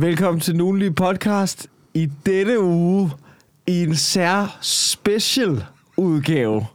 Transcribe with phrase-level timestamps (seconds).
[0.00, 1.66] Velkommen til Nugenlige Podcast.
[1.94, 3.10] I dette uge
[3.66, 5.64] i en sær special
[5.96, 6.66] udgave.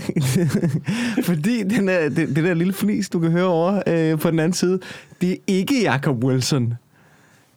[1.28, 4.38] Fordi den er, det, det der lille fnis, du kan høre over øh, på den
[4.38, 4.80] anden side,
[5.20, 6.74] det er ikke Jacob Wilson.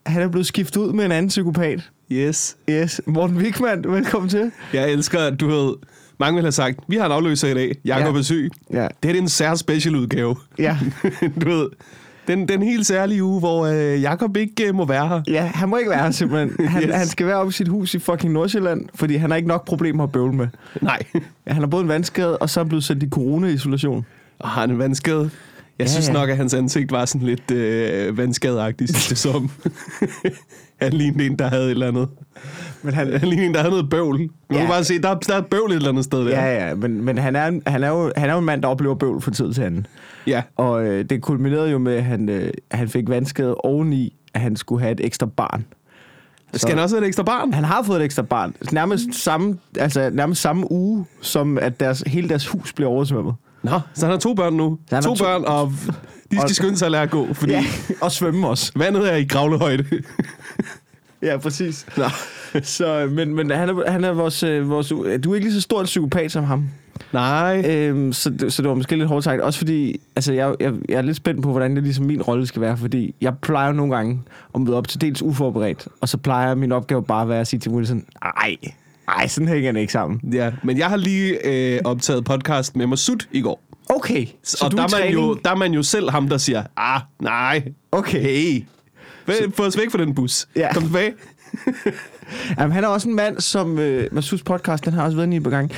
[0.05, 1.89] Han er blevet skiftet ud med en anden psykopat.
[2.11, 2.57] Yes.
[2.69, 4.51] Yes, Morten Wigman, velkommen til.
[4.73, 5.77] Jeg elsker, at du havde...
[6.19, 7.75] Mange vil have sagt, vi har en afløser i dag.
[7.85, 8.19] Jakob Ja.
[8.19, 8.51] er syg.
[8.73, 8.81] Ja.
[9.03, 10.35] Det her er en sær special udgave.
[10.59, 10.77] Ja,
[11.41, 11.67] du ved,
[12.27, 15.21] den, den helt særlige uge, hvor øh, Jakob ikke øh, må være her.
[15.27, 16.67] ja han må ikke være her simpelthen.
[16.67, 16.95] Han, Yes.
[16.95, 19.65] han skal være oppe i sit hus i fucking Nordsjælland, fordi han har ikke nok
[19.65, 20.47] problemer at bøvle med.
[20.81, 20.99] Nej.
[21.47, 24.05] Han har både en vandskade, og så er blevet sendt i corona-isolation.
[24.39, 25.29] Og har han en vandskade?
[25.79, 26.13] Jeg Ja, synes ja.
[26.13, 29.51] nok, at hans ansigt var sådan lidt øh, vandskadeagtigt sidste som.
[30.81, 32.07] han lignede en, der havde et eller andet.
[32.83, 34.17] Men han, Han lignede en, der havde noget bøvl.
[34.19, 34.57] Man Ja.
[34.57, 36.29] kan bare se, der, er- der er bøvl et eller andet sted der.
[36.45, 38.67] Ja, ja, men, men han, er, han, er jo, han er jo en mand, der
[38.67, 39.87] oplever bøvl fra tid til anden.
[40.27, 40.41] Ja.
[40.55, 44.55] Og øh, det kulminerede jo med, at han, øh, han fik vandskade oveni, at han
[44.55, 45.65] skulle have et ekstra barn.
[46.53, 47.53] Skal han også have et ekstra barn?
[47.53, 48.55] Han har fået et ekstra barn.
[48.71, 53.35] Nærmest samme, altså, nærmest samme uge, som at deres, hele deres hus blev oversvømmet.
[53.63, 54.77] Nå, så han har to børn nu.
[54.89, 55.71] Så han To, to- børn, og
[56.31, 57.63] de skal Og- skynde sig at lære at gå, fordi Ja,
[58.01, 58.71] og svømme også.
[58.75, 59.85] vandet er i gravlehøjde.
[61.25, 61.85] Ja, præcis.
[61.97, 62.03] Nå.
[62.63, 64.87] Så, men, men han er, han er vores, øh, vores...
[64.89, 66.69] Du er ikke lige så stor en psykopat som ham.
[67.13, 67.63] Nej.
[67.67, 69.41] Øhm, så, så det var måske lidt hårdt sagt.
[69.41, 72.47] Også fordi, altså jeg, jeg, jeg er lidt spændt på, hvordan det ligesom min rolle
[72.47, 72.77] skal være.
[72.77, 74.21] Fordi jeg plejer nogle gange
[74.55, 75.87] at møde op til dels uforberedt.
[76.01, 78.55] Og så plejer min opgave bare at være at sige til Wilson, ej,
[79.07, 80.19] ej, sådan hænger det ikke sammen.
[80.33, 83.61] Ja, men jeg har lige øh, optaget podcast med Masud i går.
[83.89, 86.37] Okay, Så og du der er man jo, der er man jo selv ham, der
[86.37, 88.21] siger, ah, nej, Okay.
[88.21, 88.63] hey,
[89.55, 90.47] få os væk fra den bus.
[90.55, 90.73] Ja.
[90.73, 91.13] Kom tilbage.
[92.59, 95.39] Jamen, han er også en mand, som øh, Masuds podcast, den har også været i
[95.39, 95.71] på gang.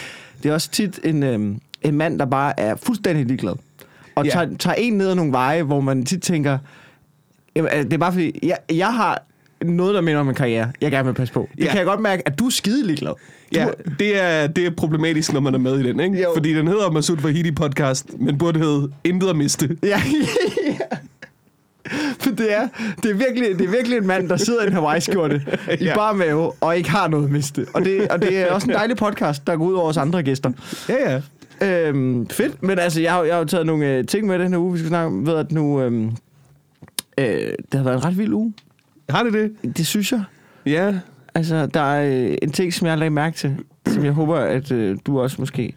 [0.44, 1.40] Det er også tit en, øh,
[1.82, 3.54] en mand, der bare er fuldstændig ligeglad.
[4.16, 4.32] Og Ja.
[4.32, 6.58] tager, tager en ned ad nogle veje, hvor man tit tænker,
[7.56, 9.24] jamen, øh, det er bare fordi, jeg, jeg har
[9.66, 11.50] noget, der minder om en karriere, jeg gerne vil passe på.
[11.58, 11.70] Det Ja.
[11.70, 13.12] kan jeg godt mærke, at du er skide ligeglad.
[13.12, 13.18] Du,
[13.60, 13.68] Ja,
[14.00, 16.22] det er, det er problematisk, når man er med i den, ikke?
[16.22, 16.30] Jo.
[16.36, 19.78] Fordi den hedder Masud Vahidi podcast, men burde hedde Intet at miste.
[19.84, 20.02] Ja.
[22.20, 22.68] For det er,
[23.04, 25.42] det, er virkelig, det er virkelig en mand, der sidder i en Hawaii-skjorte
[25.80, 25.96] i Ja.
[25.96, 27.66] bare mave og ikke har noget at miste.
[27.74, 30.24] Og det, og det er også en dejlig podcast, der går ud over os andre
[30.24, 30.52] gæster.
[30.90, 31.22] Ja, ja.
[31.88, 34.52] Øhm, fedt, men altså, jeg har, jeg har jo taget nogle øh, ting med den
[34.52, 34.74] her uge.
[34.74, 35.82] Vi skal snakke om, ved at nu...
[35.82, 36.06] Øhm,
[37.18, 37.26] øh,
[37.72, 38.54] det har været en ret vild uge.
[39.10, 39.78] Har det det?
[39.78, 40.24] Det synes jeg.
[40.66, 40.94] Ja.
[41.36, 43.56] Altså, der er øh, en ting, som jeg har lagt mærke til,
[43.88, 45.74] som jeg håber, at øh, du også måske...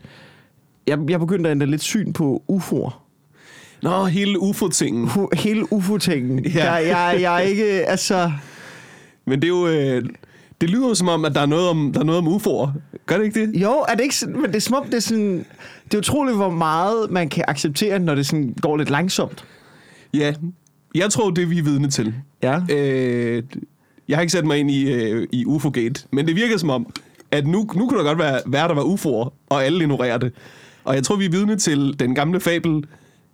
[0.87, 3.00] Jeg, jeg begyndte at ændre lidt syn på UFO'er.
[3.83, 5.09] Nå, hele UFO-tingen.
[5.09, 6.45] Hu- hele UFO-tingen.
[6.55, 6.73] Ja.
[6.73, 7.65] Jeg, jeg, jeg er ikke...
[7.65, 8.33] Altså...
[9.27, 9.67] Men det er jo...
[9.69, 10.03] Øh,
[10.61, 12.71] det lyder jo som om, at der er noget om, der er noget om UFO'er.
[13.07, 13.63] Gør det ikke det?
[13.63, 15.45] Jo, er det ikke sådan, men det er som om, det er sådan...
[15.85, 19.45] Det er utroligt, hvor meget man kan acceptere, når det sådan går lidt langsomt.
[20.15, 20.33] Ja.
[20.95, 22.15] Jeg tror, det er vi er vidne til.
[22.43, 22.61] Ja.
[22.71, 23.43] Øh,
[24.09, 26.87] jeg har ikke sat mig ind i, øh, i UFO-gate, men det virker som om,
[27.31, 30.33] at nu, nu kunne der godt være, være der var UFO'er, og alle ignorerer det.
[30.85, 32.85] Og jeg tror, vi er vidne til den gamle fabel,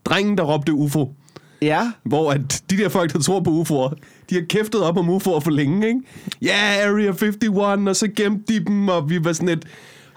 [0.06, 1.12] drengen, der råbte UFO.
[1.62, 1.92] Ja.
[2.04, 3.94] Hvor at de der folk, der tror på UFO'er,
[4.30, 6.00] de har kæftet op om UFO'er for længe, ikke?
[6.42, 9.64] Ja, yeah, Area 51, og så gemte de dem, og vi var sådan et...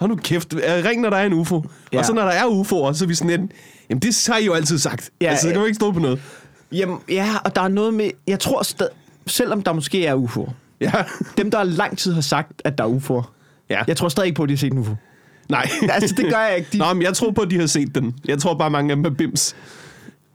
[0.00, 1.62] Hold nu kæft, øh, ring, når der er en UFO.
[1.92, 1.98] Ja.
[1.98, 3.50] Og så når der er UFO'er, så er vi sådan et...
[3.90, 5.10] Jamen, det har I jo altid sagt.
[5.20, 6.20] Ja, altså, det kan jo ikke stå på noget.
[6.72, 8.10] Jamen, ja, og der er noget med...
[8.26, 8.92] Jeg tror stadig...
[9.26, 10.50] Selvom der måske er UFO'er.
[10.80, 10.92] Ja.
[11.36, 13.30] Dem, der lang tid har sagt, at der er UFO'er.
[13.70, 13.82] ja.
[13.86, 14.94] Jeg tror stadig ikke på, at de har set en UFO.
[15.48, 15.68] Nej.
[15.90, 16.68] Altså, det gør jeg ikke.
[16.72, 18.14] De- Nå, men jeg tror på, at de har set den.
[18.28, 19.56] Jeg tror bare, mange af dem er bims.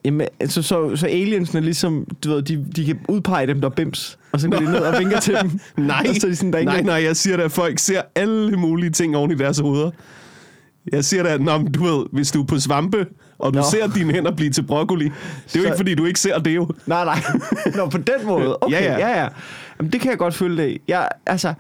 [0.05, 3.73] Jamen, altså, så, så aliensene ligesom, du ved, de, de kan udpege dem, der er
[3.73, 4.17] bims.
[4.31, 5.59] Og så går de ned og vinker til dem.
[5.85, 7.79] Nej, Og så er de sådan, der er nej, nej, jeg siger da, at folk
[7.79, 9.91] ser alle mulige ting oven i deres hoveder.
[10.91, 13.05] Jeg siger da, at når, du ved, hvis du er på svampe,
[13.39, 13.65] og du Nå.
[13.71, 15.15] Ser dine hænder blive til broccoli, det er
[15.55, 16.69] jo Så- ikke, fordi du ikke ser det jo.
[16.85, 17.19] Nej, nej.
[17.75, 18.57] Nå, på den måde.
[18.61, 19.09] Okay, ja, Ja, ja.
[19.09, 19.21] ja.
[19.23, 19.27] ja.
[19.79, 20.77] Jamen, det kan jeg godt følge det.
[20.87, 21.53] Jeg, altså,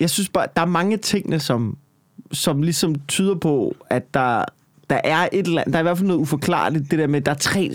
[0.00, 1.76] jeg synes bare, der er mange tingene, som,
[2.32, 4.44] som ligesom tyder på, at der,
[4.90, 7.20] der er et eller andet, der er i hvert fald noget uforklarligt, det der med,
[7.20, 7.70] at der er tre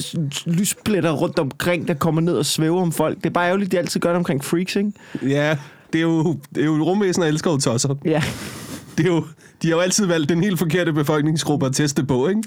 [0.45, 3.17] lyspletter rundt omkring, der kommer ned og svæver om folk.
[3.17, 4.91] Det er bare ærgerligt, de altid gør det omkring freaks, ikke?
[5.21, 5.57] Ja,
[5.93, 7.95] det er jo, det er jo rumvæsen, der elsker jo tosser.
[8.05, 8.23] Ja.
[8.97, 9.23] Det er jo,
[9.61, 12.41] de har jo altid valgt den helt forkerte befolkningsgruppe at teste på, ikke?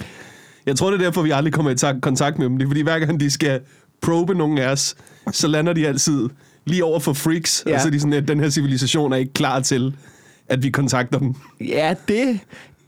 [0.67, 2.59] Jeg tror, det er derfor, vi aldrig kommer i tak- kontakt med dem.
[2.59, 3.61] Det er fordi, hver gang de skal
[4.03, 4.97] probe nogen af os,
[5.32, 6.29] så lander de altid
[6.64, 7.75] lige over for freaks, ja.
[7.75, 9.94] og så er de sådan, at den her civilisation er ikke klar til,
[10.49, 11.35] at vi kontakter dem.
[11.61, 12.41] Ja, det.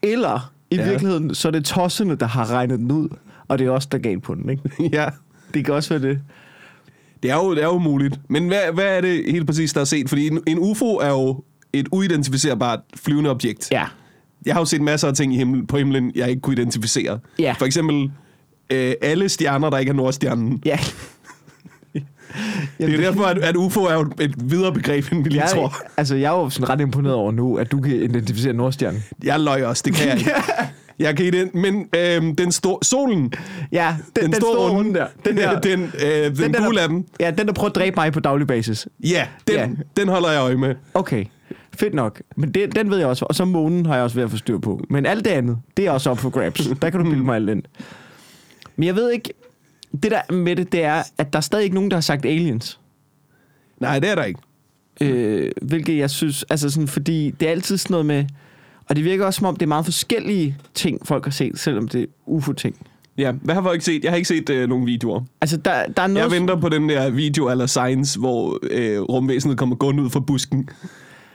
[0.02, 0.88] Eller i ja.
[0.88, 3.08] Virkeligheden, så er det tosserne, der har regnet den ud,
[3.48, 4.62] og det er også der er galt på den, ikke?
[4.96, 5.06] ja.
[5.54, 6.20] Det kan også være det.
[7.22, 8.20] Det er jo, det er jo muligt.
[8.28, 10.08] Men hvad, hvad er det helt præcis, der er set?
[10.08, 13.68] Fordi en, en UFO er jo et uidentificerbart flyvende objekt.
[13.70, 13.84] Ja.
[14.46, 17.18] Jeg har jo set masser af ting i himmel, på himlen, jeg ikke kunne identificere.
[17.38, 17.54] Ja.
[17.58, 18.10] For eksempel
[18.70, 20.62] øh, alle stjerner, der ikke er Nordstjernen.
[20.64, 20.78] Ja.
[22.78, 25.50] Det er derfor, at, at UFO er jo et videre begreb, end vi lige Jeg,
[25.50, 25.76] tror.
[25.96, 29.04] altså, jeg er jo sådan ret imponeret over nu, at du kan identificere Nordstjernen.
[29.24, 30.30] Jeg løg også, det kan jeg ikke.
[30.98, 33.32] Jeg kan ikke, men øhm, den store, solen,
[33.72, 35.06] Ja, den, den, den store runde der.
[35.24, 37.74] Den der, den, øh, den, den der- gule af dem, Ja, den der prøver at
[37.74, 38.88] dræbe mig på daglig basis.
[39.04, 39.68] ja, den, Ja.
[39.96, 40.74] den holder jeg øje med.
[40.94, 41.24] Okay,
[41.78, 42.22] fedt nok.
[42.36, 43.24] Men det, den ved jeg også.
[43.24, 44.80] Og så månen har jeg også ved at få styr på.
[44.90, 46.68] Men alt det andet, det er også op for grabs.
[46.82, 47.62] Der kan du bilde mig alt ind.
[48.76, 49.32] Men jeg ved ikke...
[50.02, 52.26] Det der med det, det er, at der er stadig ikke nogen, der har sagt
[52.26, 52.80] aliens.
[53.80, 54.40] Nej, det er der ikke.
[55.00, 56.44] Øh, hvilket jeg synes...
[56.50, 58.24] Altså sådan, fordi det er altid sådan noget med...
[58.88, 61.88] Og det virker også som om, det er meget forskellige ting, folk har set, selvom
[61.88, 62.76] det er UFO-ting.
[63.18, 64.04] Ja, hvad har folk ikke set?
[64.04, 65.20] Jeg har ikke set øh, nogen videoer.
[65.40, 66.30] Altså, der, der er noget...
[66.30, 70.20] Jeg venter på den der video eller science, hvor øh, rumvæsenet kommer gående ud fra
[70.20, 70.68] busken.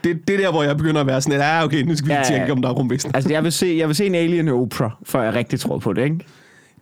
[0.04, 2.08] Det, det er der, hvor jeg begynder at være sådan, at ah, okay, nu skal
[2.08, 3.12] vi Ja, tjekke, om der er rumvæsen.
[3.14, 5.94] Altså, jeg vil se, jeg vil se en alien Oprah, før jeg rigtig tror på
[5.94, 6.20] det, ikke?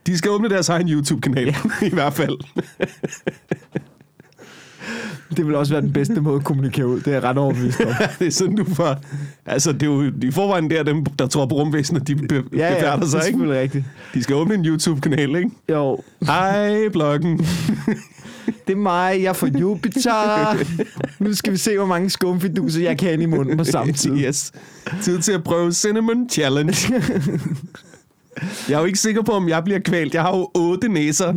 [0.07, 1.55] De skal åbne deres egen YouTube-kanal, ja.
[1.91, 2.37] i hvert fald.
[5.37, 6.99] Det vil også være den bedste måde at kommunikere ud.
[6.99, 7.87] Det er jeg ret overbevist om.
[8.19, 8.97] det er sådan, du får...
[9.45, 12.41] Altså, det er jo i forvejen der, dem, der tror på rumvæsenet, de be, Ja,
[12.57, 13.25] ja, befærder det er sig, ikke?
[13.25, 13.85] selvfølgelig rigtigt.
[14.13, 15.49] De skal åbne en YouTube-kanal, ikke?
[15.69, 17.37] Jo, Hej, bloggen.
[18.67, 20.63] det er mig, jeg er fra Jupiter.
[21.19, 24.17] Nu skal vi se, hvor mange skumfiduser jeg kan i munden på samme tid.
[24.17, 24.51] Yes.
[25.01, 26.75] Tid til at prøve Cinnamon Challenge.
[28.69, 30.13] Jeg er jo ikke sikker på, om jeg bliver kvalt.
[30.13, 31.33] Jeg har jo otte næser.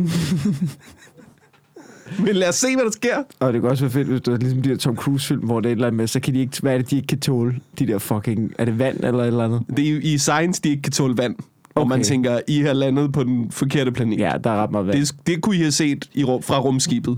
[2.19, 3.15] Men lad os se, hvad der sker.
[3.39, 5.59] Og det kan også være fedt, hvis du er ligesom de der Tom Cruise-film, hvor
[5.59, 7.07] det er et eller andet med, så kan de ikke, hvad er det, de ikke
[7.07, 7.55] kan tåle?
[7.79, 9.61] De der fucking, er det vand eller et eller andet?
[9.77, 11.35] Det er i science, de ikke kan tåle vand.
[11.75, 11.89] Og Okay.
[11.89, 14.19] man tænker, I har landet på den forkerte planet.
[14.19, 14.97] Ja, der er ret meget vand.
[14.99, 17.17] Det, det kunne I have set i, fra rumskibet.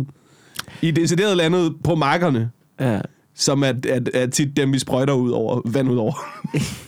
[0.81, 2.49] I er decideret landet på markerne,
[2.79, 2.99] Ja.
[3.35, 6.13] som er, er, er tit dem, vi sprøjter ud over, vand ud over.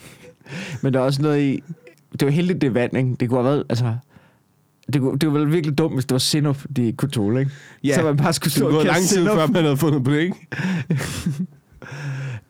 [0.82, 1.64] Men der er også noget i...
[2.12, 3.16] Det var heldigt, det vand, ikke?
[3.20, 3.64] Det kunne have været...
[3.70, 3.96] Altså,
[4.94, 7.52] det, kunne, det var vel virkelig dumt, hvis det var sinup, de kunne tåle, ikke?
[7.84, 10.04] Ja, så man bare skulle Det stå var og lang tid, før man havde fundet
[10.04, 10.36] på det, ikke?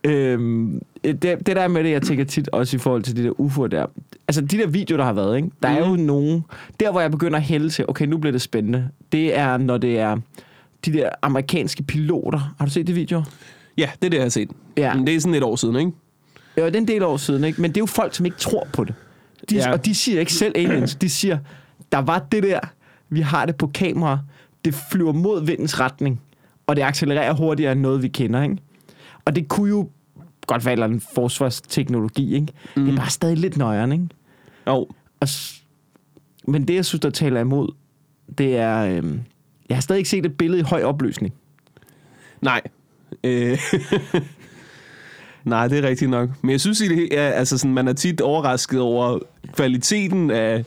[0.04, 3.32] Øhm, det, det der med det, jeg tænker tit også i forhold til de der
[3.40, 3.86] UFO'er der.
[4.28, 5.50] Altså de der videoer, der har været, ikke?
[5.64, 6.04] Der er jo Mhm.
[6.04, 6.44] nogen...
[6.80, 8.90] Der, hvor jeg begynder at hælde til, okay, nu bliver det spændende.
[9.12, 10.18] Det er, når det er
[10.86, 12.56] de der amerikanske piloter.
[12.58, 13.24] Har du set de videoer?
[13.78, 14.50] Ja, det er det, jeg har set.
[14.78, 14.94] Ja.
[14.94, 15.92] Men det er sådan et år siden, ikke?
[16.58, 17.62] Ja, det er en del år siden, ikke?
[17.62, 18.94] Men det er jo folk, som ikke tror på det.
[19.50, 19.72] De, Ja.
[19.72, 20.96] Og de siger ikke selv aliens.
[20.96, 21.38] De siger,
[21.92, 22.60] der var det der,
[23.10, 24.20] vi har det på kamera,
[24.66, 26.22] det flyver mod vindens retning,
[26.68, 28.58] og det accelererer hurtigere end noget, vi kender, ikke?
[29.26, 29.90] Og det kunne jo
[30.48, 32.48] godt være en forsvarsteknologi, ikke?
[32.76, 32.86] Mm.
[32.86, 34.08] Det er bare stadig lidt nøjeren, ikke?
[34.68, 34.88] Jo.
[35.20, 35.64] Og s-
[36.48, 37.70] men det, jeg synes, der taler imod,
[38.38, 38.78] det er...
[38.86, 39.22] Øhm,
[39.70, 41.34] jeg har stadig ikke set et billede i høj opløsning.
[42.42, 42.62] Nej.
[43.24, 43.58] Øh.
[45.46, 46.30] Nej, det er rigtigt nok.
[46.42, 49.20] Men jeg synes, at er, altså sådan, man er tit overrasket over
[49.54, 50.66] kvaliteten af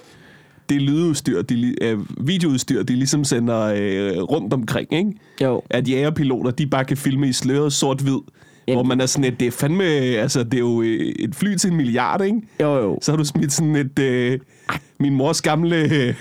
[0.68, 4.92] det lydudstyr, de, øh, videoudstyr, de ligesom sender øh, rundt omkring.
[4.92, 5.12] Ikke?
[5.42, 5.62] Jo.
[5.70, 8.18] At jægerpiloter, de bare kan filme i sløret sort-hvid.
[8.68, 8.76] Jamen.
[8.76, 11.56] Hvor man er sådan et, det er fandme, altså det er jo øh, et fly
[11.56, 12.40] til en milliard, ikke?
[12.60, 12.98] Jo, jo.
[13.02, 14.38] Så har du smidt sådan et, øh,
[15.00, 16.14] min mors gamle øh,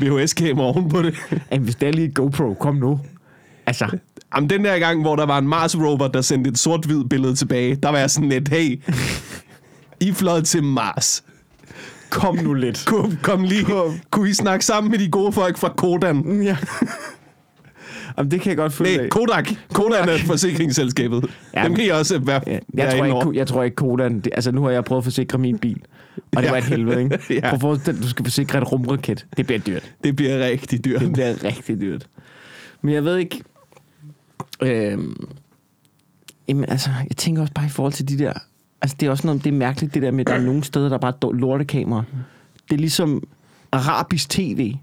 [0.00, 1.14] VHS-kamera ovenpå det.
[1.52, 3.00] Jamen, hvis det er lige GoPro, kom nu.
[3.66, 3.98] Altså,
[4.36, 7.34] Jamen, den der gang, hvor der var en Mars rover, der sendte et sort-hvid billede
[7.34, 8.80] tilbage, der var jeg sådan lidt, hey,
[10.08, 11.24] I fløj til Mars.
[12.10, 12.84] kom nu lidt.
[12.86, 13.64] Kom, kom lige.
[13.64, 13.98] Kom.
[14.10, 16.42] Kunne I snakke sammen med de gode folk fra Kodan?
[16.42, 16.56] Ja.
[18.18, 19.10] Jamen, det kan jeg godt følge Nej, af.
[19.10, 19.48] Kodak.
[19.74, 21.24] Kodan er forsikringsselskabet.
[21.54, 24.20] Ja, Dem kan I også være, Ja, jeg, tror ikke, jeg tror ikke, Kodan...
[24.20, 25.82] Det, altså, nu har jeg prøvet at forsikre min bil.
[26.16, 26.50] Og det Ja.
[26.50, 27.18] var et helvede, ikke?
[27.42, 27.56] Ja.
[27.56, 29.26] Prøv at du skal forsikre et rumraket.
[29.36, 29.92] Det bliver dyrt.
[30.04, 31.00] Det bliver rigtig dyrt.
[31.00, 32.06] Det bliver rigtig dyrt.
[32.82, 33.40] Men jeg ved ikke...
[34.62, 35.28] Øhm,
[36.48, 38.32] jamen, altså, jeg tænker også bare i forhold til de der...
[38.82, 40.64] Altså, det er også noget, det er mærkeligt, det der med, at der er nogle
[40.64, 42.04] steder, der er bare er lortekamera.
[42.68, 43.28] Det er ligesom
[43.72, 44.74] arabisk tv.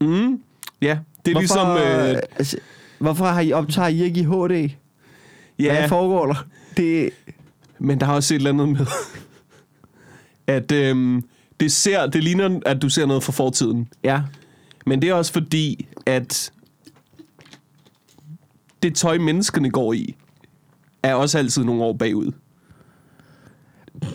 [0.00, 0.40] Mm.
[0.82, 1.68] Ja, det er ligesom...
[1.68, 2.56] Øh, altså,
[2.98, 4.70] hvorfor har I optager I ikke i HD?
[5.58, 5.64] Ja.
[5.64, 6.46] ja, Hvad foregår der?
[6.76, 7.10] Det,
[7.78, 8.86] men der har også et eller andet med,
[10.46, 11.24] at øhm,
[11.60, 13.88] det, ser, det ligner, at du ser noget fra fortiden.
[14.04, 14.22] ja,
[14.86, 16.52] Men det er også fordi, at
[18.82, 20.14] det tøj, menneskene går i,
[21.02, 22.32] er også altid nogle år bagud.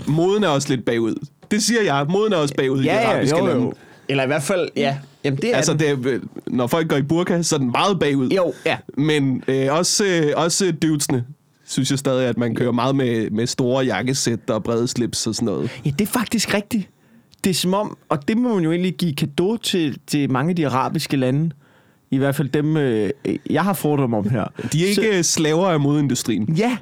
[0.08, 1.16] Moden er også lidt bagud.
[1.52, 2.06] Det siger jeg.
[2.10, 3.72] Moden er også bagud i de arabiske lande.
[4.10, 4.98] Eller i hvert fald, ja.
[5.24, 5.80] Jamen, det er Altså, den.
[5.80, 8.30] det er, vel- når folk går i burka, så er den meget bagud.
[8.30, 8.78] Jo, ja.
[8.98, 11.26] Men øh, også, øh, også dudesne,
[11.66, 15.36] synes jeg stadig, at man kører meget med, med store jakkesæt og brede slips og
[15.36, 15.70] sådan noget.
[15.86, 16.90] Ja, det er faktisk rigtigt.
[17.44, 20.50] Det er som om, og det må man jo egentlig give kado til, til mange
[20.50, 21.52] af de arabiske lande.
[22.14, 23.10] I hvert fald dem, øh,
[23.50, 24.46] jeg har fordom om her.
[24.74, 26.56] De er ikke øh, slaver af modindustrien.
[26.58, 26.78] Så, ja,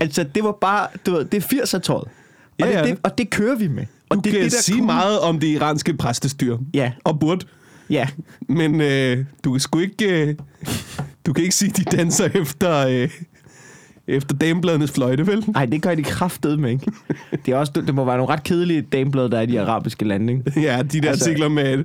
[0.00, 2.04] altså det var bare, du ved, det er 80'er-tøjet.
[2.04, 2.08] Og,
[2.58, 2.84] Ja, det, ja.
[2.84, 3.84] det, og det kører vi med.
[4.08, 4.86] Og Du det, kan det, der sige cool.
[4.86, 6.56] meget om det iranske præstestyr.
[6.74, 6.92] Ja.
[7.04, 7.46] Og burde.
[7.90, 8.08] Ja,
[8.48, 10.26] Men øh, du kan sgu ikke...
[10.28, 10.34] Øh,
[11.26, 13.08] Du kan ikke sige, de danser efter, øh,
[14.08, 15.44] efter damebladenes fløjte, vel?
[15.48, 16.86] Nej, det gør de kraftet med, ikke?
[17.46, 20.04] Det, er også, det må være nogle ret kedelige dameblade, der er i de arabiske
[20.04, 20.60] lande, ikke?
[20.60, 21.84] Ja, de der altså, artikler med,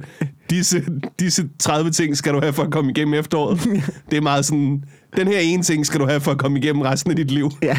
[0.50, 0.84] disse,
[1.20, 3.60] disse 30 ting skal du have for at komme igennem efteråret.
[4.12, 4.84] Det er meget sådan,
[5.18, 7.52] den her ene ting skal du have for at komme igennem resten af dit liv.
[7.62, 7.78] Ja.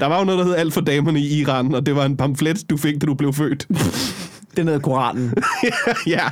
[0.00, 2.16] Der var jo noget, der hed Alt for damerne i Iran, og det var en
[2.16, 3.66] pamflet, du fik, da du blev født.
[4.50, 5.34] Det er noget Koranen.
[6.06, 6.28] ja.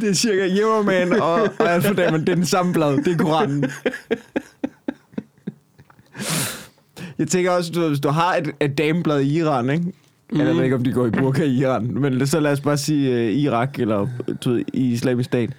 [0.00, 2.20] Det er cirka Yeoman og, og Alpha Damon.
[2.20, 2.96] Det er den samme blad.
[2.96, 3.70] Det er Koranen.
[7.18, 9.92] Jeg tænker også, du, hvis du har et, et dameblad i Iran, ikke?
[10.32, 10.38] Mm.
[10.38, 12.76] Jeg ved ikke, om de går i burka i Iran, men så lad os bare
[12.76, 14.06] sige uh, Irak eller
[14.44, 15.50] du ved, i islamisk stat.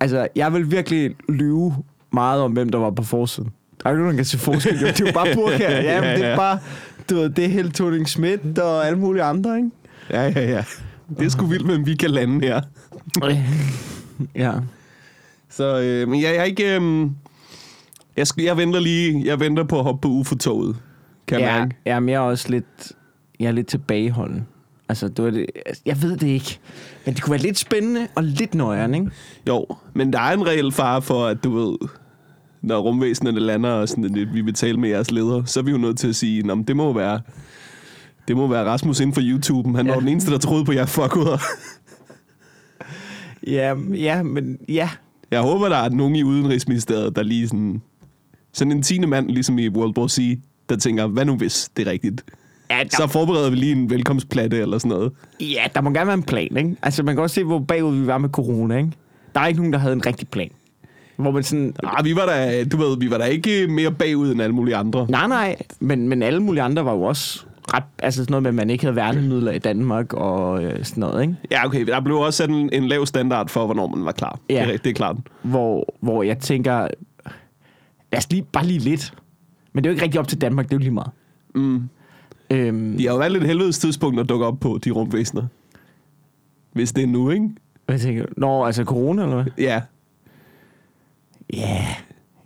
[0.00, 1.74] Altså, jeg vil virkelig lyve
[2.12, 3.50] meget om, hvem der var på forsiden.
[3.82, 4.80] Der er ikke nogen, der kan se forskel.
[4.80, 4.86] jo.
[4.86, 5.82] Det er jo bare burka.
[5.92, 6.58] Ja, men det er bare,
[7.10, 9.70] du ved, det er helt Toning Schmidt og alle mulige andre, ikke?
[10.10, 10.64] Ja, ja, ja.
[11.18, 12.60] Det er sgu vildt, hvem vi kan lande her.
[14.34, 14.52] ja.
[15.50, 16.80] Så, øh, men jeg, jeg er ikke...
[16.80, 17.06] Øh,
[18.16, 19.22] jeg, skal, jeg venter lige...
[19.26, 20.76] Jeg venter på at hoppe på UFO-toget.
[21.26, 21.76] Kan Ja, mærke.
[21.86, 22.92] ja, men jeg er også lidt,
[23.42, 24.46] jeg er lidt tilbageholden.
[24.88, 26.58] Altså, det var det, altså, jeg ved det ikke.
[27.06, 29.10] Men det kunne være lidt spændende og lidt nøjeren, ikke?
[29.48, 31.88] Jo, men der er en reel fare for, at du ved,
[32.62, 35.70] når rumvæsenerne lander og sådan lidt, vi vil tale med jeres leder, så er vi
[35.70, 37.20] jo nødt til at sige, at det må være
[38.28, 39.76] det må være Rasmus inden for YouTube.
[39.76, 39.92] Han ja.
[39.92, 41.38] Var den eneste, der troede på jer fuckoder.
[43.46, 44.90] Ja, ja, men ja.
[45.30, 47.82] Jeg håber, der er nogen i Udenrigsministeriet, der lige sådan...
[48.52, 51.86] Sådan en tiende mand, ligesom i World War C, der tænker, hvad nu hvis det
[51.86, 52.24] er rigtigt?
[52.78, 55.12] Ja, der, Så forbereder vi lige en velkomstplatte eller sådan noget.
[55.40, 56.76] ja, der må gerne være en plan, ikke?
[56.82, 58.90] Altså, man kan også se, hvor bagud vi var med corona, ikke?
[59.34, 60.50] Der er ikke nogen, der havde en rigtig plan.
[61.16, 61.74] Hvor man sådan...
[61.84, 64.76] Ah, vi var da, du ved, vi var da ikke mere bagud end alle mulige
[64.76, 65.06] andre.
[65.10, 67.82] Nej, nej, men, men alle mulige andre var jo også ret...
[67.98, 71.22] Altså sådan noget med, at man ikke havde værnemidler i Danmark og øh, sådan noget,
[71.22, 71.36] ikke?
[71.50, 74.38] Ja, okay, der blev også sat en, en lav standard for, hvornår man var klar.
[74.50, 74.64] Ja.
[74.66, 75.16] Det, er, det er klart.
[75.42, 76.88] Hvor, hvor jeg tænker...
[78.12, 79.14] Lad os lige, bare lige lidt.
[79.72, 81.10] Men det er jo ikke rigtig op til Danmark, det er jo lige meget.
[81.54, 81.82] Mm.
[82.52, 85.42] Øhm, De har jo valgt et helvedes tidspunkt at dukke op på, de rumvæsener.
[86.72, 87.48] Hvis det er nu, ikke?
[87.86, 88.32] Hvad tænker du?
[88.36, 89.52] Nå, altså corona, eller hvad?
[89.58, 89.80] Ja.
[91.52, 91.58] Ja.
[91.58, 91.84] Yeah.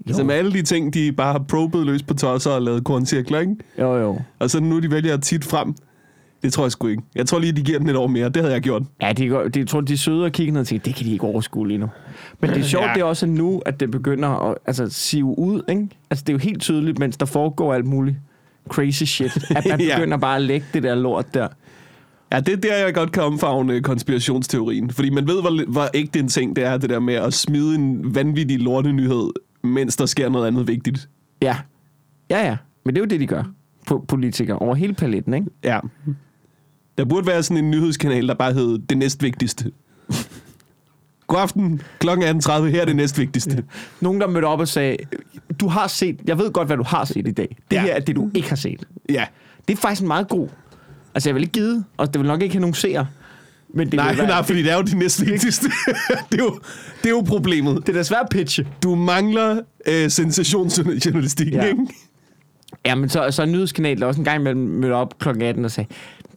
[0.08, 0.14] Jo.
[0.14, 3.40] Så med alle de ting, de bare har probet løs på tosser og lavet korncirkler,
[3.40, 3.56] ikke?
[3.78, 4.18] jo, jo.
[4.38, 5.74] Og så nu de vælger tit frem.
[6.42, 7.02] Det tror jeg sgu ikke.
[7.14, 8.28] Jeg tror lige, de giver den et år mere.
[8.28, 8.82] Det havde jeg gjort.
[9.02, 10.94] Ja, de, går- de, jeg tror, de er søde og kigger ned og tænker, det
[10.94, 11.88] kan de ikke overskue lige nu.
[12.40, 12.92] Men det er sjovt, ja.
[12.94, 15.88] det er også nu, at det begynder at altså, sive ud, ikke?
[16.10, 18.16] Altså, det er jo helt tydeligt, mens der foregår alt muligt
[18.68, 19.96] crazy shit, at man Ja.
[19.96, 21.48] begynder bare at lægge det der lort der.
[22.32, 24.90] Ja, det er der, jeg godt kan omfavne konspirationsteorien.
[24.90, 27.74] Fordi man ved, hvor, hvor ægte en ting det er, det der med at smide
[27.74, 29.30] en vanvittig lortenyhed,
[29.64, 31.08] mens der sker noget andet vigtigt.
[31.42, 31.56] Ja.
[32.30, 32.56] Ja, ja.
[32.84, 33.42] Men det er jo det, de gør.
[33.90, 35.46] Po- politikere over hele paletten, ikke?
[35.64, 35.80] Ja.
[36.98, 39.72] Der burde være sådan en nyhedskanal, der bare hed Det Næstvigtigste.
[41.26, 43.64] God aften, klokken 18.30, her er det næstvigtigste.
[44.00, 44.96] Nogen, der mødte op og sagde,
[45.60, 47.56] du har set, jeg ved godt, hvad du har set i dag.
[47.70, 47.82] Det Ja.
[47.82, 48.84] her er det, du ikke har set.
[49.08, 49.24] Ja.
[49.68, 50.48] Det er faktisk en meget god.
[51.14, 53.06] Altså, jeg vil ikke give, og det vil nok ikke have nogen seere.
[53.74, 55.66] Men det, Nej, være, nej, fordi det er jo det næstvigtigste.
[56.32, 56.58] det, er jo,
[57.02, 57.76] det er jo problemet.
[57.86, 58.66] det er da svært at pitche.
[58.82, 61.64] Du mangler øh, sensationsjournalistik, ja.
[61.64, 61.86] Ikke?
[62.86, 65.28] Ja, men så, så er en nyhedskanal, der også en gang imellem mødte op kl.
[65.42, 65.88] 18 og sagde,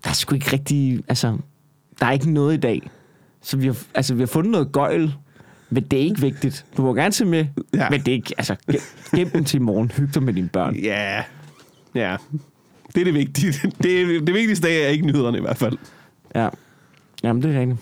[0.04, 1.38] der er sgu ikke rigtig, altså,
[2.00, 2.90] der er ikke noget i dag.
[3.42, 5.14] Så vi har, altså, vi har fundet noget gøjl,
[5.70, 6.66] men det er ikke vigtigt.
[6.78, 7.90] Du må gerne se med, Ja.
[7.90, 8.80] men det er ikke, altså, gem,
[9.16, 9.92] gem den til i morgen.
[9.98, 10.76] Hyg dig med dine børn.
[10.76, 11.24] Ja.
[11.96, 12.16] Ja.
[12.96, 13.54] Det er det vigtige.
[13.84, 15.78] Det, er, det vigtigste er ikke nyhederne i hvert fald.
[16.36, 16.50] Ja.
[17.24, 17.80] Jamen, det er rigtigt.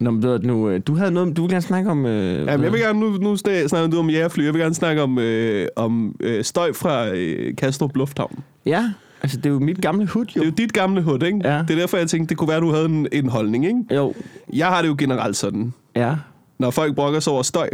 [0.00, 2.06] Nå, men ved du, nu, øh, du havde noget, du ville gerne snakke om...
[2.06, 4.74] Øh, Jamen, jeg vil gerne, nu, nu snak- snakker du om jægerfly, jeg vil gerne
[4.74, 8.38] snakke om, øh, om øh, støj fra øh, Kastrup Lufthavn.
[8.66, 8.92] Ja,
[9.22, 10.40] altså, det er jo mit gamle hud, Det jo.
[10.42, 11.40] er jo dit gamle hud, ikke?
[11.44, 11.58] Ja.
[11.58, 13.94] Det er derfor, jeg tænkte, det kunne være, du havde en, en holdning, ikke?
[13.94, 14.14] Jo,
[14.52, 15.72] Jeg har det jo generelt sådan.
[15.96, 16.14] ja.
[16.58, 17.68] Når folk brokker sig over støj,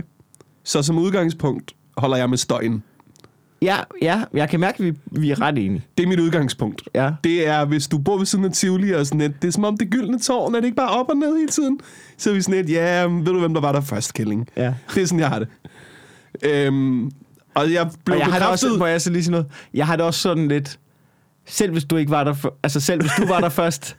[0.64, 2.82] så som udgangspunkt holder jeg med støjen.
[3.62, 5.84] Ja, ja, jeg kan mærke, at vi, vi er ret enige.
[5.98, 6.82] Det er mit udgangspunkt.
[6.94, 7.10] Ja.
[7.24, 9.64] Det er, hvis du bor ved siden af Tivoli og sådan et, det er som
[9.64, 11.80] om det gyldne tårn, er det ikke bare op og ned hele tiden?
[12.16, 14.48] Så er vi sådan et, ja, ved du, hvem der var der først, Kælling?
[14.56, 14.74] Ja.
[14.94, 15.48] Det er sådan, jeg har det.
[16.42, 17.10] Øhm,
[17.54, 18.68] og jeg blev Og jeg har det bekræftet...
[18.70, 19.46] også, må jeg så lige sige noget?
[19.74, 20.78] Jeg har det også sådan lidt,
[21.46, 23.96] selv hvis du ikke var der, for, altså selv hvis du var der først,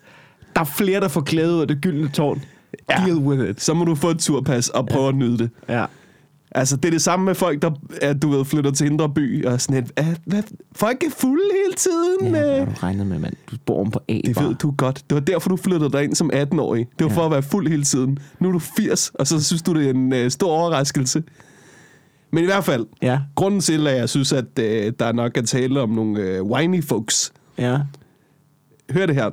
[0.56, 2.44] der er flere, der får klæde ud af det gyldne tårn.
[2.90, 2.96] Ja.
[2.96, 3.62] Deal with it.
[3.62, 5.10] Så må du få et turpas og prøve ja.
[5.10, 5.50] at nyde det.
[5.70, 5.86] Ja.
[6.52, 9.46] Altså, det er det samme med folk, der at du ved, flytter til Indre By
[9.46, 10.44] og sådan et, at, hvad,
[10.76, 12.18] folk er fulde hele tiden.
[12.22, 13.34] Ja, hvad Ja, har du regnet med, mand?
[13.52, 14.96] Du bor om på A, det ved du godt.
[15.10, 16.88] Det var derfor, du flyttede dig ind som 18-årig.
[17.00, 17.18] Det var Ja.
[17.18, 18.18] for at være fuld hele tiden.
[18.40, 21.24] Nu er du 80, og så synes du, det er en øh, stor overraskelse.
[22.32, 23.20] Men i hvert fald, Ja.
[23.36, 26.84] grunden til, at jeg synes, at øh, der nok er tale om nogle øh, whiny
[26.84, 27.32] folks.
[27.58, 27.80] Ja.
[28.92, 29.32] Hør det her.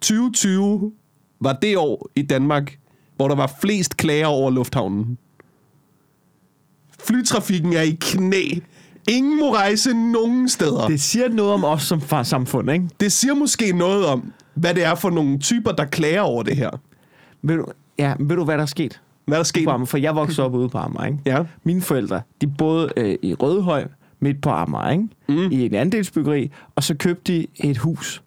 [0.00, 0.92] 2020
[1.40, 2.78] var det år i Danmark,
[3.16, 5.18] hvor der var flest klager over lufthavnen.
[7.06, 8.42] Flytrafikken er i knæ.
[9.08, 10.86] Ingen må rejse nogen steder.
[10.86, 12.88] Det, siger noget om os som samfund, ikke?
[13.00, 16.56] det siger måske noget om, hvad det er for nogle typer, der klager over det
[16.56, 16.70] her.
[17.42, 17.66] Ved du,
[17.98, 19.00] ja, ved du hvad der er sket?
[19.24, 19.64] Hvad er der sket?
[19.64, 19.86] På Amager?
[19.86, 21.18] For jeg voksede op ude på Amager, ikke?
[21.26, 21.44] Ja.
[21.64, 23.86] Mine forældre, de boede øh, i Rødhøj,
[24.20, 25.08] midt på Amager, ikke?
[25.28, 25.50] Mm.
[25.52, 28.22] I en andelsbyggeri, og så købte de et hus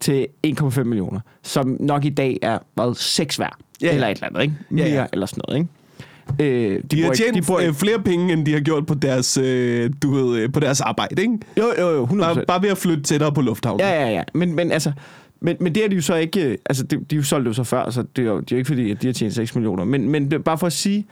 [0.00, 3.94] til 1,5 millioner, som nok i dag er, hvad, 6 værd, Ja, ja.
[3.94, 4.54] eller et eller andet, ikke?
[4.70, 5.06] Ja, Mere, ja.
[5.12, 5.70] eller sådan noget, ikke?
[6.74, 8.86] Øh, De har bor i- tjent de bor øh, flere penge, end de har gjort
[8.86, 11.38] på deres, øh, du ved, øh, på deres arbejde, ikke?
[11.58, 12.16] Jo, jo, jo, 100%.
[12.34, 13.80] Bare, bare ved at flytte tættere på lufthavnen.
[13.80, 14.22] Ja, ja, ja.
[14.34, 14.92] Men, men altså...
[15.44, 16.42] Men, men det er de jo så ikke...
[16.48, 18.56] øh, Altså, de, de jo solgt jo så før, så det er jo, det er
[18.56, 19.84] jo ikke fordi, at de har tjent 6 millioner.
[19.84, 21.06] Men, men bare for at sige,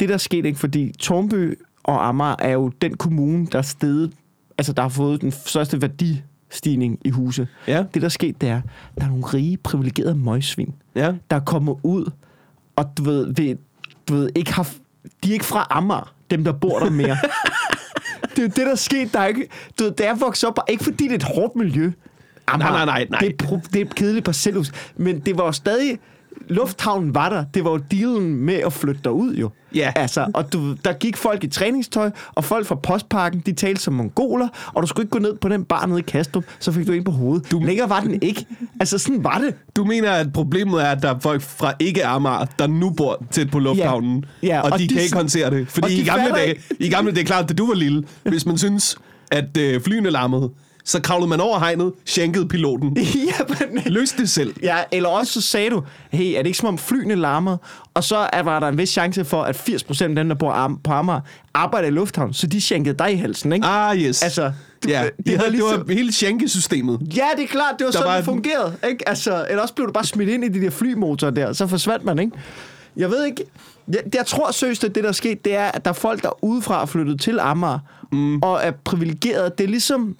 [0.00, 4.12] det der skete ikke, fordi Tornby og Amager er jo den kommune, der er stedet,
[4.58, 7.48] altså der har fået den største værdistigning i huse.
[7.66, 7.84] Ja.
[7.94, 8.60] Det der skete, det er,
[8.98, 11.12] der er nogle rige, privilegerede møgsvin, ja.
[11.30, 12.10] der kommer ud,
[12.76, 13.56] og du ved, ved,
[14.08, 14.68] du ved ikke har,
[15.24, 17.16] de er ikke fra Amager, dem der bor der mere.
[18.30, 19.12] det er jo det, der er sket.
[19.12, 19.48] Der er ikke,
[19.78, 21.92] du ved, da jeg voksede op, ikke fordi det er et hårdt miljø.
[22.46, 23.20] Amager, Nej, nej, nej, nej.
[23.20, 24.72] Det er, pro- det er et kedeligt parcelhus.
[24.96, 25.98] Men det var jo stadig...
[26.48, 27.44] Lufthavnen var der.
[27.54, 29.50] Det var jo dealen med at flytte derud, jo.
[29.74, 29.92] Ja.
[29.96, 33.94] Altså, og du, der gik folk i træningstøj, og folk fra postparken, de talte som
[33.94, 36.86] mongoler, og du skulle ikke gå ned på den bar nede i Kastrup, så fik
[36.86, 37.50] du en på hovedet.
[37.50, 37.58] Du...
[37.58, 38.46] Længere var den ikke.
[38.80, 39.54] Altså, sådan var det.
[39.76, 43.24] Du mener, at problemet er, at der er folk fra ikke Amager, der nu bor
[43.30, 44.46] tæt på lufthavnen, Ja.
[44.46, 45.68] Ja, og, og de, de kan ikke håndtere det.
[45.68, 48.58] Fordi de i gamle, dage, i gamle dage, klart, da du var lille, hvis man
[48.58, 48.96] synes,
[49.30, 50.50] at øh, flyene larmede,
[50.86, 52.96] så kravlede man over hegnet, shankede piloten.
[52.98, 53.82] ja, men...
[53.86, 54.54] Løs det selv.
[54.62, 57.56] Ja, eller også så sagde du, hey, er det ikke som om flyene larmer?
[57.94, 60.70] Og så er, var der en vis chance for, at 80% af dem, der bor
[60.84, 61.20] på Amager,
[61.54, 63.66] arbejder i lufthavn, så de shankede dig i halsen, ikke?
[63.66, 64.22] Ah, yes.
[64.22, 64.52] Altså,
[64.84, 67.00] du- ja, det det, var havde, det ligesom- var hele shankesystemet.
[67.16, 68.76] Ja, det er klart, det var Der sådan, var det fungerede.
[68.88, 69.08] Ikke?
[69.08, 72.04] Altså, eller også blev du bare smidt ind i de der flymotorer der, så forsvandt
[72.04, 72.32] man, ikke?
[72.96, 73.44] Jeg ved ikke...
[73.88, 76.22] Jeg, jeg tror seriøst, at det, der er sket, det er, at der er folk,
[76.22, 77.78] der udefra er flyttet til Amager,
[78.12, 78.38] mm.
[78.42, 79.58] og er privilegeret.
[79.58, 80.16] Det er ligesom...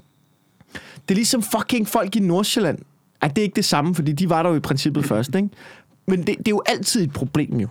[1.09, 2.79] Det er ligesom fucking folk i Nordsjælland.
[3.23, 5.49] Ej, det er ikke det samme, fordi de var der jo i princippet først, ikke?
[6.07, 7.69] Men det, det er jo altid et problem, jo.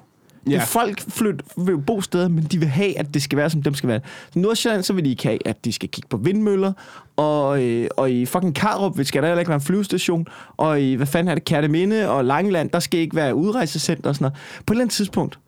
[0.49, 0.63] Ja.
[0.63, 3.73] Folk flyt, vil bo steder, men de vil have, at det skal være, som dem
[3.73, 3.99] skal være.
[4.35, 6.73] I Nordsjælland, så vil de ikke have, at de skal kigge på vindmøller,
[7.15, 10.93] og, øh, og i fucking Karup skal der heller ikke være en flyvestation, og i,
[10.93, 14.37] hvad fanden er det, Kærteminde og Langeland, der skal ikke være udrejsecenter og sådan noget.
[14.65, 15.39] På et eller andet tidspunkt,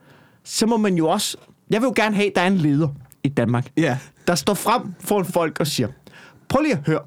[0.43, 1.37] så må man jo også...
[1.69, 2.87] Jeg vil jo gerne have, at der er en leder
[3.23, 3.97] i Danmark, Ja.
[4.27, 5.87] der står frem for folk og siger,
[6.49, 6.99] prøv lige at høre,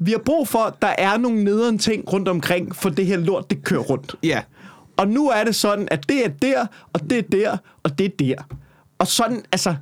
[0.00, 3.16] vi har brug for, at der er nogle nederen ting rundt omkring, for det her
[3.16, 4.14] lort, det kører rundt.
[4.22, 4.40] Ja.
[4.96, 8.06] Og nu er det sådan, at det er der, og det er der, og det
[8.06, 8.34] er der.
[8.98, 9.74] Og sådan, altså,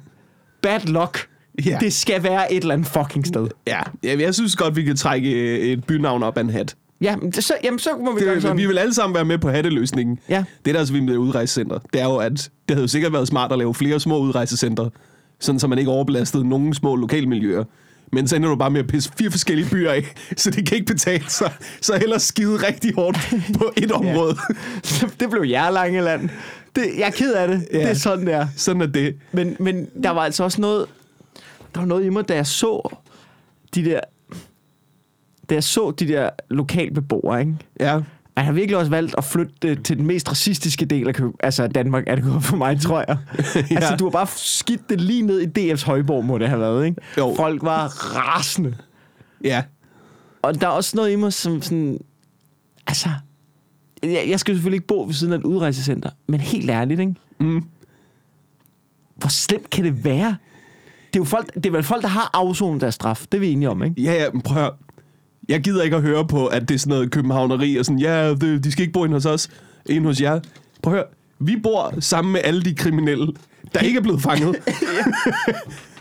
[0.62, 1.28] bad luck.
[1.66, 1.78] Ja.
[1.81, 3.48] Det skal være et eller andet fucking sted.
[3.66, 6.76] Ja, ja jeg synes godt, vi kan trække øh, et bynavn op af en hat.
[7.00, 8.57] Ja, men så, jamen, så må vi gøre Det, sådan.
[8.57, 10.18] vi vil alle sammen være med på hatteløsningen.
[10.28, 10.44] Ja.
[10.64, 13.12] Det, der er så vildt med udrejsecenter, det er jo, at det havde jo sikkert
[13.12, 14.88] været smart at lave flere små udrejsecenter,
[15.40, 17.64] sådan så man ikke overbelastede nogle små lokalmiljøer.
[18.12, 20.77] Men så ender du bare med at pisse fire forskellige byer af, så det kan
[20.77, 21.53] ikke betale sig.
[21.81, 23.18] Så hellere skide rigtig hårdt
[23.59, 24.37] på et område.
[25.21, 26.29] det blev Jærlangeland.
[26.77, 27.68] Det, jeg er ked af det.
[27.73, 27.79] Ja.
[27.79, 27.85] Ja.
[27.85, 28.47] Det er sådan, der.
[28.57, 29.16] Sådan er det.
[29.33, 30.87] Men, men der var altså også noget...
[31.75, 32.97] Der var noget i mig, da jeg så
[33.75, 34.01] de der...
[35.51, 37.57] Da jeg så de der lokalbeboere, ikke?
[37.81, 38.01] Ja.
[38.38, 41.37] Han har virkelig også valgt at flytte det til den mest racistiske del af Køb-
[41.40, 43.18] altså Danmark, er det gået for mig, tror jeg.
[43.70, 43.77] ja.
[43.77, 46.87] Altså, du har bare skidt det lige ned i DF's højborg, må det have været,
[46.87, 47.01] ikke?
[47.18, 47.35] Jo.
[47.37, 48.77] Folk var rasende.
[49.44, 49.62] Ja.
[50.42, 51.98] Og der er også noget i mig, som sådan...
[52.87, 53.09] Altså...
[54.03, 57.14] Jeg, jeg skal selvfølgelig ikke bo ved siden af et udrejsecenter, men helt ærligt, ikke?
[57.40, 57.64] Mm.
[59.16, 60.37] Hvor slemt kan det være?
[61.12, 63.27] Det er jo folk, det er vel folk, der har afsonet deres straf.
[63.33, 64.03] Det er vi enige om, ikke?
[64.03, 64.72] Ja, ja, men prøv at.
[65.48, 68.34] Jeg gider ikke at høre på, at det er sådan noget københavneri, og sådan, ja,
[68.34, 69.48] det, de skal ikke bo inde hos os,
[69.87, 70.40] ind hos jer.
[70.82, 71.06] Prøv at høre.
[71.38, 73.32] Vi bor sammen med alle de kriminelle,
[73.74, 74.56] der ikke er blevet fanget.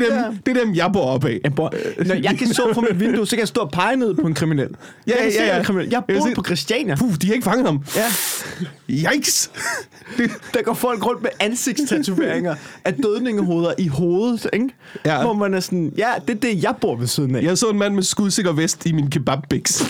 [0.00, 0.38] det, er dem, Ja.
[0.52, 1.40] det er dem, jeg bor op af.
[1.44, 1.72] Jeg, bor,
[2.06, 4.26] når jeg kan så fra mit vindue, så kan jeg stå og pege ned på
[4.26, 4.68] en kriminel.
[5.06, 5.58] Ja, jeg ja, ja.
[5.58, 5.88] en kriminel.
[5.90, 6.94] Jeg Jeg bor se- på Christiania.
[6.96, 7.84] Puh, de har ikke fanget ham.
[7.96, 9.50] Ja, Yikes!
[10.18, 14.68] det, der går folk rundt med ansigtstatoveringer af dødningehoveder i hovedet, ikke?
[15.04, 15.22] Ja.
[15.22, 17.42] Hvor man er sådan, ja, det er det, jeg bor ved siden af.
[17.42, 19.84] jeg så en mand med skudsikker vest i min kebabbiks.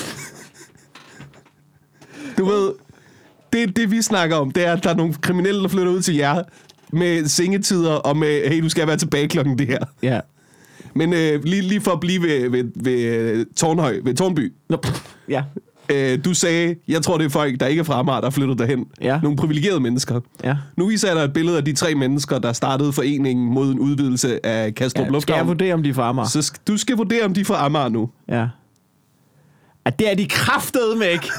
[2.39, 2.73] Du ved,
[3.53, 6.03] det, det vi snakker om, det er, at der er nogle kriminelle, der flytter ud
[6.03, 6.43] til jer
[6.93, 9.79] med sengetider og med, hey, du skal være tilbage klokken det her.
[10.03, 10.21] Ja.
[10.95, 14.53] Men øh, lige, lige for at blive ved, ved, ved øh, Tornhøj, ved Tornby.
[14.71, 14.77] Nå,
[15.29, 15.43] ja.
[15.93, 18.31] Øh, du sagde, jeg tror, det er folk, der ikke er fra Amager, der er
[18.31, 18.87] flyttet derhen.
[19.01, 19.21] Ja.
[19.23, 20.21] Nogle privilegerede mennesker.
[20.45, 20.57] Ja.
[20.77, 23.79] Nu viser jeg dig et billede af de tre mennesker, der startede foreningen mod en
[23.79, 24.89] udvidelse af Kastrup ja.
[24.89, 25.47] Skal jeg Lufthavn.
[25.49, 26.29] vurdere, om de er fra Amager?
[26.29, 28.11] Så sk- du skal vurdere, om de er fra Amager nu.
[28.29, 28.47] Ja.
[29.85, 31.31] At det er de kraftede med ikke.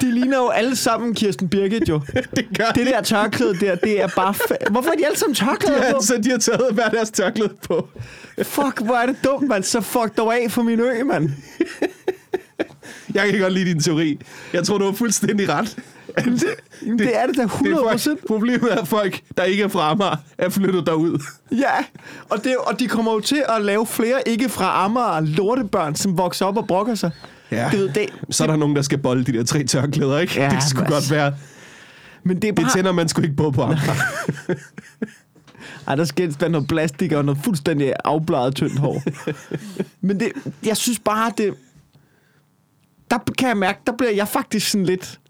[0.00, 2.00] De ligner jo alle sammen Kirsten Birgit jo.
[2.36, 4.34] Det gør Det der tørklæde der, det er bare...
[4.34, 6.00] Fa- Hvorfor er de alle sammen tørklæder Ja, på?
[6.02, 7.88] så de har taget hver deres tørklæde på.
[8.42, 9.62] Fuck, hvor er det dumt, mand.
[9.64, 11.30] Så fuck dog af for min ø, mand.
[13.14, 14.18] Jeg kan godt lide din teori.
[14.52, 15.76] Jeg tror, du har fuldstændig ret.
[16.82, 18.20] Jamen, det er det da 100 Det er procent.
[18.20, 21.22] folk, problemet er, at folk, der ikke er fra Amager, er flyttet derud.
[21.52, 21.84] Ja,
[22.30, 26.18] og, det, og de kommer jo til at lave flere ikke fra Amager lortebørn, som
[26.18, 27.10] vokser op og brokker sig.
[27.50, 27.68] Ja.
[27.72, 30.40] Det, ved, det, Så er der nogen, der skal bolde de der tre tørklæder, ikke?
[30.40, 31.34] Ja, det skulle men- godt være.
[32.22, 32.72] men det er Det bare...
[32.74, 33.94] tænder man sgu ikke på på Amager.
[35.86, 39.02] Ej, der skal være noget plastik og noget fuldstændig afbladet tyndt hår.
[40.00, 40.32] Men det,
[40.66, 41.54] jeg synes bare, det...
[43.10, 45.20] Der kan jeg mærke, der bliver jeg faktisk sådan lidt...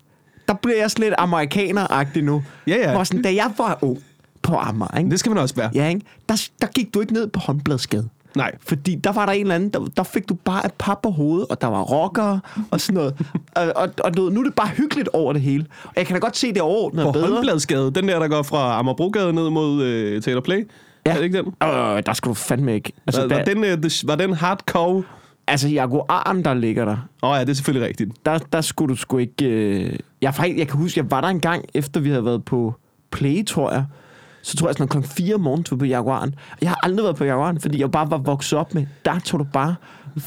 [0.48, 2.44] Der bliver jeg sådan lidt amerikaner nu.
[2.66, 2.92] Ja, ja.
[2.92, 3.98] Hvor sådan, da jeg var ung
[4.42, 5.10] på Amager, ikke?
[5.10, 5.70] Det skal man også være.
[5.74, 6.00] Ja, ikke?
[6.28, 8.08] Der, der gik du ikke ned på håndbladsgade.
[8.36, 8.52] Nej.
[8.60, 11.10] Fordi der var der en eller anden, der, der fik du bare et pap på
[11.10, 13.16] hovedet, og der var rockere og sådan noget.
[13.56, 15.66] og, og, og nu er det bare hyggeligt over det hele.
[15.84, 17.28] Og jeg kan da godt se, det overordnet er bedre.
[17.28, 20.68] Håndbladsgade, den der, der går fra Amagerbrogade ned mod øh, Taylor Play.
[21.06, 21.10] Ja.
[21.10, 21.46] Er det ikke den?
[21.62, 22.92] Øh, der skulle du fandme ikke.
[23.06, 25.02] Altså, var, der, den, øh, var den hardcore?
[25.48, 28.10] altså Jaguaren, der ligger der, Åh oh, ja, det er selvfølgelig rigtigt.
[28.26, 29.44] der, der skulle du sgu ikke...
[29.44, 29.98] Øh...
[30.22, 32.74] Jeg, faktisk, jeg kan huske, jeg var der en gang, efter vi havde været på
[33.10, 33.84] Play, tror jeg.
[34.48, 36.34] Så tror jeg sådan noget klokken 4 om morgenen, tog vi på Jaguaren.
[36.62, 39.40] Jeg har aldrig været på Jaguaren, fordi jeg bare var vokset op med, der tog
[39.40, 39.74] du bare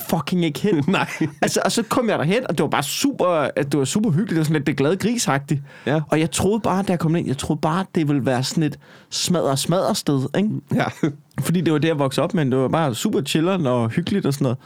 [0.10, 0.84] fucking ikke hen.
[0.88, 1.08] Nej.
[1.42, 4.30] altså, og så kom jeg derhen, og det var bare super, det var super hyggeligt.
[4.30, 5.62] Det var sådan lidt det glade grisagtigt.
[5.86, 6.02] Ja.
[6.10, 8.64] Og jeg troede bare, da jeg kom ind, jeg troede bare, det ville være sådan
[8.64, 8.80] et
[9.10, 10.50] smadre smadre sted, ikke?
[10.76, 10.86] Ja.
[11.46, 12.46] Fordi det var det, jeg voksede op med.
[12.46, 14.58] Det var bare super chilleren og hyggeligt og sådan noget.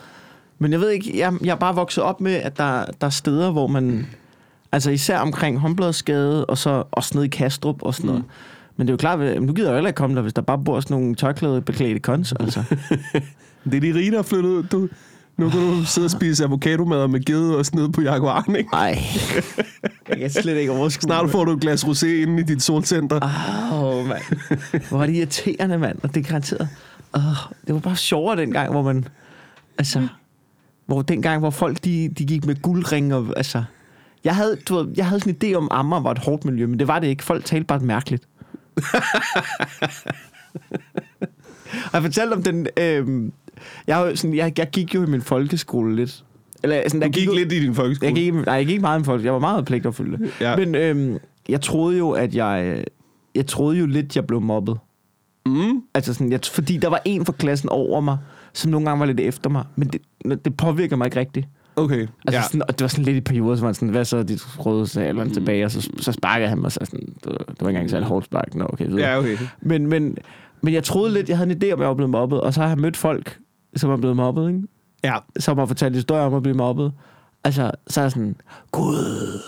[0.60, 3.12] Men jeg ved ikke, jeg, jeg er bare vokset op med, at der, der er
[3.12, 4.08] steder, hvor man...
[4.72, 8.24] Altså især omkring Håndbladsgade, og så også nede i Kastrup og sådan noget.
[8.24, 8.30] Mm.
[8.78, 10.34] Men det er jo klart, at nu gider jeg jo heller ikke komme der, hvis
[10.34, 12.64] der bare bor sådan nogle tørklæde beklædte kons, altså.
[13.72, 14.64] Det er de rige, der er flyttet ud.
[14.64, 14.88] Du,
[15.38, 18.70] nu kan du sidde og spise avocado med gede og sådan noget på Jaguaren, ikke?
[18.74, 19.00] Ej,
[20.10, 23.20] jeg kan slet ikke overskue Snart får du et glas rosé inde i dit solcenter.
[23.24, 24.22] Åh, oh, mand.
[24.90, 25.98] Hvor er det irriterende, mand.
[26.04, 26.70] Og det er garanteret.
[27.14, 27.22] Oh,
[27.68, 29.06] det var bare sjovere dengang, hvor man...
[29.78, 30.08] Altså...
[30.86, 33.34] Hvor dengang, hvor folk de, de gik med guldringe og...
[33.38, 33.64] Altså...
[34.24, 36.46] Jeg havde, du ved, jeg havde sådan en idé om, at Amager var et hårdt
[36.46, 37.24] miljø, men det var det ikke.
[37.24, 38.24] Folk talte bare mærkeligt.
[41.94, 42.68] Jeg fortalte om den...
[42.80, 43.32] Øh,
[43.88, 46.24] jeg, har jo sådan, jeg, jeg gik jo i min folkeskole lidt.
[46.64, 48.08] Eller, sådan, Du der gik jo- lidt i din folkeskole.
[48.08, 49.24] jeg gik, nej, jeg gik ikke meget med folk.
[49.24, 50.32] Jeg var meget pligtopfyldende.
[50.42, 50.56] Ja.
[50.56, 51.18] Men øhm,
[51.50, 52.84] jeg troede jo, at jeg...
[53.36, 54.78] Jeg troede jo lidt, jeg blev mobbet.
[55.46, 55.82] Mm.
[55.94, 58.18] Altså sådan, jeg, fordi der var en fra klassen over mig,
[58.54, 59.64] som nogle gange var lidt efter mig.
[59.76, 60.02] Men det,
[60.46, 61.48] det påvirker mig ikke rigtigt.
[61.76, 62.08] Okay.
[62.28, 62.42] Altså ja.
[62.42, 64.40] sådan, og det var sådan lidt i perioder, så var han sådan, hvad så, de
[64.58, 67.48] røde så eller tilbage, og så, så sparkede han mig, så sådan, det var, det
[67.62, 68.56] var ikke engang særlig hårdt spark.
[68.56, 69.10] Nå, okay, videre.
[69.10, 69.38] ja, okay.
[69.62, 70.18] Men, men,
[70.62, 72.54] men jeg troede lidt, jeg havde en idé om, at jeg var blevet mobbet, og
[72.54, 73.40] så har jeg mødt folk,
[73.76, 74.62] som er blevet mobbet, ikke?
[75.04, 75.16] Ja.
[75.40, 76.92] som har fortalt historier om at blive mobbet.
[77.44, 78.36] Altså, så er jeg sådan,
[78.72, 79.40] gud,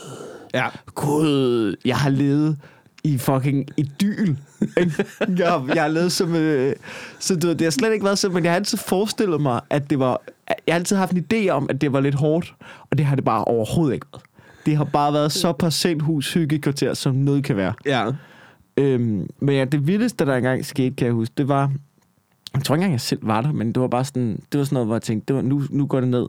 [0.54, 0.68] Ja.
[0.96, 2.58] gud, jeg har levet
[3.08, 4.36] i fucking idyl.
[5.38, 6.36] jeg, har- jeg har levet som...
[6.36, 6.76] Øh,
[7.20, 9.90] så du, det har slet ikke været sådan, men jeg har altid forestillet mig, at
[9.90, 10.22] det var...
[10.68, 12.56] Jeg har altid haft en idé om, at det var lidt hårdt,
[12.92, 14.24] og det har det bare overhovedet ikke været.
[14.66, 17.74] Det har bare været så parcelhus hyggekvarter, som noget kan være.
[17.86, 18.06] Ja.
[18.78, 21.72] Øhm, men ja, det vildeste, der engang skete, kan jeg huske, det var...
[22.54, 24.64] Jeg tror ikke engang, jeg selv var der, men det var bare sådan, det var
[24.66, 26.26] sådan noget, hvor jeg tænkte, det var, nu, nu går det ned.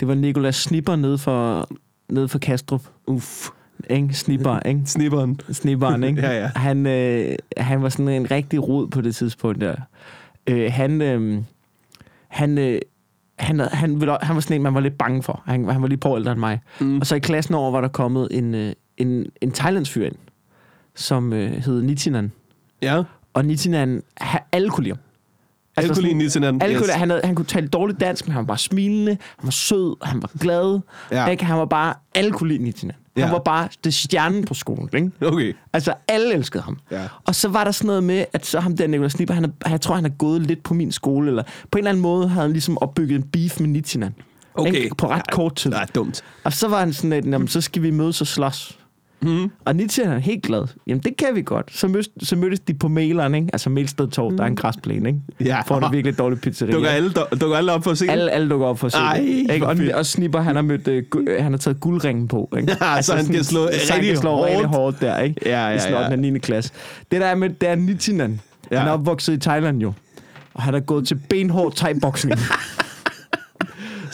[0.00, 1.68] Det var Nicolas Snipper nede for,
[2.08, 2.82] nede for Kastrup.
[3.06, 3.48] Uff.
[3.90, 4.14] Ikke?
[4.14, 4.80] Snipper, ikke?
[4.84, 5.40] Snipperen.
[5.52, 6.20] Snipperen, ikke?
[6.26, 6.50] Ja, ja.
[6.56, 9.74] Han, øh, han var sådan en rigtig rod på det tidspunkt der.
[10.46, 11.42] Øh, han, øh,
[12.28, 12.80] han, øh,
[13.38, 15.42] han, han, ville- han var sådan en, man var lidt bange for.
[15.46, 16.60] Han, han var lige på ældre end mig.
[16.80, 16.98] Mm.
[17.00, 20.14] Og så i klassen over var der kommet en, øh, en, en thailands fyr ind,
[20.94, 22.32] som øh, hed Nitinan.
[22.82, 23.02] Ja.
[23.34, 25.00] Og Nitinan, ha, alle kunne lide ham.
[25.76, 26.62] Altså, Alkolin i hinanden.
[26.62, 29.46] alle kunne, han, havde, han kunne tale dårligt dansk, men han var bare smilende, han
[29.46, 30.80] var sød, han var glad.
[31.10, 31.26] Ja.
[31.26, 31.44] Ikke?
[31.44, 32.96] Han var bare, alle kunne lide Nitinan.
[33.16, 33.30] Han Ja.
[33.32, 34.88] var bare det stjernen på skolen.
[34.94, 35.10] Ikke?
[35.26, 35.56] Okay.
[35.72, 36.78] Altså, alle elskede ham.
[36.90, 37.02] Ja.
[37.24, 39.70] Og så var der sådan noget med, at så ham der Nicolas Snipper, han er,
[39.70, 42.28] jeg tror, han er gået lidt på min skole, eller på en eller anden måde
[42.28, 44.14] havde han ligesom opbygget en beef med Nitinan.
[44.54, 44.72] Okay.
[44.74, 44.94] Ikke?
[44.94, 45.72] På ret Ja, kort tid.
[45.72, 46.22] Er dumt.
[46.44, 48.78] Og så var han sådan lidt, "Nå, men så skal vi mødes og slås.
[49.22, 49.50] Mm.
[49.64, 50.64] Og Nietzsche er helt glad.
[50.86, 51.70] Jamen, det kan vi godt.
[51.72, 53.48] Så, mødtes, så mødtes de på maileren, ikke?
[53.52, 55.20] Altså Mailsted Torv, der er en græsplæne, ikke?
[55.40, 55.60] Ja.
[55.66, 56.72] For en virkelig dårlig pizzeria.
[56.72, 58.98] Dukker alle, dukker alle op for at se alle, alle dukker op for at se
[58.98, 59.52] Ej, det.
[59.54, 59.66] Ikke?
[59.66, 62.52] Og, og Snipper, han har, mødt, øh, øh, han har taget guldringen på.
[62.56, 62.76] Ikke?
[62.80, 64.50] Ja, så han kan slå så han rigtig kan slå hårdt.
[64.50, 65.40] rigtig hårdt der, ikke?
[65.46, 66.08] Ja, ja, I sådan ja.
[66.10, 66.38] den 9.
[66.38, 66.72] klasse.
[67.10, 68.40] Det der er med, det er Nitinan.
[68.70, 68.76] Ja.
[68.76, 68.80] Ja.
[68.80, 69.92] Han er opvokset i Thailand jo.
[70.54, 72.40] Og han er gået til benhård thai-boksning.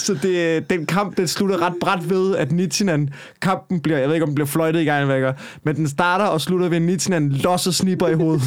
[0.02, 3.10] Så det, den kamp, den slutter ret bræt ved, at Nitinan,
[3.42, 5.32] kampen bliver, jeg ved ikke, om den bliver fløjtet i gang, vækker,
[5.64, 8.42] men den starter og slutter ved, at Nitinan losser snipper i hovedet.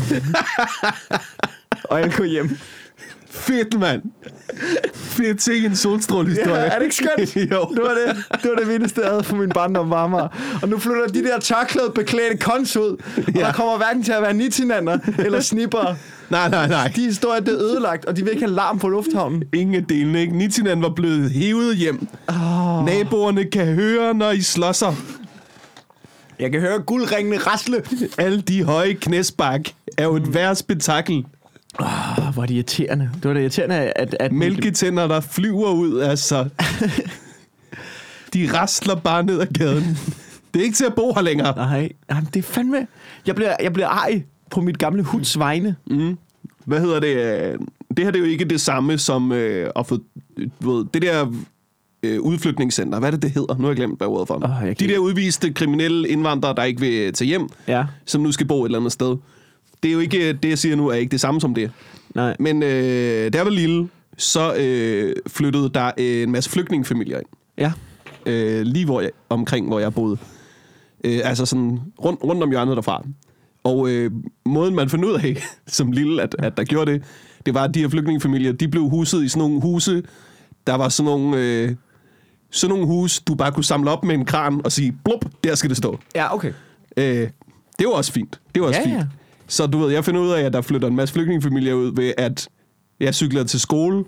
[1.89, 2.58] og han går hjem.
[3.36, 4.02] Fedt, mand.
[4.93, 6.62] fedt ting en solstrålehistorie.
[6.62, 7.36] Ja, er det ikke skønt?
[7.52, 7.65] jo.
[7.76, 10.30] Det var det, det, var det vildeste, jeg havde for min barndom varmere.
[10.62, 13.24] Og nu flytter de der tørklæde beklædte kons ud, og.
[13.36, 13.39] Ja.
[13.39, 15.95] der kommer hverken til at være nitinander eller snipper.
[16.30, 16.91] Nej, nej, nej.
[16.95, 19.43] De historier, det er ødelagt, og de vil ikke have larm på lufthavnen.
[19.54, 20.38] Ingen af delene, ikke?
[20.38, 22.08] Nitinan var blevet hævet hjem.
[22.28, 22.86] Oh.
[22.86, 24.93] Naboerne kan høre, når I slåsser.
[26.39, 27.84] Jeg kan høre guldringene rasle.
[28.17, 29.62] Alle de høje knæsbak
[29.98, 31.26] er jo et værre spektakel.
[31.79, 33.09] Oh, hvor er det irriterende.
[33.15, 34.15] Det var det irriterende, at...
[34.19, 36.49] at Mælketænder, der flyver ud, altså.
[38.33, 39.97] De rasler bare ned ad gaden.
[40.53, 41.55] Det er ikke til at bo her længere.
[41.55, 42.88] Nej, jamen, det er fandme...
[43.27, 45.75] Jeg bliver, jeg bliver ej på mit gamle huds vegne.
[46.65, 47.15] Hvad hedder det?
[47.97, 49.99] Det her det er jo ikke det samme som øh, at få,
[50.59, 51.33] ved, det der
[52.03, 52.99] øh, udflytningscenter.
[52.99, 53.55] Hvad er det, det hedder?
[53.55, 54.39] Nu har jeg glemt, hvad ordet for.
[54.39, 57.85] Kan De der udviste kriminelle indvandrere, der ikke vil tage hjem, Ja.
[58.05, 59.17] som nu skal bo et eller andet sted.
[59.83, 61.71] Det er jo ikke, det jeg siger nu, er ikke det samme som det.
[62.15, 62.35] Nej.
[62.39, 67.25] Men øh, da jeg var lille, så øh, flyttede der en masse flygtningefamilier ind.
[67.57, 67.71] Ja.
[68.25, 70.17] øh, lige hvor jeg, omkring, hvor jeg boede.
[71.03, 73.03] Øh, altså sådan rundt, rundt om hjørnet derfra.
[73.63, 74.11] Og øh,
[74.45, 77.03] måden, man fandt ud af som lille, at, at der gjorde det,
[77.45, 80.03] det var, at de her flygtningefamilier, de blev huset i sådan nogle huse,
[80.67, 81.75] der var sådan nogle, øh,
[82.51, 85.55] sådan nogle huse, du bare kunne samle op med en kran og sige, blub, der
[85.55, 85.99] skal det stå.
[86.15, 86.53] Ja, okay.
[86.97, 87.29] Øh,
[87.79, 88.39] det var også fint.
[88.55, 88.97] Det var også Ja, fint.
[88.97, 89.05] ja.
[89.47, 92.13] Så du ved, jeg finder ud af, at der flytter en masse flygtningefamilier ud ved,
[92.17, 92.49] at
[92.99, 94.05] jeg cykler til skole,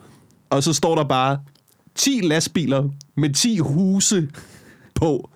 [0.50, 1.40] og så står der bare
[1.96, 4.30] 10 lastbiler med 10 huse
[4.96, 5.30] på.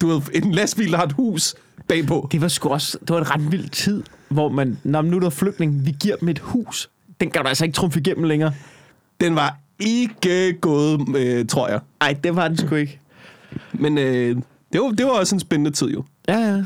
[0.00, 1.54] Du ved, en lastbil, der har et hus
[1.88, 2.28] bagpå.
[2.32, 2.98] Det var sgu også...
[3.00, 4.78] Det var en ret vild tid, hvor man...
[4.84, 6.90] Når nu er der flygtning, vi giver dem et hus.
[7.20, 8.52] Den kan du altså ikke trumfe igennem længere.
[9.20, 11.80] Den var ikke gået, øh, tror jeg.
[12.00, 13.00] Nej, det var den sgu ikke.
[13.72, 14.36] Men øh,
[14.72, 16.04] det, var, det var også en spændende tid jo.
[16.28, 16.62] Ja, ja.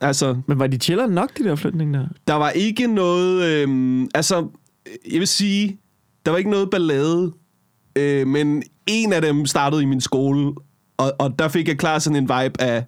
[0.00, 2.06] Altså, Men var de chillere nok, de der flygtninge der?
[2.26, 3.44] der var ikke noget...
[3.44, 4.48] Øh, altså,
[5.12, 5.78] jeg vil sige,
[6.26, 7.32] der var ikke noget ballade,
[7.96, 10.52] øh, men en af dem startede i min skole,
[10.96, 12.84] og, og der fik jeg klar sådan en vibe af,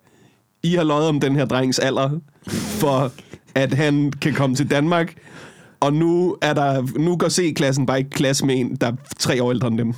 [0.63, 2.11] I har løjet om den her drengs alder,
[2.81, 3.13] for
[3.55, 5.15] at han kan komme til Danmark,
[5.81, 9.43] og nu, er der, nu går C-klassen bare ikke klasse med en, der er tre
[9.43, 9.95] år ældre end dem.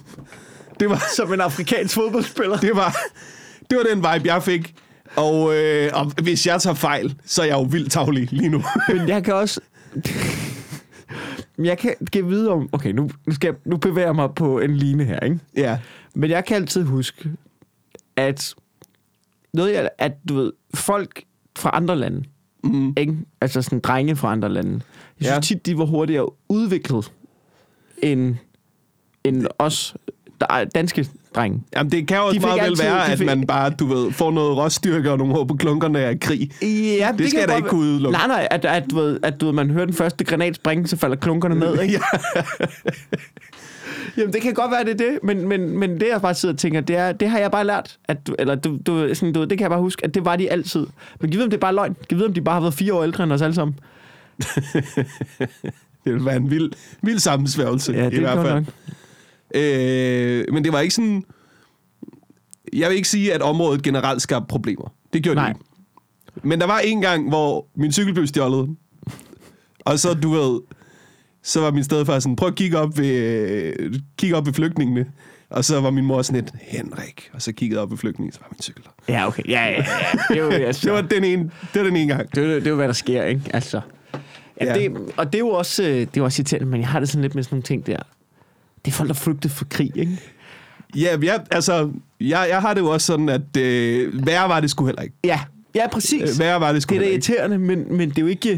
[0.81, 2.57] Det var, Som en afrikansk fodboldspiller.
[2.57, 2.97] det var,
[3.71, 4.75] det var den vibe, jeg fik.
[5.17, 8.63] Og, øh, og hvis jeg tager fejl, så er jeg jo vildt tavlig lige nu.
[8.95, 9.61] Men jeg kan også...
[11.59, 12.69] jeg kan, kan vide om...
[12.73, 15.39] Okay, nu, nu, skal jeg, nu bevæger jeg mig på en line her, ikke?
[15.57, 15.79] ja.
[16.15, 17.31] Men jeg kan altid huske,
[18.17, 18.55] at
[19.55, 21.23] noget, jeg, at du ved, folk
[21.59, 22.25] fra andre lande,
[22.65, 22.95] Mm.
[22.97, 23.17] ikke?
[23.41, 24.81] altså sådan drenge fra andre lande, jeg
[25.17, 25.35] synes Ja.
[25.35, 25.41] ja.
[25.41, 27.13] tit, de var hurtigere udviklet
[28.03, 28.37] end,
[29.25, 29.95] end os
[30.41, 31.63] der er danske drenge.
[31.77, 34.13] Jamen, det kan jo også meget vel altid- være, at fik- man bare, du ved,
[34.13, 36.51] får noget råstyrke og nogle hår på klunkerne af krig.
[36.63, 38.19] Ja, Det skal jeg da ikke kunne udelukke.
[38.19, 40.87] Nej, nej, at, at, du ved, at du ved, man hører den første granat springe,
[40.89, 42.01] så falder klunkerne ned, ikke?
[44.17, 46.53] Jamen, det kan godt være, det er det, men, men, men det, jeg bare sidder
[46.53, 49.33] og tænker, det, er, det har jeg bare lært, at du, eller du, du, sådan,
[49.33, 50.87] du, det kan jeg bare huske, at det var de altid.
[51.21, 51.97] Men giv ved, om det er bare løgn.
[52.09, 53.79] Giv ved, om de bare har været fire år ældre end os alle sammen.
[56.05, 56.71] Det vil være en vild,
[57.03, 58.55] vild sammensværgelse, Ja, det i er hvert fald.
[58.55, 58.65] nok.
[59.55, 61.25] Øh, men det var ikke sådan...
[62.73, 64.93] Jeg vil ikke sige, at området generelt skabte problemer.
[65.13, 65.49] Det gjorde Nej.
[65.49, 66.49] det ikke.
[66.49, 68.77] Men der var en gang, hvor min cykel blev stjålet.
[69.81, 70.61] Og så, du ved,
[71.43, 73.15] så var min stedfar sådan, prøv at kigge op ved,
[73.79, 75.07] øh, kigge op ved flygtningene.
[75.51, 77.31] Og så var min mor sådan lidt, Henrik.
[77.33, 79.15] Og så kiggede jeg op ved flygtningene, så var min cykel der.
[79.15, 79.43] Ja, okay.
[79.49, 79.85] Ja, ja, ja.
[80.35, 81.43] Det jo, altså, Det var den ene,
[81.75, 82.35] det var den ene gang.
[82.35, 83.43] det, det er jo, hvad der sker, ikke?
[83.53, 83.81] Altså.
[84.15, 84.79] Ja, Ja.
[84.79, 84.89] ja.
[84.89, 87.01] Det, og det er jo også, øh, det er jo også irriterende, men jeg har
[87.01, 87.97] det sådan lidt med sådan nogle ting der.
[88.85, 90.19] Det er folk, der flygter fra krig, ikke?
[90.97, 91.91] Ja, ja altså,
[92.21, 95.15] jeg, jeg har det jo også sådan, at øh, værre var det sgu heller ikke.
[95.25, 95.41] Ja,
[95.75, 96.23] ja præcis.
[96.23, 98.51] Øh, værre var det sgu Det er da irriterende, men, men det er jo ikke...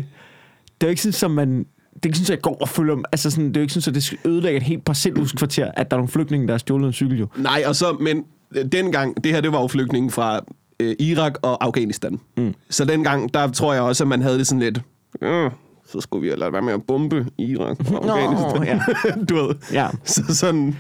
[0.80, 1.58] Det er jo ikke sådan, som man...
[1.94, 2.96] Det er ikke sådan, at jeg går og følger...
[3.12, 5.96] Altså sådan, det er jo ikke sådan, at det ødelægger et helt parcelhuskvarter, at der
[5.96, 7.26] er nogle flygtninge, der har stjålet en cykel, jo.
[7.37, 10.40] Nej, og så, men øh, dengang, det her, det var jo flygtninge fra
[10.80, 12.20] øh, Irak og Afghanistan.
[12.37, 12.54] Mm.
[12.70, 14.80] Så dengang, der tror jeg også, at man havde det sådan lidt,
[15.20, 15.50] øh,
[15.92, 18.64] så skulle vi lade være med at bombe Irak og Nå, Afghanistan.
[18.64, 18.81] ja.
[19.28, 19.55] du ved.
[19.72, 19.88] Ja.
[20.05, 20.76] Så sådan,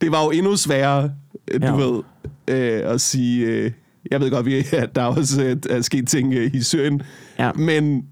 [0.00, 1.12] det var jo endnu sværere,
[1.50, 1.72] øh, du Ja.
[1.72, 2.02] ved,
[2.48, 3.70] øh, at sige, øh,
[4.10, 7.02] jeg ved godt, vi- at der også øh, er sket ting øh, i Syrien,
[7.38, 7.52] Ja.
[7.52, 8.06] men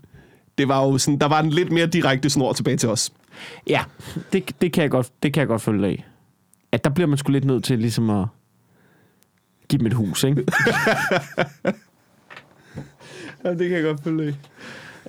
[0.59, 3.13] det var jo sådan, der var en lidt mere direkte snor tilbage til os.
[3.67, 3.81] Ja,
[4.33, 6.07] det, det, kan jeg godt, det kan jeg godt følge af.
[6.73, 8.27] At der bliver man sgu lidt nødt til ligesom at
[9.69, 10.45] give dem et hus, ikke?
[13.45, 14.35] ja, det kan jeg godt følge af.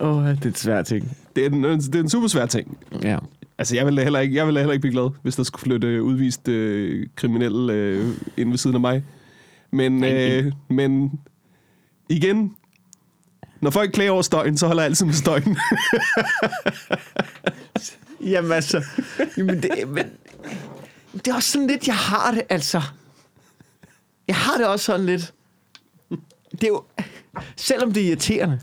[0.01, 1.17] Åh, oh, det er et svært ting.
[1.35, 2.77] Det er en, det er en super svær ting.
[3.03, 3.17] Ja.
[3.57, 5.87] Altså, jeg ville heller ikke, jeg ville heller ikke blive glad, hvis der skulle flytte
[5.87, 9.03] øh, udvist øh, kriminelle øh, ind ved siden af mig.
[9.71, 11.11] Men, øh, men
[12.09, 12.55] igen,
[13.61, 15.57] når folk klager over støjen, så holder jeg altid med støjen.
[18.31, 18.83] Jamen altså,
[19.37, 20.05] jamen det, men,
[21.13, 22.81] det er også sådan lidt, jeg har det, altså.
[24.27, 25.33] Jeg har det også sådan lidt.
[26.51, 26.83] Det er jo,
[27.55, 28.59] selvom det er irriterende,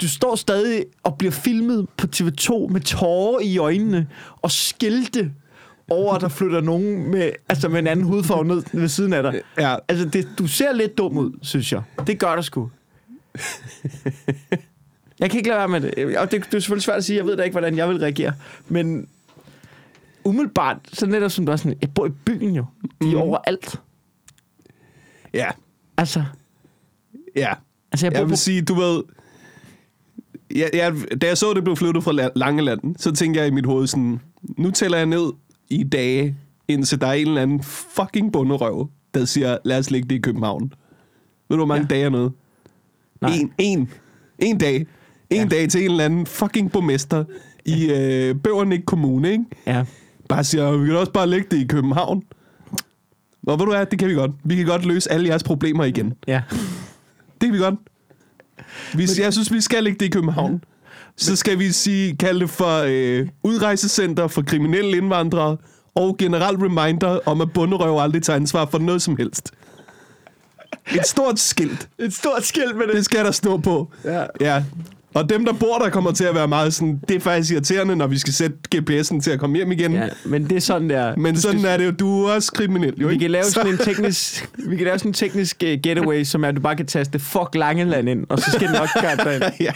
[0.00, 4.08] du står stadig og bliver filmet på TV2 med tårer i øjnene
[4.42, 5.32] og skilte
[5.88, 9.22] over, at der flytter nogen med, altså med en anden hudfarve ned ved siden af
[9.22, 9.40] dig.
[9.58, 9.76] Ja.
[9.88, 11.82] Altså, det, du ser lidt dum ud, synes jeg.
[12.06, 12.70] Det gør du sgu.
[15.18, 16.18] Jeg kan ikke lade være med det.
[16.18, 17.98] Og det, det er selvfølgelig svært at sige, jeg ved da ikke, hvordan jeg vil
[17.98, 18.32] reagere.
[18.68, 19.08] Men
[20.24, 22.64] umiddelbart, så netop som du er sådan, jeg bor i byen jo.
[22.82, 23.16] De er Mhm.
[23.16, 23.80] overalt.
[25.34, 25.48] Ja,
[25.96, 26.24] Altså,
[27.36, 27.52] ja.
[27.92, 28.28] altså jeg Jeg på...
[28.28, 29.02] vil sige, du ved...
[30.54, 33.50] Ja, ja, da jeg så, det blev flyttet fra La- Langeland, så tænkte jeg i
[33.50, 34.20] mit hoved sådan,
[34.58, 35.32] nu tæller jeg ned
[35.70, 36.36] i dage,
[36.68, 40.18] indtil der er en eller anden fucking bunderøv, der siger, lad os lægge det i
[40.18, 40.62] København.
[41.48, 41.94] Ved du, hvor mange Ja.
[41.94, 42.32] dage er noget?
[43.20, 43.30] Nej.
[43.34, 43.90] En, en,
[44.38, 44.86] en dag.
[45.30, 45.44] En ja.
[45.44, 47.24] dag til en eller anden fucking borgmester
[47.64, 49.44] i øh, Bøvernik Kommune, ikke?
[49.66, 49.84] Ja.
[50.28, 52.22] Bare siger, vi kan også bare lægge det i København.
[53.46, 54.30] Og ved du hvad, det kan vi godt.
[54.44, 56.12] Vi kan godt løse alle jeres problemer igen.
[56.26, 56.42] Ja.
[57.40, 57.74] Det kan vi godt.
[58.94, 60.64] Vi, jeg synes, vi skal lægge det i København.
[61.16, 65.56] Så skal vi sige, kalde det for øh, udrejsecenter for kriminelle indvandrere,
[65.94, 69.50] og generelt reminder om, at bunderøv aldrig tager ansvar for noget som helst.
[70.94, 71.88] Et stort skilt.
[71.98, 73.88] Et stort skilt med Det skal der stå på.
[74.04, 74.24] Ja.
[74.40, 74.64] ja.
[75.14, 77.96] Og dem, der bor der, kommer til at være meget sådan, det er faktisk irriterende,
[77.96, 79.92] når vi skal sætte GPS'en til at komme hjem igen.
[79.92, 81.16] Ja, men det er sådan der.
[81.16, 81.90] Men Du sådan er det jo.
[81.90, 83.22] Du er også kriminel, jo Vi ikke?
[83.22, 86.44] kan lave Så- sådan en teknisk, vi kan lave sådan en teknisk uh, getaway, som
[86.44, 89.16] er, at du bare kan taste fuck Langeland ind, og så skal den nok gøre
[89.16, 89.72] dig ja.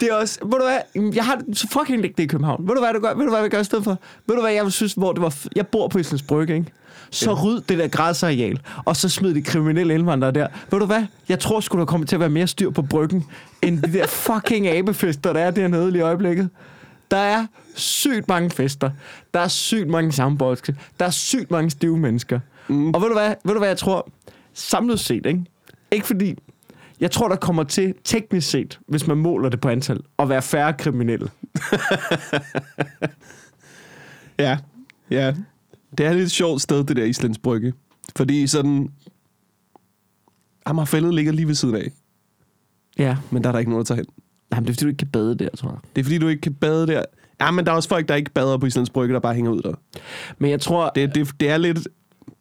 [0.00, 2.68] Det er også, ved du hvad, jeg har så fucking lægge det i København.
[2.68, 3.98] Ved du hvad, du gør, ved du hvad, vi gør i stedet for?
[4.28, 6.72] Ved du hvad, jeg synes, hvor det var, jeg bor på Islands Brygge, ikke?
[7.12, 10.46] Så ryd det der græsareal, og så smid de kriminelle indvandrere der.
[10.70, 13.24] Ved du hvad, jeg tror sgu, der kommer til at være mere styr på bryggen,
[13.62, 16.50] end de der fucking abefester, der er dernede lige i øjeblikket.
[17.10, 18.90] Der er sygt mange fester.
[19.34, 20.76] Der er sygt mange soundboxe.
[21.00, 22.40] Der er sygt mange stive mennesker.
[22.68, 22.90] Mm.
[22.90, 24.10] Og ved du hvad, ved du hvad jeg tror?
[24.54, 25.44] Samlet set, ikke?
[25.90, 26.34] Ikke fordi...
[27.00, 30.42] Jeg tror, der kommer til, teknisk set, hvis man måler det på antal, at være
[30.42, 31.28] færre kriminelle.
[34.38, 34.58] Ja,
[35.10, 35.34] ja.
[35.98, 37.72] Det er et lidt sjovt sted, det der Islands Brygge.
[38.16, 38.88] Fordi sådan...
[40.66, 41.92] Amagerfællet ligger lige ved siden af,
[42.98, 43.16] Ja.
[43.30, 44.06] men der er der ikke nogen, der tager hen.
[44.50, 45.78] Nej, men det er fordi, du ikke kan bade der, tror jeg.
[45.96, 47.02] Det er fordi, du ikke kan bade der.
[47.40, 49.50] Ja, men der er også folk, der ikke bader på Islands Brygge, der bare hænger
[49.50, 49.74] ud der.
[50.38, 50.90] Men jeg tror...
[50.94, 51.88] Det, Det, det, er, lidt,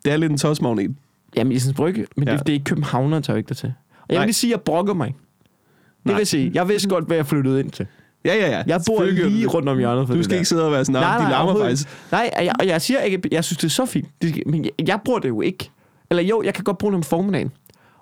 [0.06, 0.96] det er lidt en tosmagnet.
[1.36, 2.34] jamen, Islands Brygge, men ja.
[2.34, 3.74] Det, det er ikke københavner, tager ikke der til.
[3.92, 4.26] Og jeg vil Nej.
[4.26, 5.08] lige sige, at jeg brokker mig.
[5.08, 6.18] Det Nej.
[6.18, 7.88] vil sige, jeg vidste godt, hvad jeg flyttede ind til.
[8.26, 8.64] Ja, ja, ja.
[8.68, 11.18] Jeg bor lige rundt om hjørnet for Du skal ikke sidde og være sådan, nej,
[11.26, 11.88] de larmer faktisk.
[12.12, 14.08] Nej, og jeg, og jeg siger ikke, jeg synes, det er så fint.
[14.22, 15.70] Det men jeg, jeg bruger det jo ikke.
[16.10, 17.52] Eller jo, jeg kan godt bruge det om formiddagen.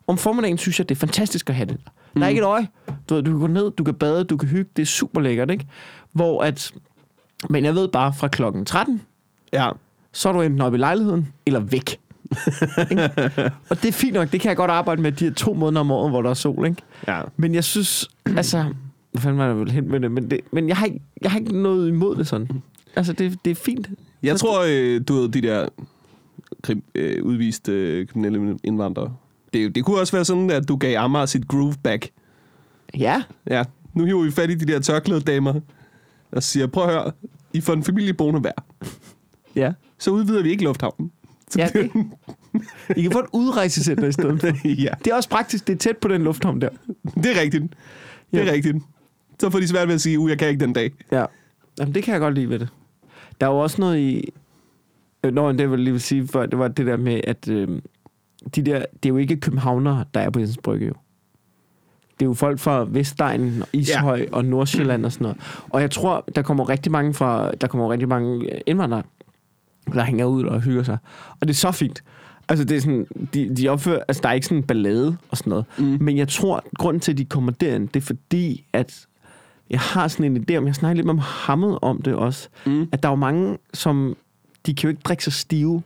[0.07, 1.77] Om formiddagen synes jeg, det er fantastisk at have det.
[1.85, 1.91] der.
[2.13, 2.29] Der er Mm.
[2.29, 2.67] ikke et øje.
[3.09, 4.69] Du, ved, du kan gå ned, du kan bade, du kan hygge.
[4.75, 5.65] Det er super lækkert, ikke?
[6.13, 6.71] Hvor at...
[7.49, 9.01] Men jeg ved bare, fra klokken 13,
[9.53, 9.69] Ja.
[10.13, 11.99] så er du enten oppe i lejligheden, eller væk.
[13.69, 15.79] Og det er fint nok, det kan jeg godt arbejde med de her to måneder
[15.79, 16.81] om året, hvor der er sol, ikke?
[17.07, 17.21] ja.
[17.37, 18.65] Men jeg synes, altså...
[19.11, 20.11] Hvad fanden var der vel hen med det?
[20.11, 22.49] Men, det, men jeg, har ikke, jeg har ikke noget imod det sådan.
[22.95, 23.89] Altså, det, det er fint.
[24.23, 25.67] Jeg Så- tror, øh, du ved, de der
[26.63, 29.13] krim, øh, udviste øh, kriminelle indvandrere.
[29.53, 32.09] Det, det kunne også være sådan, at du gav Amager sit groove back.
[32.97, 35.53] Ja, Ja, nu hiver vi fat i de der tørklæde damer
[36.31, 37.11] og siger, prøv at høre,
[37.53, 38.51] I får en familie boende hver.
[39.55, 39.73] ja.
[39.97, 41.11] Så udvider vi ikke lufthavnen.
[41.49, 41.91] Så Ja, det-
[42.97, 44.43] I kan få et udrejsecenter i stedet
[44.83, 46.69] ja, Det er også praktisk, det er tæt på den lufthavn der.
[47.15, 47.63] det er rigtigt.
[48.31, 48.51] Det er Ja.
[48.51, 48.77] rigtigt.
[49.39, 50.91] Så får de svært ved at sige, uh, jeg kan ikke den dag.
[51.11, 51.25] Ja.
[51.79, 52.69] Jamen, det kan jeg godt lide ved det.
[53.41, 54.33] Der er jo også noget i...
[55.23, 57.67] Øh, Nå, det vil lige vil sige, for det var det der med, at øh,
[58.55, 60.93] de der, det er jo ikke københavnere, der er på Jensens Brygge jo.
[62.19, 64.25] Det er jo folk fra Vestegnen, Ishøj ja.
[64.31, 65.37] og Nordsjælland og sådan noget.
[65.69, 69.03] Og jeg tror, der kommer rigtig mange fra, der kommer rigtig mange øh, indvandrere,
[69.93, 70.97] der hænger ud og hygger sig.
[71.29, 72.03] Og det er så fint.
[72.49, 75.37] Altså, det er sådan, de, de opfører, altså, der er ikke sådan en ballade og
[75.37, 75.65] sådan noget.
[75.77, 75.97] Mm.
[76.01, 79.07] Men jeg tror, grunden til, at de kommer derind, det er fordi, at
[79.69, 82.89] jeg har sådan en idé om, jeg snakker lidt med Mohammed om det også, Mm.
[82.91, 84.15] at der er jo mange, som,
[84.65, 85.81] de kan jo ikke drikke sig stive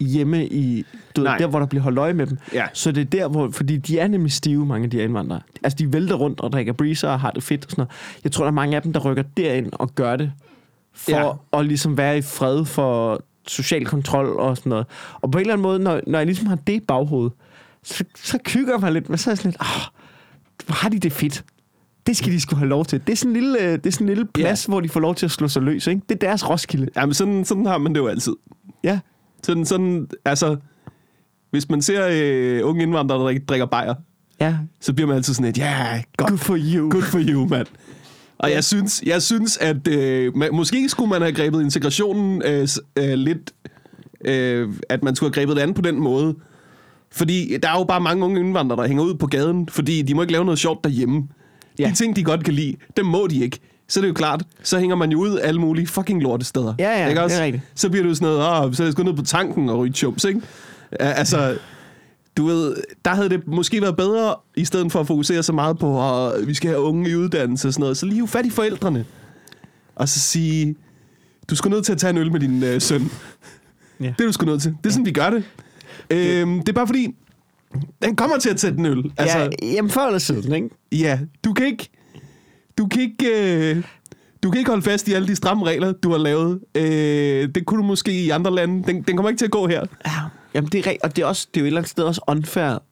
[0.00, 0.84] hjemme i,
[1.16, 2.38] du ved, der hvor der bliver holdt øje med dem.
[2.52, 2.66] Ja.
[2.72, 5.40] Så det er der, hvor, fordi de er nemlig stive, mange af de her indvandrere.
[5.62, 7.90] Altså, de vælter rundt og drikker breezer og har det fedt og sådan noget.
[8.24, 10.32] Jeg tror, der er mange af dem, der rykker derind og gør det,
[10.94, 11.12] for
[11.52, 11.58] ja.
[11.60, 14.86] at ligesom være i fred for social kontrol og sådan noget.
[15.14, 17.32] Og på en eller anden måde, når, når jeg ligesom har det i baghovedet,
[17.82, 19.82] så, så kygger jeg mig lidt, men så er jeg sådan lidt, ah,
[20.66, 21.44] hvor har de det fedt.
[22.06, 23.00] Det skal de skulle have lov til.
[23.06, 25.00] Det er sådan en lille, øh, det er sådan en lille plads, hvor de får
[25.00, 25.86] lov til at slå sig løs.
[25.86, 26.00] Ikke?
[26.08, 26.88] Det er deres Roskilde.
[26.96, 28.32] Jamen, sådan, sådan har man det jo altid.
[28.84, 28.98] Ja.
[29.42, 30.56] Sådan, sådan, altså,
[31.50, 33.94] hvis man ser øh, unge indvandrere, der drikker, drikker bajer,
[34.40, 34.56] Ja.
[34.80, 36.90] så bliver man altid sådan et, ja, yeah, Good for you.
[36.90, 37.66] good for you, mand.
[38.38, 42.68] Og jeg synes, jeg synes at øh, man, måske skulle man have grebet integrationen øh,
[42.98, 43.52] øh, lidt...
[44.24, 46.34] Øh, at man skulle have grebet det an på den måde.
[47.12, 50.14] Fordi der er jo bare mange unge indvandrere, der hænger ud på gaden, fordi de
[50.14, 51.28] må ikke lave noget sjovt derhjemme.
[51.78, 51.84] Ja.
[51.84, 51.90] Ja.
[51.90, 53.58] De ting, de godt kan lide, dem må de ikke.
[53.88, 56.74] Så er det jo klart, så hænger man jo ud alle mulige fucking lortesteder.
[56.78, 57.36] Ja, ja, ikke det også?
[57.40, 57.62] er rigtigt.
[57.74, 59.78] Så bliver det jo sådan noget, åh, så er jeg sgu ned på tanken og
[59.78, 60.40] ryge chums, ikke?
[61.00, 61.56] Ja, Altså,
[62.36, 65.78] du ved, der havde det måske været bedre, i stedet for at fokusere så meget
[65.78, 66.00] på,
[66.30, 68.50] at vi skal have unge i uddannelse og sådan noget, så lige hive fat i
[68.50, 69.04] forældrene.
[69.96, 70.74] Og så sige,
[71.50, 73.10] du skal nødt til at tage en øl med din øh, søn.
[74.00, 74.06] Ja.
[74.18, 74.76] Det er du sgu nødt til.
[74.84, 75.44] Det er sådan, vi gør det.
[76.10, 77.14] Øhm, det er bare fordi,
[78.02, 79.12] den kommer til at tage den øl.
[79.16, 80.68] Altså, ja, jamen før eller siden, ikke?
[80.92, 81.88] ja, du kan ikke...
[82.78, 83.74] Du kan ikke...
[83.74, 83.84] Øh,
[84.42, 86.60] du kan ikke holde fast i alle de stramme regler, du har lavet.
[86.74, 88.92] Øh, det kunne du måske i andre lande.
[88.92, 89.84] Den, den kommer ikke til at gå her.
[90.06, 90.10] Ja,
[90.54, 92.20] jamen det er og det er, også, det er jo et eller andet sted også
[92.28, 92.82] unfair.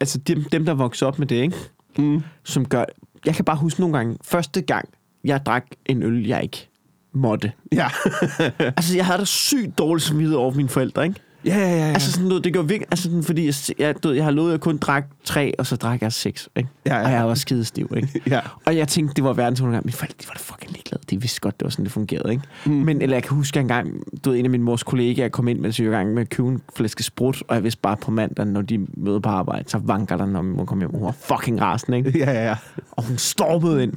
[0.00, 1.56] Altså dem, dem der vokser op med det, ikke?
[1.98, 2.22] Mm.
[2.44, 2.84] Som gør...
[3.26, 4.88] Jeg kan bare huske nogle gange, første gang,
[5.24, 6.68] jeg drak en øl, jeg ikke
[7.12, 7.52] måtte.
[7.72, 7.88] Ja.
[8.76, 11.20] Altså, jeg havde da sygt dårligt samvittighed over mine forældre, ikke?
[11.44, 11.76] Ja, ja, ja.
[11.76, 11.92] ja.
[11.92, 12.86] Altså, sådan noget, det gør virkelig...
[12.90, 15.52] Altså, sådan, fordi jeg, jeg, du ved, jeg har lovet, at jeg kun drak tre,
[15.58, 16.68] og så drak jeg seks, ikke?
[16.86, 17.04] Ja, ja.
[17.04, 18.22] Og jeg var skidestiv, ikke?
[18.26, 18.40] ja.
[18.66, 19.86] Og jeg tænkte, det var verdens undergang.
[19.86, 21.02] Mine forældre, de var da fucking ligeglade.
[21.10, 22.44] De vidste godt, det var sådan, det fungerede, ikke?
[22.66, 22.72] Mm.
[22.72, 23.92] Men, eller jeg kan huske, at engang,
[24.24, 26.48] du ved, en af min mors kollegaer kom ind, var i gang med at købe
[26.48, 29.78] en flæske sprut, og jeg vidste bare på mandag, når de møder på arbejde, så
[29.78, 30.90] vanker der, når min mor kom hjem.
[30.90, 32.18] Hun var fucking rasende, ikke?
[32.18, 32.56] Ja, ja, ja.
[32.90, 33.92] Og hun stormede ind.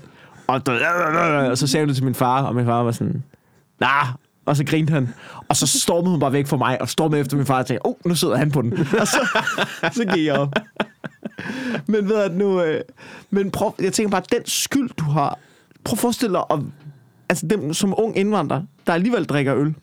[0.48, 0.62] Og,
[1.50, 3.24] og så sagde hun det til min far, og min far var sådan,
[3.80, 4.08] nah,
[4.46, 5.10] og så grinte han.
[5.50, 7.86] Og så stormede hun bare væk fra mig, og stormede efter min far og tænkte,
[7.86, 8.74] oh, nu sidder han på den.
[9.02, 9.40] Og så,
[9.94, 10.54] så gik jeg op.
[11.88, 12.62] Men ved at nu...
[12.62, 12.82] Øh,
[13.30, 15.40] men prøv, jeg tænker bare, den skyld, du har...
[15.84, 16.60] Prøv at forestille dig, at,
[17.30, 19.74] altså dem som ung indvandrer, der alligevel drikker øl.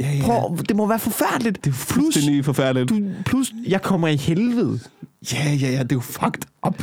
[0.00, 0.22] ja, ja.
[0.24, 1.64] Prøv, det må være forfærdeligt.
[1.64, 2.88] Det er fuldstændig forfærdeligt.
[2.90, 4.80] du, plus, jeg kommer i helvede.
[5.32, 6.78] Ja, ja, ja, det er jo fucked up.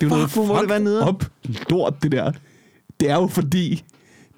[0.00, 1.08] Det er jo Fuck, noget må det være nederen.
[1.08, 1.24] up
[1.70, 2.32] lort, det der.
[3.00, 3.84] Det er jo fordi,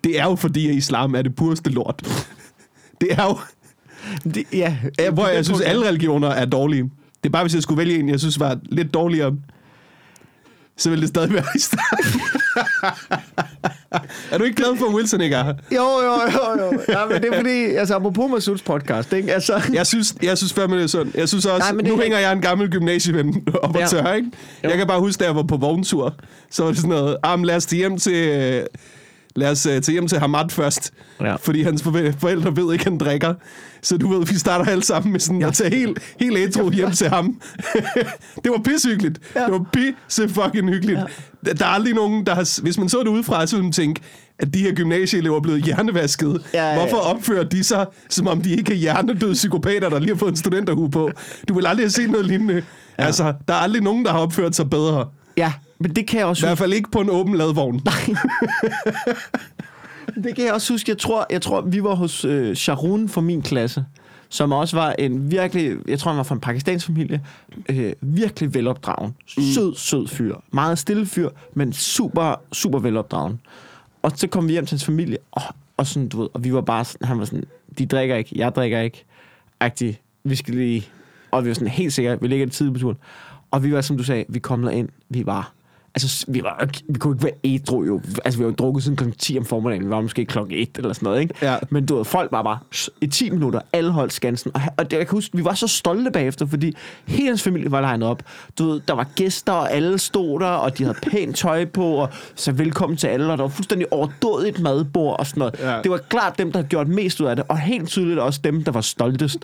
[0.06, 2.02] det er jo fordi, at islam er det pureste lort.
[3.00, 3.38] Det er jo,
[4.30, 6.82] Det, ja, ja, hvor det er jeg synes, alle religioner er dårlige.
[6.82, 6.90] Det
[7.24, 9.32] er bare, hvis jeg skulle vælge en, jeg synes var lidt dårligere,
[10.76, 11.80] så ville det stadig være islam.
[14.30, 15.54] er du ikke glad for, at Wilson ikke er her?
[15.72, 16.80] Jo, jo, jo, jo.
[16.88, 19.34] Ja, men det er fordi, altså apropos Masuds podcast, ikke?
[19.34, 21.14] Altså, Jeg synes, jeg synes fandme, det er sundt.
[21.14, 23.86] Jeg synes også, Nej, det nu er hænger jeg en gammel gymnasieven op og Ja.
[23.86, 24.30] tør, ikke?
[24.64, 24.68] Jo.
[24.68, 26.14] Jeg kan bare huske, da jeg var på vogntur,
[26.50, 28.62] så var det sådan noget, ah, lad os hjem til, øh,
[29.36, 30.92] lad os uh, tage hjem til Hamad først.
[31.20, 31.36] Ja.
[31.36, 31.82] Fordi hans
[32.18, 33.34] forældre ved ikke, at han drikker.
[33.82, 35.46] Så du ved, vi starter alle sammen med sådan ja.
[35.46, 37.40] at tage helt, helt ædru hjem til ham.
[38.44, 39.18] det var pissehyggeligt.
[39.36, 39.40] Ja.
[39.40, 40.98] Det var pisse fucking hyggeligt.
[41.46, 41.52] Ja.
[41.52, 42.62] Der er aldrig nogen, der har...
[42.62, 44.00] Hvis man så det udefra, så ville man tænke,
[44.38, 46.42] at de her gymnasieelever er blevet hjernevasket.
[46.54, 46.74] Ja, ja.
[46.78, 50.30] Hvorfor opfører de sig, som om de ikke er hjernedøde psykopater, der lige har fået
[50.30, 51.10] en studenterhue på?
[51.48, 52.62] Du vil aldrig have set noget lignende.
[52.98, 53.04] Ja.
[53.04, 55.08] Altså, der er aldrig nogen, der har opført sig bedre.
[55.36, 57.80] Ja, men det kan jeg I også hvert fald ikke på en åben ladvogn.
[60.24, 60.90] Det kan jeg også huske.
[60.90, 63.84] Jeg tror, jeg tror vi var hos øh, Sharon fra min klasse,
[64.28, 67.24] som også var en virkelig, jeg tror han var fra en pakistansk familie,
[67.68, 69.14] øh, virkelig velopdragen.
[69.26, 70.36] Sød, sød fyr.
[70.52, 73.40] Meget stille fyr, men super, super velopdragen.
[74.02, 75.42] Og så kom vi hjem til hans familie, og,
[75.76, 77.44] og, sådan, du ved, og vi var bare sådan, han var sådan,
[77.78, 79.04] de drikker ikke, jeg drikker ikke,
[79.60, 80.88] agtig, vi skal lige,
[81.30, 82.96] og vi var sådan helt sikre, vi ligger tidligt på turen.
[83.56, 85.52] Og vi var, som du sagde, vi kom ind, vi var
[85.96, 88.00] Altså, vi, var, vi kunne ikke være ædru jo.
[88.24, 89.04] Altså, vi har jo drukket siden kl.
[89.18, 89.84] 10 om formiddagen.
[89.84, 91.34] Vi var måske klokken 1 eller sådan noget, ikke?
[91.42, 91.56] Ja.
[91.70, 92.58] Men du ved, folk var bare
[93.00, 94.50] i 10 minutter, alle holdt skansen.
[94.54, 96.76] Og, og det, jeg kan huske, vi var så stolte bagefter, fordi
[97.06, 98.22] hele hans familie var legnet op.
[98.58, 101.86] Du ved, der var gæster, og alle stod der, og de havde pænt tøj på,
[101.86, 105.54] og så velkommen til alle, og der var fuldstændig overdådigt madbord og sådan noget.
[105.60, 105.82] Ja.
[105.82, 108.40] Det var klart dem, der havde gjort mest ud af det, og helt tydeligt også
[108.44, 109.38] dem, der var stoltest.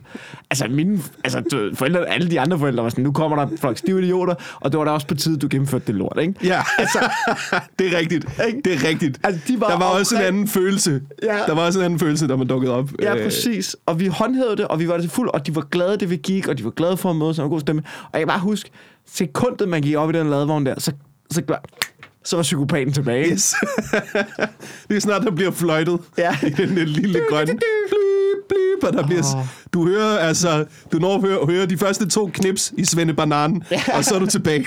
[0.50, 3.78] Altså, mine altså, du forældre, alle de andre forældre var sådan, nu kommer der folk
[3.78, 6.34] stive idioter, og det var da også på tide, du gennemførte det lort, ikke?
[6.44, 6.98] Ja, altså,
[7.78, 8.26] det er rigtigt.
[8.64, 9.20] Det er rigtigt.
[9.24, 11.00] Altså, de var der var også en anden følelse.
[11.22, 11.38] Ja.
[11.46, 12.90] Der var også en anden følelse, der man dukkede op.
[13.02, 13.76] Ja, Øh, præcis.
[13.86, 16.10] Og vi håndhævede det, og vi var det til fuld, og de var glade, det
[16.10, 17.82] vi gik, og de var glade for at møde sig en god stemme.
[18.04, 18.70] Og jeg kan bare huske,
[19.12, 20.92] sekundet man gik op i den ladevogn der, så,
[21.30, 21.42] så,
[22.24, 23.32] så var psykopaten tilbage.
[23.32, 23.54] Yes.
[24.88, 26.36] det er snart, der bliver fløjtet Ja.
[26.42, 27.52] i den lille grønne.
[28.52, 29.44] Blip, og der bliver, Åh.
[29.72, 33.64] du hører altså, du når at høre, høre de første to knips i Svende Bananen,
[33.94, 34.66] og så er du tilbage.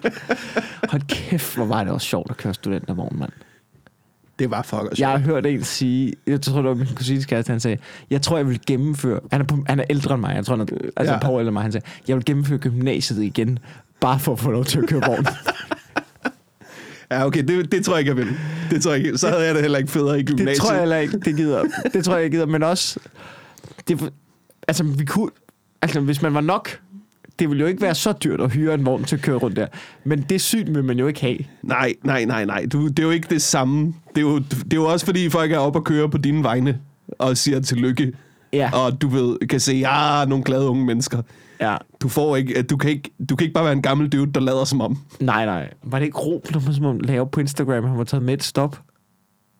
[0.90, 3.30] Hold kæft, hvor var det også sjovt at køre studentervogn, mand.
[4.38, 7.50] Det var fucker Jeg har hørt en sige, jeg tror, det var min kusines kæreste,
[7.50, 7.78] han sagde,
[8.10, 10.56] jeg tror, jeg vil gennemføre, han er, på, han er ældre end mig, jeg tror,
[10.56, 11.16] han er altså Ja.
[11.16, 13.58] et par år ældre end mig, han sagde, jeg vil gennemføre gymnasiet igen,
[14.00, 15.26] bare for at få lov til at køre vogn.
[17.10, 18.36] Ja, okay, det, det tror jeg ikke, jeg vil.
[18.70, 19.18] Det tror jeg ikke.
[19.18, 20.48] Så havde jeg det heller ikke federe i gymnasiet.
[20.48, 21.64] Det tror jeg heller ikke, det gider.
[21.92, 22.46] Det tror jeg, jeg gider.
[22.46, 22.98] Men også,
[23.88, 24.12] det,
[24.68, 25.30] altså, vi kunne,
[25.82, 26.80] altså, hvis man var nok
[27.38, 29.56] det vil jo ikke være så dyrt at hyre en vogn til at køre rundt
[29.56, 29.66] der.
[30.04, 31.38] Men det syn vil man jo ikke have.
[31.62, 32.66] Nej, nej, nej, nej.
[32.72, 33.94] Du, det er jo ikke det samme.
[34.08, 36.44] Det er, jo, det er jo også fordi, folk er oppe og kører på dine
[36.44, 36.78] vegne
[37.18, 38.12] og siger tillykke.
[38.52, 38.70] Ja.
[38.72, 41.22] Og du ved, kan se, ja, nogle glade unge mennesker.
[41.60, 41.76] Ja.
[42.02, 44.40] Du, får ikke, du, kan ikke, du kan ikke bare være en gammel dude, der
[44.40, 44.98] lader som om.
[45.20, 45.70] Nej, nej.
[45.82, 48.42] Var det ikke Ro, der som om lave på Instagram, han var taget med et
[48.44, 48.80] stop?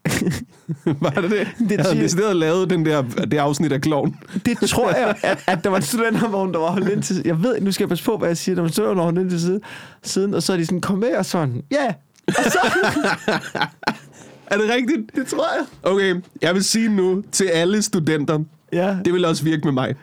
[1.01, 1.49] Var det det?
[1.59, 4.16] Det det jeg havde decideret lavet den der, det afsnit af Kloven.
[4.46, 7.42] Det tror jeg, at, at der var en studentervogn, der var holdt ind til Jeg
[7.42, 8.55] ved, nu skal jeg passe på, hvad jeg siger.
[8.55, 9.61] Der var en studentervogn, der var holdt ind til side,
[10.03, 11.76] siden, og så er de sådan, kom med, og sådan, ja.
[11.84, 11.94] Yeah.
[12.28, 12.59] Og så,
[14.51, 15.16] Er det rigtigt?
[15.16, 15.66] det tror jeg.
[15.92, 18.38] Okay, jeg vil sige nu til alle studenter,
[18.72, 18.96] Ja.
[19.05, 19.94] det vil også virke med mig.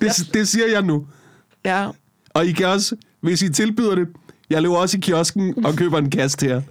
[0.00, 1.06] Det, det siger jeg nu.
[1.64, 1.88] ja.
[2.34, 4.08] Og I kan også, hvis I tilbyder det,
[4.50, 6.62] jeg løber også i kiosken og køber en kasse til jer.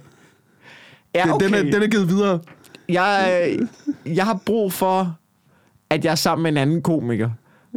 [1.14, 1.46] Ja, okay.
[1.46, 2.40] Den, er, den er givet videre.
[2.88, 3.58] jeg,
[4.06, 5.16] jeg har brug for,
[5.90, 7.30] at jeg er sammen med en anden komiker,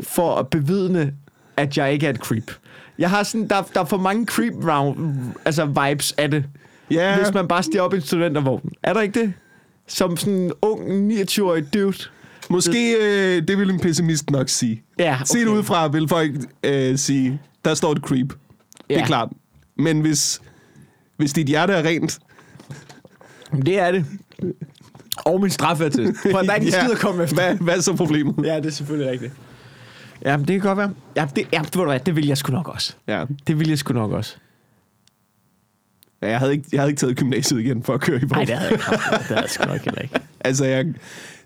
[0.03, 1.13] for at bevidne,
[1.57, 2.51] at jeg ikke er et creep.
[2.99, 6.45] Jeg har sådan, der, der er for mange creep round, altså vibes af det.
[6.91, 8.71] Ja, Hvis man bare stiger op i en studentervogn.
[8.83, 9.33] Er der ikke det?
[9.87, 11.97] Som sådan en ung, 29-årig dude.
[12.51, 14.83] Måske øh, det vil en pessimist nok sige.
[14.99, 15.25] Ja, Okay.
[15.25, 16.31] Set udefra vil folk
[16.63, 18.27] øh, sige, der står et creep.
[18.29, 18.35] Det
[18.89, 19.01] Ja.
[19.01, 19.29] er klart.
[19.77, 20.41] Men hvis,
[21.17, 22.19] hvis dit hjerte er rent,
[23.65, 24.05] Det er det.
[25.17, 26.17] Og min straffeattest.
[26.31, 26.79] For der er ikke ja.
[26.83, 27.35] skid at komme efter.
[27.35, 28.45] Hvad, hvad er så problemet?
[28.45, 29.33] Ja, det er selvfølgelig rigtigt.
[30.25, 30.93] Ja, det kan godt være.
[31.15, 32.93] Ja, det, ja, du hvad, det vil jeg sgu nok også.
[33.07, 33.25] Ja.
[33.47, 34.35] Det vil jeg sgu nok også.
[36.21, 38.31] Ja, Jeg havde, ikke, jeg havde ikke taget gymnasiet igen for at køre i vogn.
[38.31, 38.85] Nej, det havde jeg ikke.
[39.17, 40.19] Det havde jeg sgu nok heller ikke.
[40.45, 40.85] Altså, jeg,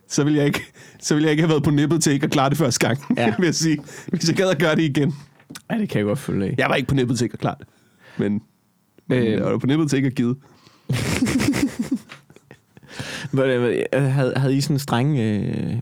[0.07, 0.65] så, ville jeg ikke,
[0.99, 2.99] så ville jeg ikke have været på nippet til ikke at klare det første gang,
[3.17, 3.33] Ja.
[3.39, 3.77] vil jeg sige.
[4.07, 5.15] Hvis jeg gad at gøre det igen.
[5.71, 6.55] Ja, det kan jeg godt følge af.
[6.57, 7.67] Jeg var ikke på nippet til ikke at klare det.
[8.17, 8.41] Men,
[9.07, 10.35] men øh, jeg var på nippet til ikke at give.
[13.93, 15.75] Havde, havde I sådan strenge, øh,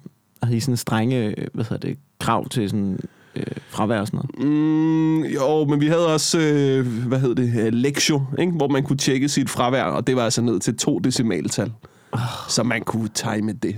[0.43, 2.99] havde I sådan strenge, hvad hedder det, krav til sådan
[3.35, 4.49] øh, fravær og sådan noget?
[4.51, 8.51] Mm, jo, men vi havde også, øh, hvad hed det, øh, lektio, ikke?
[8.51, 11.71] hvor man kunne tjekke sit fravær, og det var altså ned til to decimaltal.
[12.11, 12.19] Oh.
[12.49, 13.75] Så man kunne time det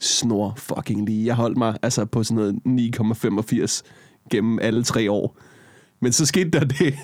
[0.00, 1.26] snor fucking lige.
[1.26, 2.80] Jeg holdt mig altså på sådan noget
[3.54, 3.82] 9,85
[4.30, 5.38] gennem alle tre år.
[6.00, 6.94] Men så skete der det,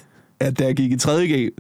[0.40, 1.50] at da jeg gik i 3.G,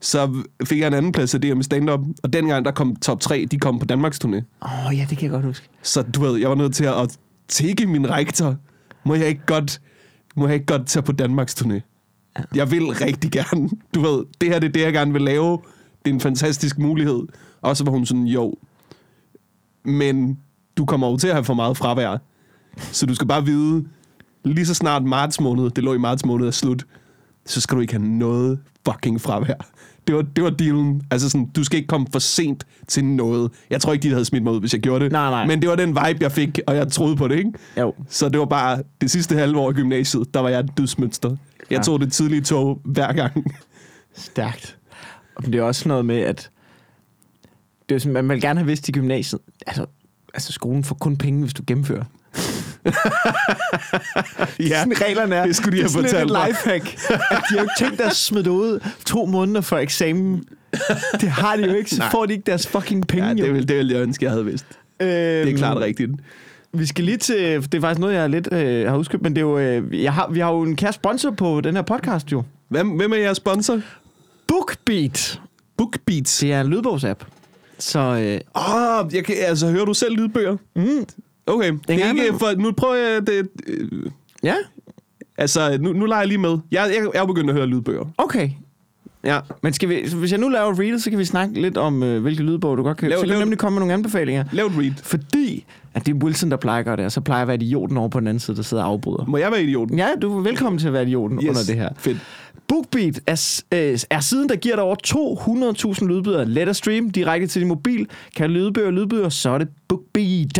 [0.00, 3.20] så fik jeg en anden plads af det med stand-up, og dengang der kom top
[3.20, 4.36] 3, de kom på Danmarks turné.
[4.62, 5.68] Åh, oh, ja, det kan jeg godt huske.
[5.82, 7.18] Så du ved, jeg var nødt til at
[7.48, 8.56] tække min rektor.
[9.04, 9.80] Må jeg ikke godt,
[10.36, 11.80] må jeg ikke godt tage på Danmarks turné?
[12.54, 13.70] Jeg vil rigtig gerne.
[13.94, 15.58] Du ved, det her det er det, jeg gerne vil lave.
[16.04, 17.22] Det er en fantastisk mulighed.
[17.60, 18.54] Og så var hun sådan, jo,
[19.84, 20.38] men
[20.78, 22.16] du kommer jo til at have for meget fravær.
[22.78, 23.84] Så du skal bare vide,
[24.44, 26.84] lige så snart marts måned, det lå i marts måned er slut,
[27.46, 28.58] så skal du ikke have noget
[28.88, 29.54] fucking fravær.
[30.06, 31.02] Det var, det var dealen.
[31.10, 33.50] Altså sådan, du skal ikke komme for sent til noget.
[33.70, 35.12] Jeg tror ikke, de havde smidt mig ud, hvis jeg gjorde det.
[35.12, 35.46] Nej, nej.
[35.46, 37.52] Men det var den vibe, jeg fik, og jeg troede på det, ikke?
[37.78, 37.94] Jo.
[38.08, 41.28] Så det var bare det sidste halve år i gymnasiet, der var jeg et dødsmønster.
[41.70, 41.82] Jeg Ja.
[41.82, 43.52] tog det tidlige tog hver gang.
[44.14, 44.76] Stærkt.
[45.36, 46.50] Og det er også noget med, at
[47.88, 49.86] det er sådan, man vil gerne have vidst i gymnasiet, altså,
[50.34, 52.04] altså skolen får kun penge, hvis du gennemfører.
[54.58, 55.46] ja, Sådan reglerne er.
[55.46, 56.48] det skulle de det have er sådan fortalt lidt mig.
[56.48, 56.84] et lifehack.
[57.30, 60.44] At de har jo ikke tænkt at smide det ud to måneder før eksamen.
[61.20, 62.10] Det har de jo ikke, så Nej.
[62.10, 63.26] får de ikke deres fucking penge.
[63.28, 64.66] ja det, ville, det ville jeg ønske, jeg havde vidst.
[65.00, 66.10] Øhm, Det er klart rigtigt.
[66.72, 69.40] Vi skal lige til, det er faktisk noget, jeg lidt øh, har husket, men det
[69.40, 72.32] er jo, øh, jeg har, vi har jo en kære sponsor på den her podcast
[72.32, 72.42] jo.
[72.68, 73.80] Hvem, hvem er jeres sponsor?
[74.46, 75.40] BookBeat.
[75.76, 76.38] Bookbeats.
[76.38, 77.24] Det er en lydbogsapp.
[77.78, 80.56] Så øh, Åh, oh, jeg kan, altså, hører du selv lydbøger?
[80.76, 80.82] mm,
[81.46, 82.38] Okay, det er gang ikke imellem.
[82.38, 83.88] for, nu prøver jeg det, øh,
[84.42, 84.54] ja,
[85.38, 86.50] altså, nu, nu leger jeg lige med.
[86.50, 88.04] Jeg, jeg, jeg er begyndt at høre lydbøger.
[88.18, 88.50] okay.
[89.24, 89.38] Ja.
[89.62, 91.76] Men skal vi, så hvis jeg nu laver et reader, så kan vi snakke lidt
[91.76, 93.94] om, øh, hvilke lydbog du godt kan Lav- Så kan lav- nemlig komme med nogle
[93.94, 94.44] anbefalinger.
[94.52, 94.92] Lav et read.
[95.02, 95.64] Fordi
[95.94, 97.54] at det er Wilson, der plejer at gøre det, og så plejer jeg at være
[97.56, 99.24] idioten over på den anden side, der sidder og afbryder.
[99.24, 99.98] Må jeg være idioten?
[99.98, 101.48] Ja, du er velkommen til at være idioten yes.
[101.48, 101.88] under det her.
[101.96, 102.18] Fedt.
[102.68, 106.44] BookBeat er, øh, er siden, der giver dig over 200.000 lydbøger.
[106.44, 108.08] Let at stream direkte til din mobil.
[108.36, 110.58] Kan lydbøger og lydbøger, så er det BookBeat.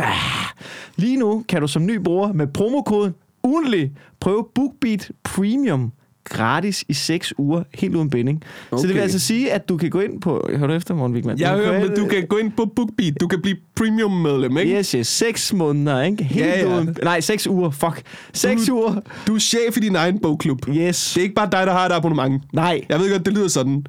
[0.95, 3.89] Lige nu kan du som ny bruger med promokoden UGENLY
[4.19, 5.91] prøve BookBeat Premium
[6.29, 8.43] gratis i 6 uger, helt uden binding.
[8.71, 8.81] Okay.
[8.81, 10.49] Så det vil altså sige, at du kan gå ind på...
[10.55, 11.39] Hør du efter, Morten Wigman?
[11.39, 13.13] Jeg Du hører, men du kan gå ind på BookBeat.
[13.21, 14.77] Du kan blive premium-medlem, ikke?
[14.77, 15.07] Yes, yes.
[15.07, 16.23] 6 måneder, ikke?
[16.23, 16.77] Helt Ja, ja.
[16.77, 16.95] uden...
[17.03, 17.69] Nej, 6 uger.
[17.71, 18.01] Fuck.
[18.33, 18.95] 6 Du- uger.
[19.27, 20.67] Du er chef i din egen bogklub.
[20.69, 21.11] Yes.
[21.13, 22.43] Det er ikke bare dig, der har et abonnement.
[22.53, 23.85] Nej, Jeg ved godt, det lyder sådan.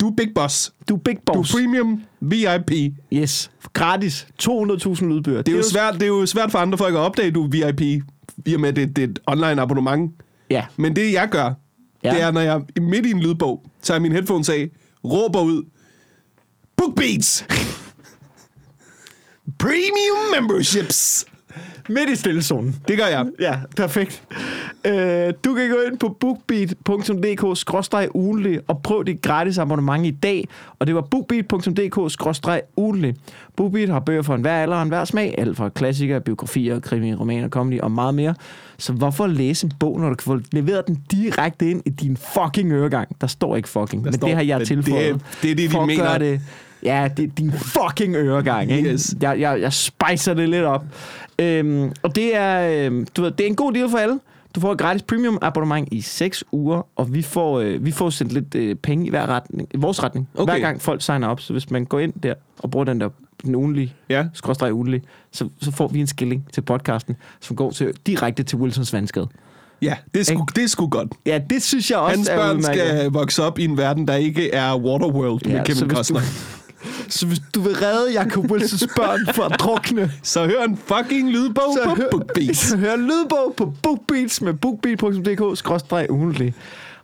[0.00, 0.72] Du er big boss.
[0.88, 1.54] du er big Du boss.
[1.54, 2.94] er premium VIP.
[3.12, 3.50] Yes.
[3.72, 4.26] Gratis.
[4.42, 5.42] 200.000 lydbøger.
[5.42, 7.48] Det er, jo svært, det er jo svært for andre folk at opdage, du er
[7.48, 7.80] VIP,
[8.46, 10.12] i og med, det, det er et online abonnement.
[10.50, 10.64] Ja.
[10.76, 11.52] Men det, jeg gør,
[12.04, 12.08] Ja.
[12.08, 12.14] ja.
[12.14, 14.70] det er, når jeg er midt i en lydbog, tager min headphones af,
[15.04, 15.62] råber ud,
[16.76, 17.46] BookBeats!
[19.58, 21.26] Premium memberships!
[21.88, 22.76] Midt i stillezonen.
[22.88, 23.26] Det gør jeg.
[23.40, 24.22] Ja, perfekt.
[24.86, 30.48] Øh, du kan gå ind på bookbeat.dk-ugentlig og prøv dit gratis abonnement i dag.
[30.78, 33.14] Og det var bookbeat.dk-ugentlig.
[33.56, 35.34] Bookbeat har bøger for enhver alder og enhver smag.
[35.38, 38.34] Alt fra klassikere, biografier, krimi, romaner, comedy og meget mere.
[38.78, 42.16] Så hvorfor læse en bog, når du kan få leveret den direkte ind i din
[42.16, 43.08] fucking øregang?
[43.20, 45.14] Der står ikke fucking, men står- det har jeg tilføjet.
[45.14, 46.04] det- det er det, de for at mener.
[46.04, 46.40] gøre Det,
[46.82, 48.70] ja, det er din fucking øregang.
[48.72, 48.92] Ikke?
[48.92, 49.14] Yes.
[49.22, 50.84] Jeg, jeg, jeg spicer det lidt op.
[51.38, 54.20] Øhm, og det er, øhm, du ved, det er en god deal for alle.
[54.54, 58.10] Du får et gratis premium abonnement i 6 uger, og vi får, øh, vi får
[58.10, 60.52] sendt lidt øh, penge i hver retning, i vores retning, okay.
[60.52, 61.40] Hver gang folk signer op.
[61.40, 63.08] Så hvis man går ind der og bruger den der
[63.44, 64.26] den ugenlige, Ja.
[64.32, 65.02] skråstreg ugenlige,
[65.32, 69.28] så, så får vi en skilling til podcasten, som går til, direkte til Wilsons vandskade.
[69.82, 71.12] Ja, det er sgu, det er sgu godt.
[71.26, 72.82] Ja, det synes jeg også Hans er børn udmærket.
[72.88, 76.20] skal vokse op i en verden, der ikke er Waterworld Ja, med Kevin Costner.
[77.08, 81.30] Så hvis du vil redde Jacob Wilsons børn fra at drukne, Så hør en fucking
[81.30, 82.56] lydbog så på hør, BookBeat.
[82.56, 86.54] så hør lydbog på BookBeats med bookbeat.dk ugentlig.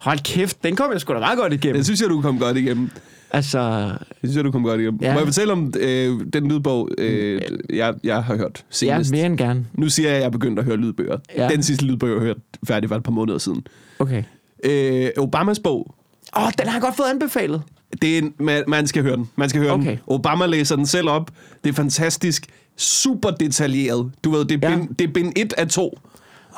[0.01, 1.77] Hold kæft, den kom jeg sgu da meget godt igennem.
[1.77, 2.91] Det synes jeg, du kom godt igennem.
[3.33, 4.99] Altså, Det synes jeg, du kom godt igennem.
[5.03, 5.07] Ja.
[5.07, 5.13] Ja.
[5.13, 7.41] Må jeg fortælle om øh, den lydbog, øh,
[7.73, 9.11] jeg, jeg har hørt ja, senest?
[9.11, 9.67] mere end gerne.
[9.75, 11.17] Nu siger jeg, at jeg er begyndt at høre lydbøger.
[11.37, 11.43] Ja.
[11.43, 11.49] Ja.
[11.49, 12.37] Den sidste lydbog, jeg har hørt
[12.69, 13.67] færdig, var et par måneder siden.
[13.99, 14.23] Okay.
[14.65, 15.95] Øh, Obamas bog,
[16.37, 17.63] Åh, oh, den har jeg godt fået anbefalet.
[18.03, 19.31] Det er en, man, man skal høre den.
[19.37, 19.91] Man skal høre Okay.
[19.91, 19.99] den.
[20.07, 21.31] Obama læser den selv op.
[21.65, 22.47] Det er fantastisk.
[22.77, 24.11] Super detaljeret.
[24.25, 24.77] Du ved, det er Ja.
[24.77, 25.99] bind, det er bind 1 af 2.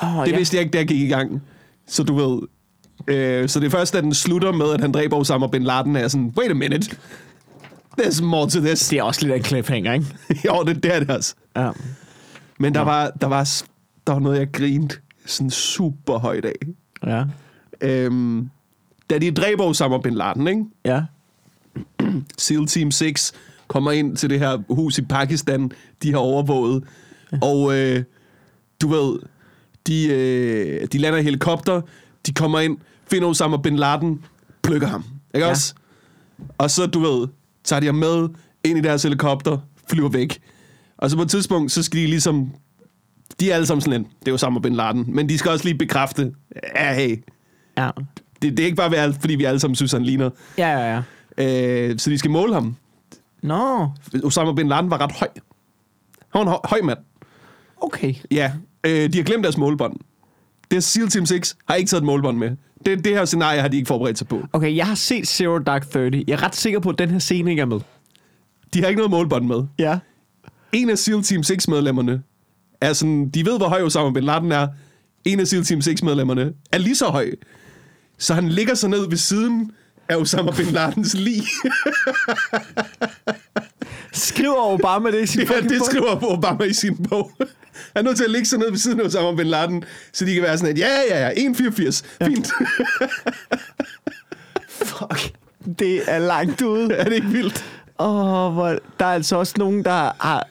[0.03, 0.37] Oh, Det ja.
[0.37, 1.43] vidste jeg ikke, da jeg gik i gang.
[1.87, 2.41] Så du ved...
[3.09, 5.97] Øh, så det er først, da den slutter med, at han dræber Osama Bin Laden,
[5.97, 6.97] er sådan, wait a minute.
[8.01, 8.89] There's more to this.
[8.89, 10.07] Det er også lidt af en cliffhanger, ikke?
[10.47, 11.35] jo, det, det er det også.
[11.57, 11.71] Ja.
[12.59, 13.63] Men der var, der, var,
[14.07, 16.53] der var noget, jeg grinte sådan super højt af.
[17.07, 17.25] Ja.
[17.81, 18.51] Øhm,
[19.11, 20.65] da de dræber Osama Bin Laden, ikke?
[20.85, 21.03] Ja.
[22.39, 23.33] SEAL Team 6
[23.69, 26.85] kommer ind til det her hus i Pakistan, de har overvåget.
[27.43, 28.05] Og øh,
[28.83, 29.19] du ved,
[29.87, 31.81] de, øh, de lander i helikopter,
[32.27, 32.79] de kommer ind,
[33.11, 34.25] finder Osama Bin Laden,
[34.63, 35.05] plukker ham.
[35.35, 35.51] Ikke Ja.
[35.51, 35.75] også?
[36.59, 37.29] Og så, du ved,
[37.65, 38.29] tager de ham med
[38.65, 39.59] ind i deres helikopter,
[39.91, 40.39] flyver væk.
[40.99, 42.51] Og så på et tidspunkt, så skal de ligesom...
[43.41, 45.65] De er alle sammen sådan lidt, det er Osama Bin Laden, men de skal også
[45.65, 46.33] lige bekræfte,
[46.77, 47.17] ja, hey,
[47.79, 47.91] Ja.
[48.43, 50.31] det, det er ikke bare, fordi vi alle sammen synes, han ligner.
[50.59, 51.03] Ja, ja, ja.
[51.39, 52.77] Øh, så de skal måle ham.
[53.43, 53.89] Nå,
[54.25, 55.29] Osama Bin Laden var ret høj.
[56.33, 56.99] Han var en høj, høj mand.
[57.81, 58.15] okay.
[58.31, 58.53] Ja,
[58.85, 59.97] øh, de har glemt deres målbånd.
[60.71, 62.51] Det er SEAL Team 6 har ikke taget et målbånd med.
[62.87, 64.41] Det, det her scenarie har de ikke forberedt sig på.
[64.53, 66.21] Okay, jeg har set Zero Dark Thirty.
[66.27, 67.81] Jeg er ret sikker på, at den her scene ikke er med.
[68.75, 69.65] De har ikke noget målbånd med.
[69.79, 69.99] Ja.
[70.73, 72.23] En af SEAL Team 6 medlemmerne
[72.81, 74.69] er sådan, de ved, hvor høj Osama Bin Laden er.
[75.25, 77.31] En af SEAL Team 6 medlemmerne er lige så høj.
[78.19, 79.71] Så han ligger sig ned ved siden
[80.09, 81.43] af Osama Bin Ladens lig.
[84.13, 85.87] Skriver Obama det i sin Ja, det bog?
[85.87, 87.31] skriver Obama i sin bog.
[87.39, 87.47] Han
[87.95, 90.35] er nødt til at ligge sig ned ved siden af Osama Bin Laden, så de
[90.35, 92.03] kan være sådan, at ja, ja, ja, 1,84.
[92.27, 92.49] Fint.
[94.69, 95.33] Fuck.
[95.79, 96.95] Det er langt ude.
[96.95, 97.65] er det ikke vildt?
[97.99, 100.47] Åh, oh, hvor, der er altså også nogen, der har...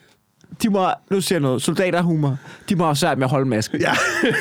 [0.62, 2.38] De må, nu siger jeg noget, soldaterhumor.
[2.68, 3.80] De må have svært med at holde masken.
[3.80, 3.92] Ja,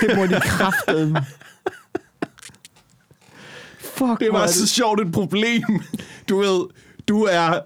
[0.02, 1.26] Det må de kraftedeme.
[4.08, 5.64] Fuck, det var er så sjovt et problem.
[6.30, 6.66] Du ved,
[7.08, 7.60] du er,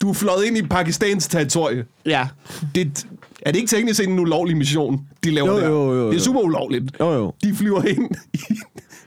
[0.00, 1.84] du er fløjet ind i Pakistans territorie.
[2.06, 2.28] Ja.
[2.74, 3.06] Det,
[3.42, 5.66] er det ikke teknisk set en ulovlig mission, de laver Jo, der?
[5.68, 6.24] jo, jo, Det er jo.
[6.24, 6.96] super ulovligt.
[7.00, 7.34] Jo, jo.
[7.44, 8.38] De flyver ind i,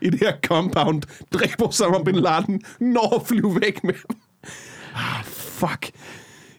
[0.02, 1.02] i det her compound,
[1.34, 4.18] dræber Osama Bin Laden, når at flyve væk med ham.
[4.96, 5.92] Ah, fuck.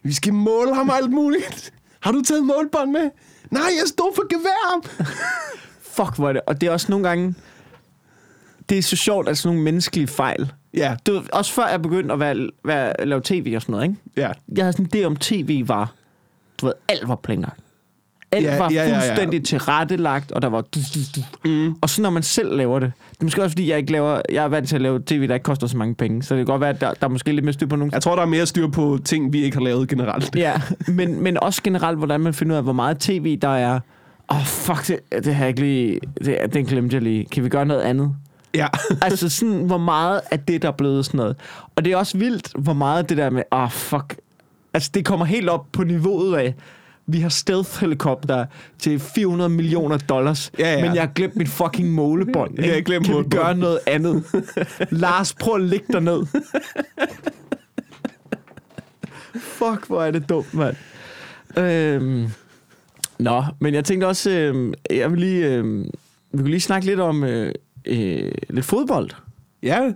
[0.02, 1.72] Vi skal måle ham alt muligt.
[2.00, 3.10] Har du taget målbånd med?
[3.50, 4.86] Nej, jeg stod for gevær.
[5.82, 6.42] Fuck, hvor er det.
[6.46, 7.34] Og det er også nogle gange...
[8.68, 10.52] Det er så sjovt, at sådan nogle menneskelige fejl...
[10.76, 13.84] Ja, Du, ved, også før jeg begyndte at være, være, lave tv og sådan noget,
[13.84, 13.96] ikke?
[14.16, 14.30] ja.
[14.56, 15.92] Jeg havde sådan det om tv var...
[16.60, 17.60] Du ved, alt var planlagt.
[18.32, 18.94] Alt Ja, var ja, ja, ja.
[18.94, 20.60] fuldstændig tilrettelagt, og der var...
[20.60, 21.48] Du, du, du.
[21.48, 21.74] Mm.
[21.80, 22.92] Og så når man selv laver det...
[23.10, 24.20] Det er måske også, fordi jeg ikke laver...
[24.32, 26.22] Jeg er vant til at lave tv, der ikke koster så mange penge.
[26.22, 27.90] Så det kan godt være, at der, der er måske lidt mere styr på nogle
[27.94, 30.36] Jeg tror, der er mere styr på ting, vi ikke har lavet generelt.
[30.36, 33.80] Ja, men, men også generelt, hvordan man finder ud af, hvor meget tv der er.
[34.30, 36.00] Åh, oh, fuck, det, det har jeg ikke lige...
[36.24, 37.24] Det, den glemte jeg lige.
[37.24, 38.14] Kan vi gøre noget andet?
[38.54, 38.66] Ja.
[39.02, 41.36] altså sådan, hvor meget af det, der er blevet sådan noget.
[41.76, 44.16] Og det er også vildt, hvor meget det der med, åh, oh, fuck.
[44.74, 46.54] Altså, det kommer helt op på niveauet af,
[47.06, 48.46] vi har stealth-helikopter
[48.78, 50.84] til 400 millioner dollars, Ja, ja.
[50.86, 52.54] men jeg har glemt mit fucking målebånd.
[52.56, 52.86] Jeg har ikke?
[52.86, 53.32] glemt kan målebånd.
[53.42, 54.24] gøre noget andet?
[54.90, 56.26] Lars, prøv at ligge dig ned.
[59.34, 60.76] Fuck, hvor er det dumt, mand.
[61.58, 62.26] Øhm,
[63.18, 65.90] nå, men jeg tænkte også, øhm, jeg vil lige, øhm,
[66.32, 67.54] vi kunne lige snakke lidt om øh,
[67.86, 69.10] øh, lidt fodbold.
[69.62, 69.92] Ja,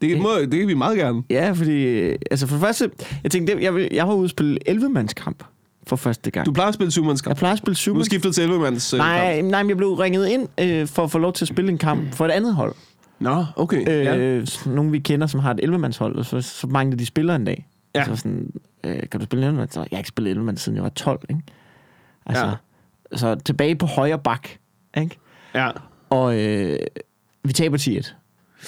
[0.00, 1.22] det, må, det kan vi meget gerne.
[1.30, 2.90] Ja, fordi, øh, altså for det første,
[3.22, 5.44] jeg tænkte, jeg, vil, jeg har udspillet 11-mandskamp
[5.86, 6.46] for første gang.
[6.46, 7.30] Du plejer at spille syvmandskamp.
[7.30, 9.50] Jeg plejer at spille Nu syv er skiftet til 11-mands øh, Nej, kamp.
[9.50, 11.78] nej, men jeg blev ringet ind øh, for at få lov til at spille en
[11.78, 12.74] kamp for et andet hold.
[13.18, 13.88] Nå, okay.
[13.88, 14.70] Øh, ja.
[14.70, 17.66] Nogle vi kender, som har et 11-mandshold, og så, så manglede de spillere en dag.
[17.94, 18.04] Ja.
[18.04, 18.50] Så sådan,
[18.84, 21.20] øh, kan du spille 11 Så jeg har ikke spillet 11 siden jeg var 12,
[21.30, 21.42] ikke?
[22.26, 22.52] Altså, ja.
[23.16, 24.48] Så tilbage på højre bak,
[24.96, 25.16] ikke?
[25.54, 25.70] ja.
[26.10, 26.78] Og øh,
[27.44, 27.90] vi taber 10-1.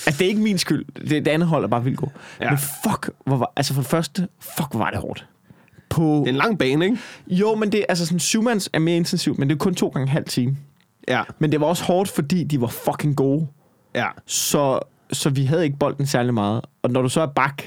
[0.07, 0.85] Altså, det er ikke min skyld.
[1.09, 2.09] Det, det andet hold er bare vildt god.
[2.41, 2.51] Ja.
[2.51, 5.27] Men fuck, hvor var, altså for det første, fuck, hvor var det hårdt.
[5.89, 6.99] På, Det er en lang bane, ikke?
[7.29, 10.03] jo, men det, altså sådan, syvmands er mere intensivt, men det er kun to gange
[10.03, 10.57] en halv time.
[11.09, 11.23] Ja.
[11.39, 13.47] Men det var også hårdt, fordi de var fucking gode.
[13.95, 14.07] Ja.
[14.27, 14.81] Så,
[15.13, 16.61] så vi havde ikke bolden særlig meget.
[16.83, 17.63] Og når du så er bak,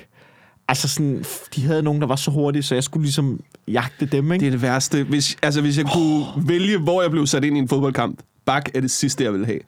[0.67, 1.23] altså sådan,
[1.55, 4.41] de havde nogen, der var så hurtige, så jeg skulle ligesom jagte dem, ikke?
[4.41, 5.03] Det er det værste.
[5.03, 8.69] Hvis, altså, hvis jeg kunne vælge, hvor jeg blev sat ind i en fodboldkamp, bak
[8.75, 9.59] er det sidste, jeg vil have.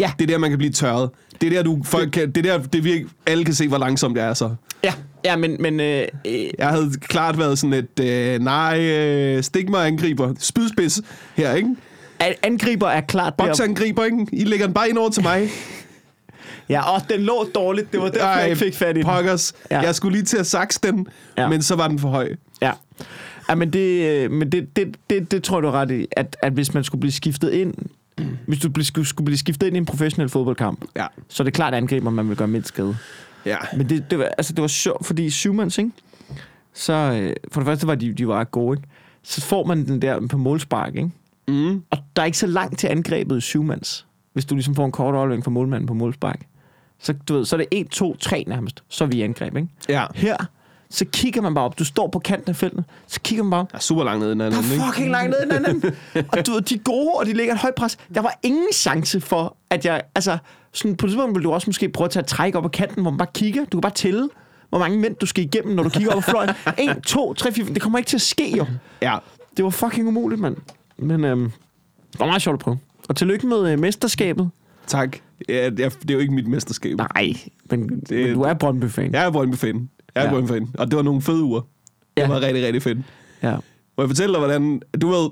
[0.00, 0.10] Ja.
[0.18, 1.10] Det er der, man kan blive tørret.
[1.40, 3.78] Det er der, du, folk kan, det er der, det virker, alle kan se, hvor
[3.78, 4.54] langsomt det er så.
[4.84, 4.92] Ja,
[5.24, 9.68] ja men, men øh, øh, Jeg havde klart været sådan et, øh, nej, øh, stik
[9.68, 10.34] mig angriber.
[10.38, 11.00] Spydspids
[11.34, 11.68] her, ikke?
[12.20, 13.46] an- angriber er klart der.
[13.46, 14.26] Boksangriber, ikke?
[14.32, 15.48] I lægger den bare ind over til mig.
[16.68, 17.92] Ja, og den lå dårligt.
[17.92, 19.04] Det var derfor, jeg ikke fik fat i den.
[19.06, 19.52] Pokkers.
[19.70, 19.80] Ja.
[19.80, 21.06] Jeg skulle lige til at sakse den,
[21.38, 21.48] ja.
[21.48, 22.28] Men så var den for høj.
[22.62, 22.72] Ja.
[23.48, 26.52] ja men det, øh, men det, det, det, det tror du ret i, at, at
[26.52, 27.74] hvis man skulle blive skiftet ind,
[28.46, 31.06] hvis du skulle, skulle blive skiftet ind i en professionel fodboldkamp, Ja.
[31.28, 32.96] så er det klart angriber, man vil gøre mindst skade.
[33.46, 33.56] Ja.
[33.76, 35.90] Men det, det, var, altså, det var sjovt, fordi syvmands, ikke?
[36.74, 38.88] Så øh, for det første var de, de var gode, ikke?
[39.22, 41.10] Så får man den der på målspark, ikke?
[41.48, 41.82] Mm.
[41.90, 44.92] Og der er ikke så langt til angrebet i syvmands, hvis du ligesom får en
[44.92, 46.40] kort aflevering fra målmanden på målspark.
[46.98, 48.82] Så, du ved, så er det 1, 2, 3 nærmest.
[48.88, 49.68] Så er vi i angreb, ikke?
[49.88, 50.04] Ja.
[50.14, 50.36] Her,
[50.96, 51.78] så kigger man bare op.
[51.78, 53.68] Du står på kanten af feltet, så kigger man bare op.
[53.72, 55.66] Jeg er super langt nede i den anden, Der er fucking langt ned i den
[55.66, 55.82] anden.
[56.38, 57.98] og du ved, de er gode, og de ligger et højt pres.
[58.14, 60.02] Der var ingen chance for, at jeg...
[60.14, 60.38] Altså,
[60.72, 62.70] sådan, på et tidspunkt vil du også måske prøve at tage et træk op ad
[62.70, 63.64] kanten, hvor man bare kigger.
[63.64, 64.28] Du kan bare tælle,
[64.68, 66.50] hvor mange mænd du skal igennem, når du kigger op ad fløjen.
[66.78, 68.66] 1, 2, 3, 4, det kommer ikke til at ske, jo.
[69.02, 69.18] Ja.
[69.56, 70.56] Det var fucking umuligt, mand.
[70.98, 71.50] Men øhm,
[72.12, 72.78] det var meget sjovt at prøve.
[73.08, 74.50] Og tillykke med øh, mesterskabet.
[74.86, 75.16] Tak.
[75.48, 76.96] Ja, det er det er jo ikke mit mesterskab.
[76.96, 77.34] Nej,
[77.70, 79.12] men, det, men du er Brøndby-fan.
[79.12, 79.88] Jeg er Brøndby-fan.
[80.16, 80.30] Jeg er Ja.
[80.32, 80.68] Brøndby-fan.
[80.78, 81.60] Og det var nogle fede uger.
[81.60, 82.28] Det Ja.
[82.28, 82.98] var rigtig, rigtig fedt.
[83.42, 83.56] Ja.
[83.96, 84.82] Må jeg fortælle dig, hvordan...
[85.00, 85.30] Du ved...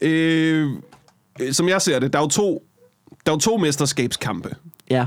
[0.00, 0.70] Øh,
[1.52, 2.62] som jeg ser det, der er jo to,
[3.26, 4.54] der er jo to mesterskabskampe.
[4.90, 5.06] ja.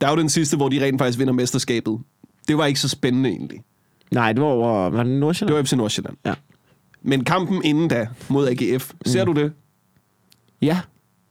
[0.00, 1.98] Der er jo den sidste, hvor de rent faktisk vinder mesterskabet.
[2.48, 3.60] Det var ikke så spændende egentlig.
[4.10, 4.90] Nej, det var over...
[4.90, 5.56] Var det Det Nordsjælland?
[5.56, 6.16] var FC Nordsjælland.
[6.26, 6.34] Ja.
[7.02, 9.34] Men kampen inden da mod AGF, ser Mm.
[9.34, 9.52] du det?
[10.62, 10.80] Ja.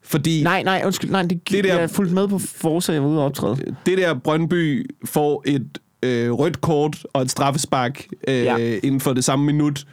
[0.04, 1.12] Fordi Nej, nej, undskyld.
[1.12, 3.76] Nej, det, Det det der- jeg fulgte med på Forza, jeg var ude og optræde.
[3.86, 8.58] det der Brøndby får et øh, rødt kort og et straffespark øh, ja.
[8.84, 9.88] Inden for det samme minut.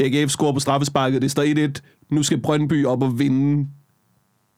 [0.00, 1.80] AGF scorer på straffesparket, det står 1-1.
[2.10, 3.68] Nu skal Brøndby op og vinde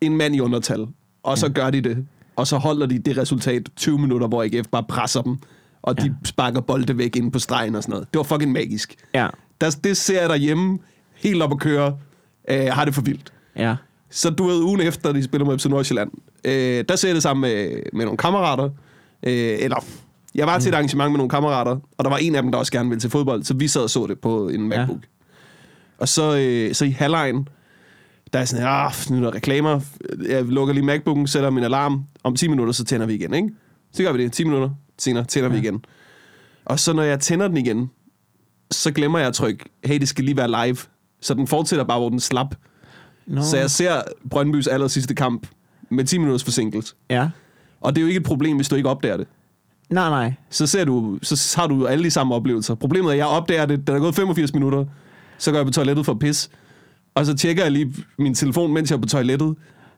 [0.00, 0.86] en mand i undertal.
[1.22, 2.06] Og så gør de det.
[2.36, 5.36] Og så holder de det resultat 20 minutter, hvor AGF bare presser dem.
[5.82, 6.12] Og de Ja.
[6.24, 8.08] sparker bolde væk ind på stregen og sådan noget.
[8.12, 8.94] Det var fucking magisk.
[9.14, 9.28] Ja.
[9.60, 10.78] Der, det ser jeg derhjemme
[11.14, 11.96] helt op at køre.
[12.50, 13.32] Øh, har det for vildt.
[13.56, 13.76] Ja.
[14.10, 16.10] Så du ved, ugen efter, de spiller mod FC Nordsjælland,
[16.44, 18.64] øh, der ser jeg det sammen med, med nogle kammerater.
[19.22, 19.84] Øh, eller,
[20.34, 22.58] jeg var til et arrangement med nogle kammerater, og der var en af dem, der
[22.58, 25.02] også gerne ville til fodbold, så vi sad og så det på en MacBook.
[25.02, 25.08] Ja.
[25.98, 27.48] Og så, øh, så i halvlejen,
[28.32, 29.80] der er sådan, ah, nu er der reklamer,
[30.28, 33.48] jeg lukker lige MacBooken, sætter min alarm, om 10 minutter, så tænder vi igen, ikke?
[33.92, 35.52] Så gør vi det, 10 minutter senere tænder ja.
[35.54, 35.84] vi igen.
[36.64, 37.90] Og så når jeg tænder den igen,
[38.70, 40.76] så glemmer jeg at trykke, hey, det skal lige være live.
[41.20, 42.54] Så den fortsætter bare, hvor den slap.
[43.26, 43.42] Nå.
[43.42, 45.46] Så jeg ser Brøndbys aller sidste kamp
[45.90, 46.94] med 10 minutters forsinkelse.
[47.10, 47.28] Ja.
[47.80, 49.26] Og det er jo ikke et problem, hvis du ikke opdager det.
[49.90, 50.32] Nej, nej.
[50.50, 52.74] Så, ser du, så har du alle de samme oplevelser.
[52.74, 54.84] Problemet er, at jeg opdager det, da der er gået 85 minutter,
[55.38, 56.48] så går jeg på toilettet for at pisse.
[57.14, 59.54] Og så tjekker jeg lige min telefon, mens jeg er på toilettet,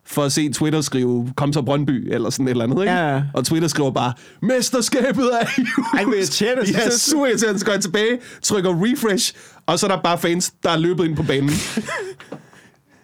[0.07, 2.93] for at se Twitter skrive, kom så Brøndby, eller sådan et eller andet, ikke?
[2.93, 3.23] Ja.
[3.35, 4.13] Og Twitter skriver bare,
[4.43, 5.65] mesterskabet er i.
[5.97, 6.63] Ej, hvor irriterende.
[6.73, 7.59] Ja, super irriterende.
[7.59, 9.35] Så går jeg tilbage, trykker refresh,
[9.67, 11.51] og så er der bare fans, der er løbet ind på banen.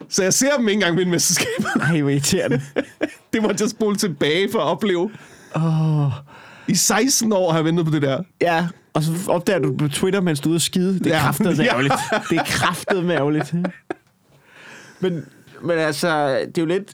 [0.09, 1.66] så jeg ser dem ikke engang vinde mesterskabet.
[1.80, 2.61] Ej, hvor irriterende.
[3.33, 5.11] Det måtte jeg spole tilbage for at opleve.
[5.55, 6.12] oh.
[6.68, 8.22] I 16 år har jeg ventet på det der.
[8.40, 10.98] Ja, og så opdager du på Twitter, mens du er ude at skide.
[10.98, 11.20] Det er Ja.
[11.22, 11.64] kraftet Ja.
[11.64, 11.94] ærgerligt.
[12.30, 13.54] Det er kraftet ærgerligt.
[15.00, 15.24] Men,
[15.62, 16.92] men altså, det er jo lidt...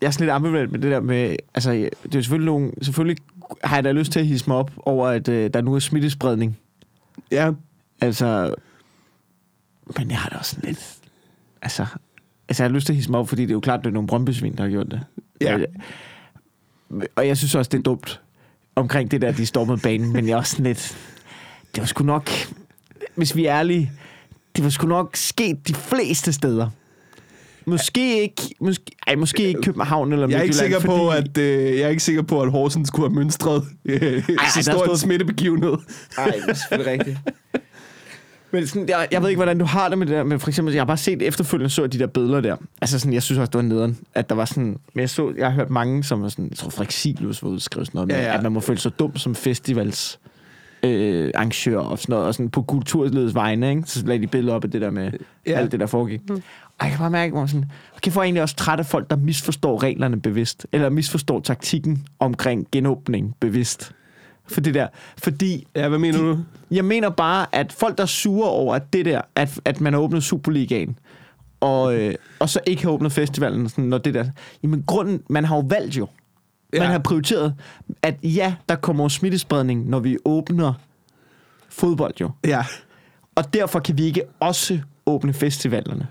[0.00, 1.36] Jeg er sådan lidt ambivalent med det der med...
[1.54, 2.72] Altså, det er jo selvfølgelig nogle...
[2.82, 3.16] Selvfølgelig
[3.64, 5.78] har jeg da lyst til at hisse mig op over, at øh, der nu er
[5.78, 6.58] smittespredning.
[7.30, 7.50] Ja,
[8.00, 8.54] Altså...
[9.98, 10.94] Men jeg har da også sådan lidt...
[11.62, 11.86] Altså,
[12.48, 13.86] altså, jeg har lyst til at hisse mig op, fordi det er jo klart, det
[13.86, 15.00] er nogle brøndbysvin, der har gjort det.
[15.40, 15.58] Ja.
[15.58, 15.66] Øh,
[17.16, 18.20] Og jeg synes også, det er dumt
[18.76, 20.96] omkring det der, de stormede banen, men jeg er også sådan lidt...
[21.74, 22.30] Det var sgu nok...
[23.14, 23.92] Hvis vi er ærlige,
[24.56, 26.68] det var sgu nok sket de fleste steder.
[27.66, 31.28] Måske ikke, måske, ej, måske ikke København eller jeg er ikke Midtjylland, sikker på, fordi-
[31.30, 34.22] at øh, jeg er ikke sikker på, at Horsens skulle have mønstret øh, ej, så
[34.56, 35.76] der stor en stod- smittebegivenhed.
[36.16, 37.18] Nej, det er selvfølgelig rigtigt.
[38.52, 40.48] Men sådan, jeg, jeg ved ikke, hvordan du har det med det der, men for
[40.48, 42.56] eksempel, jeg har bare set efterfølgende, så de der billeder der.
[42.80, 45.32] Altså sådan, jeg synes også, det var nederen, at der var sådan, men jeg så,
[45.36, 48.08] jeg har hørt mange, som var sådan, jeg tror Frederik Silus var skrive sådan noget
[48.08, 48.36] med, Ja, ja.
[48.36, 50.18] at man må føle sig dum som festivals
[50.82, 53.82] øh, arrangør og sådan noget, og sådan på kulturledets vegne, ikke?
[53.86, 55.10] så lagde de billeder op af det der med
[55.46, 55.52] Ja.
[55.52, 56.20] alt det, der foregik.
[56.30, 56.34] Mm.
[56.78, 57.64] Og jeg kan bare mærke, hvor sådan,
[57.96, 62.66] okay, for egentlig også træt af folk, der misforstår reglerne bevidst, eller misforstår taktikken omkring
[62.72, 63.92] genåbning bevidst.
[64.52, 64.86] For det der,
[65.18, 66.38] fordi Ja, hvad mener du?
[66.70, 69.92] jeg mener bare, at folk, der er sure over at det der, at, at man
[69.92, 70.98] har åbnet Superligaen,
[71.60, 74.24] og, øh, og så ikke har åbnet festivalen, sådan, når det der...
[74.62, 75.22] Jamen, grunden...
[75.28, 76.08] Man har jo valgt jo.
[76.72, 76.88] Man Ja.
[76.88, 77.54] har prioriteret,
[78.02, 80.72] at ja, der kommer smittespredning, når vi åbner
[81.68, 82.30] fodbold jo.
[82.44, 82.64] Ja.
[83.34, 86.06] Og derfor kan vi ikke også åbne festivalerne.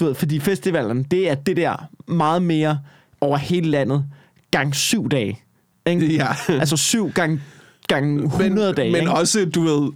[0.00, 2.78] Du ved, fordi festivalerne, det er det der meget mere
[3.20, 4.04] over hele landet,
[4.50, 5.40] gang syv dage.
[5.86, 6.14] Ikke?
[6.14, 6.28] Ja.
[6.48, 7.40] Altså syv gang,
[7.88, 8.92] gang 100 men, dage.
[8.92, 9.12] Men ikke?
[9.12, 9.90] også, du ved...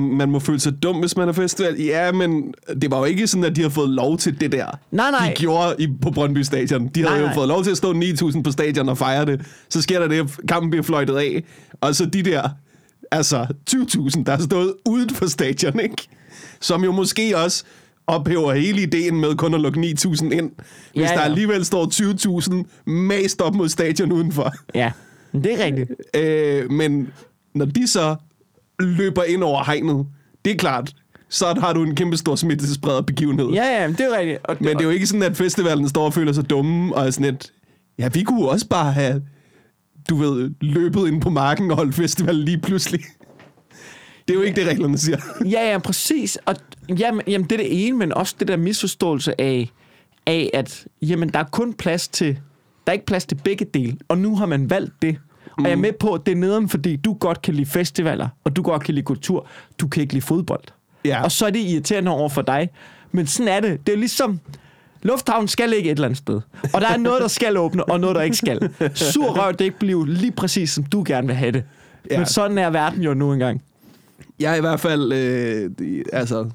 [0.00, 1.80] Man må føle sig dum, hvis man er festival.
[1.80, 4.66] Ja, men det var jo ikke sådan, at de har fået lov til det der.
[4.90, 5.28] Nej, nej.
[5.28, 6.88] De gjorde i, på Brøndby Stadion.
[6.88, 9.40] De havde Nej, jo fået lov til at stå 9.000 på stadion og fejre det.
[9.68, 11.44] Så sker der det, at kampen bliver fløjtet af.
[11.80, 12.48] Og så de der,
[13.10, 16.08] altså 20.000, der har stået uden for stadion, ikke?
[16.60, 17.64] Som jo måske også
[18.06, 20.50] ophæver hele ideen med kun at lukke 9.000 ind.
[20.92, 21.20] Hvis Ja, der ja.
[21.20, 21.86] alligevel står
[22.84, 24.52] 20.000 mast op mod stadion udenfor.
[24.74, 24.92] Ja,
[25.32, 25.90] det er rigtigt.
[26.16, 27.12] Øh, men
[27.54, 28.16] når de så
[28.80, 30.06] løber ind over hegnet,
[30.44, 30.94] det er klart,
[31.28, 33.48] så har du en kæmpe stor smittespreder begivenhed.
[33.48, 34.38] Ja, ja, det er rigtigt.
[34.44, 37.06] Og Men det er jo ikke sådan, at festivalen står og føler sig dumme, og
[37.06, 37.52] er sådan et,
[37.98, 39.22] ja, vi kunne også bare have,
[40.10, 43.00] du ved, løbet ind på marken og holdt festival lige pludselig.
[44.28, 45.18] Det er jo ikke det, reglerne siger.
[45.44, 46.38] Ja, ja, præcis.
[46.46, 46.56] Og
[46.98, 49.70] jamen, jamen, det er det ene, men også det der misforståelse af,
[50.26, 52.38] af at jamen, der er kun plads til,
[52.86, 55.18] der er ikke plads til begge dele, og nu har man valgt det.
[55.56, 58.28] Og jeg er med på, at det er nederen, fordi du godt kan lide festivaler,
[58.44, 59.46] og du godt kan lide kultur.
[59.78, 60.64] Du kan ikke lide fodbold.
[61.04, 61.22] Ja.
[61.22, 62.68] Og så er det irriterende over for dig.
[63.12, 63.86] Men sådan er det.
[63.86, 64.40] Det er ligesom,
[65.02, 66.40] lufthavnen skal ligge et eller andet sted.
[66.74, 68.70] Og der er noget, der skal åbne, og noget, der ikke skal.
[68.94, 71.64] Sur røv, det ikke blive lige præcis, som du gerne vil have det.
[72.10, 72.18] Ja.
[72.18, 73.62] Men sådan er verden jo nu engang.
[74.40, 75.70] Jeg er i hvert fald, øh,
[76.12, 76.50] altså,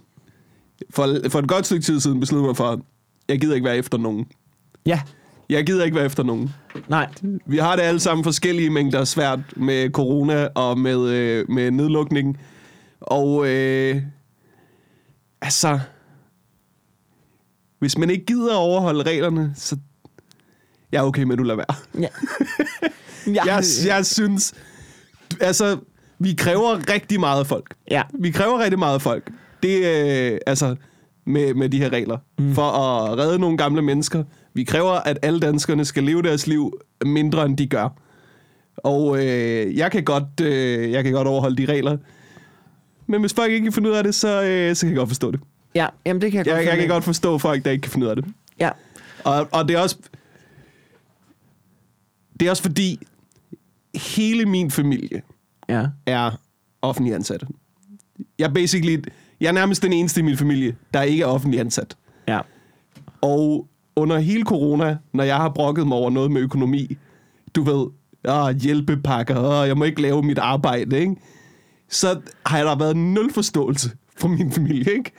[0.90, 2.80] for, for et godt stykke tid siden besluttede mig for, at
[3.30, 4.26] jeg gider ikke være efter nogen.
[4.86, 5.02] Ja,
[5.50, 6.54] Jeg gider ikke være efter nogen.
[6.88, 7.08] nej.
[7.46, 12.38] Vi har det alle sammen forskellige mængder svært med corona og med, øh, med nedlukning.
[13.00, 14.02] Og øh,
[15.42, 15.80] altså,
[17.80, 19.78] hvis man ikke gider at overholde reglerne, så
[20.92, 22.02] jeg er okay med, at du lader være.
[22.02, 22.08] Ja.
[23.28, 23.46] ja.
[23.46, 24.54] Jeg, jeg synes,
[25.42, 25.78] altså,
[26.20, 27.76] vi kræver rigtig meget af folk.
[27.92, 28.02] Ja.
[28.20, 29.32] Vi kræver rigtig meget af folk.
[29.64, 30.76] Det øh, altså
[31.26, 32.18] med, med de her regler.
[32.40, 32.56] Mm.
[32.56, 34.24] For at redde nogle gamle mennesker.
[34.58, 36.74] Vi kræver, at alle danskerne skal leve deres liv
[37.06, 37.90] mindre, end de gør.
[38.78, 41.98] Og øh, jeg, kan godt, øh, jeg kan godt overholde de regler.
[43.08, 45.10] Men hvis folk ikke kan finde ud af det, så, øh, så kan jeg godt
[45.10, 45.40] forstå det.
[45.76, 47.82] Ja, jamen det kan jeg, Jeg, godt jeg finde kan godt forstå folk, der ikke
[47.82, 48.26] kan finde ud af det.
[48.60, 48.70] Ja.
[49.24, 49.98] Og, og det er også...
[52.40, 53.00] Det er også fordi,
[53.96, 55.22] hele min familie
[55.70, 55.86] Ja.
[56.06, 56.32] er
[56.82, 57.48] offentlig ansatte.
[58.40, 59.04] Jeg er basically...
[59.40, 61.98] Jeg er nærmest den eneste i min familie, der ikke er offentlig ansat.
[62.28, 62.40] Ja.
[63.22, 63.68] Og
[63.98, 66.98] under hele corona, når jeg har brokket mig over noget med økonomi,
[67.56, 67.88] du ved,
[68.28, 71.16] åh, hjælpepakker, åh, jeg må ikke lave mit arbejde, ikke?
[71.90, 74.94] så har der været nul forståelse fra min familie.
[74.94, 75.12] Ikke?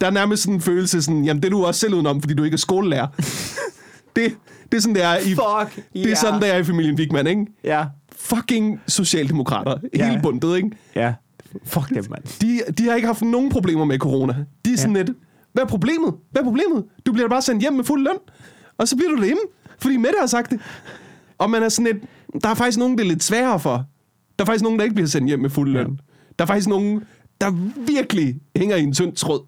[0.00, 2.34] Der er nærmest sådan en følelse, sådan, jamen det er du også selv udenom, fordi
[2.34, 3.06] du ikke er skolelærer.
[4.16, 4.36] det,
[4.72, 7.26] det er sådan, det er i, Fuck, det er sådan, det er i familien Wigman,
[7.26, 7.46] ikke?
[7.64, 7.84] Ja.
[8.16, 9.76] Fucking socialdemokrater.
[9.96, 10.08] Ja.
[10.08, 10.70] Hele bundet, ikke?
[10.96, 11.14] Ja.
[11.64, 12.40] Fuck dem, mand.
[12.40, 14.34] De, de har ikke haft nogen problemer med corona.
[14.64, 15.02] De er sådan Ja.
[15.02, 15.16] lidt,
[15.58, 16.14] hvad er problemet?
[16.30, 16.84] Hvad er problemet?
[17.06, 18.18] Du bliver da bare sendt hjem med fuld løn,
[18.78, 19.42] og så bliver du derhjemme,
[19.78, 20.60] fordi Mette har sagt det.
[21.38, 22.04] Og man er sådan lidt,
[22.42, 23.84] der er faktisk nogen, det er lidt sværere for.
[24.38, 25.86] Der er faktisk nogen, der ikke bliver sendt hjem med fuld løn.
[25.86, 25.96] Ja.
[26.38, 27.02] Der er faktisk nogen,
[27.40, 27.50] der
[27.86, 29.40] virkelig hænger i en tynd tråd,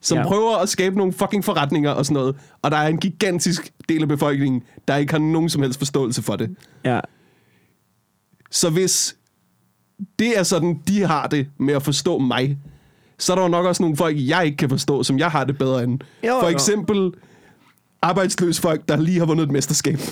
[0.00, 0.24] som ja.
[0.24, 2.36] prøver at skabe nogle fucking forretninger og sådan noget.
[2.62, 6.22] Og der er en gigantisk del af befolkningen, der ikke har nogen som helst forståelse
[6.22, 6.56] for det.
[6.84, 7.00] Ja.
[8.50, 9.16] Så hvis
[10.18, 12.58] det er sådan, de har det med at forstå mig,
[13.22, 15.44] så er der jo nok også nogle folk, jeg ikke kan forstå, som jeg har
[15.44, 16.00] det bedre end.
[16.26, 16.54] Jo, For jo.
[16.54, 17.12] eksempel
[18.02, 19.98] arbejdsløse folk, der lige har vundet et mesterskab.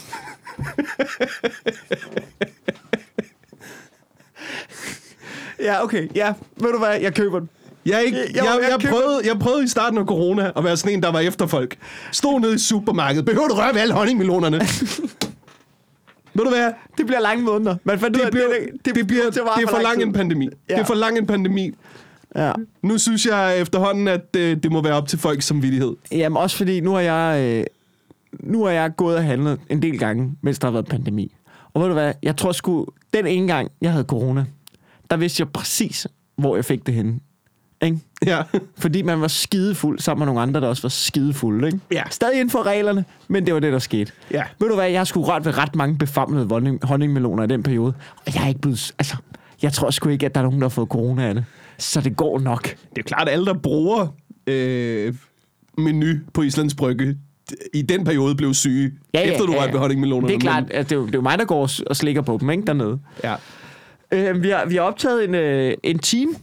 [5.63, 6.09] Ja, okay.
[6.15, 7.01] Ja, ved du hvad?
[7.01, 7.49] Jeg køber den.
[7.87, 10.77] Jeg, ikke, jeg, jeg, jeg jeg, prøvede, jeg prøvede i starten af corona at være
[10.77, 11.77] sådan en, der var efter folk.
[12.13, 13.25] Stod nede i supermarkedet.
[13.25, 14.61] Behøver du røre ved alle honningmelonerne?
[16.35, 16.73] Ved du hvad?
[16.99, 17.77] Det bliver lange måneder.
[17.85, 20.03] Man fandt ud af, Det, bliver, det, det, det, bliver, vare det er for lang
[20.03, 20.49] en pandemi.
[20.69, 20.75] Ja.
[20.75, 21.75] Det er for lang en pandemi.
[22.37, 22.53] Ja.
[22.83, 25.97] Nu synes jeg efterhånden, at øh, det må være op til folks samvittighed.
[26.13, 27.41] Jamen også fordi, nu har jeg...
[27.43, 27.65] Øh,
[28.41, 31.35] nu har jeg gået og handlet en del gange, mens der har været pandemi.
[31.75, 32.13] Og ved du hvad?
[32.23, 34.45] Jeg tror sgu, den ene gang, jeg havde corona,
[35.11, 36.07] der vidste jeg præcis,
[36.37, 37.21] hvor jeg fik det henne.
[37.83, 37.99] Ikke?
[38.27, 38.43] Ja.
[38.79, 41.67] Fordi man var skidefuld sammen med nogle andre, der også var skidefulde.
[41.67, 41.81] Ikke?
[41.93, 42.03] Ja.
[42.11, 44.13] Stadig inden for reglerne, men det var det, der skete.
[44.31, 44.43] Ja.
[44.59, 47.63] Ved du hvad, jeg har sgu rørt ved ret mange befamlede honning, honningmeloner i den
[47.63, 47.95] periode.
[48.27, 48.95] Og jeg er ikke blevet...
[48.99, 49.17] Altså,
[49.63, 51.45] jeg tror sgu ikke, at der er nogen, der har fået corona af det.
[51.81, 52.63] Så det går nok.
[52.63, 54.07] Det er klart, at alle, der bruger
[54.47, 55.15] øh,
[55.79, 57.17] menu på Islands Brygge,
[57.75, 59.71] i den periode blev syge, ja, ja, efter du ja, ja.
[59.71, 60.29] ved honningmelonerne.
[60.29, 61.97] Det er klart, men- at det er, jo, det er jo mig, der går og-
[61.97, 62.99] slikker på dem, ikke, dernede.
[63.25, 63.35] Ja.
[64.13, 66.37] Øh, vi, har, vi har optaget en, øh, en team,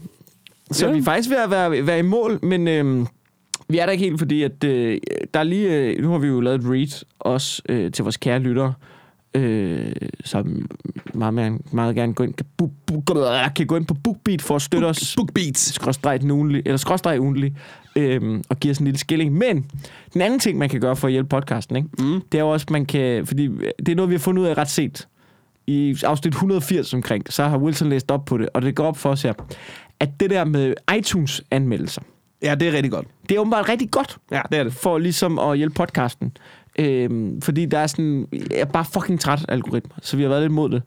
[0.72, 0.92] så ja.
[0.94, 3.06] vi er faktisk ved at være, være i mål, men øh,
[3.70, 4.98] vi er der ikke helt, fordi at, øh,
[5.34, 8.18] der er lige, øh, nu har vi jo lavet et read også øh, til vores
[8.18, 8.74] kære lyttere,
[9.38, 9.92] øh,
[10.26, 10.70] som
[11.14, 13.04] meget, meget, meget gerne gå ind, kan, bu, bu,
[13.56, 15.74] kan gå ind på BookBeat for at støtte os Bookbeats.
[15.74, 17.56] skråstreg ugenlig, eller skråstreg ugentlig,
[17.96, 19.34] øhm, og giver os en lille skilling.
[19.34, 19.66] Men
[20.14, 21.90] den anden ting, man kan gøre for at hjælpe podcasten, ikke?
[22.00, 22.22] Mm.
[22.32, 23.48] det er jo også, man kan, fordi
[23.80, 25.08] det er noget, vi har fundet ud af ret sent.
[25.68, 28.98] I afsnit 180 omkring, så har Wilson læst op på det, og det går op
[28.98, 29.34] for os her,
[30.00, 32.02] at det der med iTunes-anmeldelser,
[32.44, 33.08] Ja, det er rigtig godt.
[33.30, 34.74] det er åbenbart rigtig godt Ja, det er det.
[34.74, 36.32] for ligesom at hjælpe podcasten.
[36.78, 40.30] Øhm, fordi der er sådan, jeg er bare fucking træt af algoritmer, så vi har
[40.30, 40.82] været lidt imod det.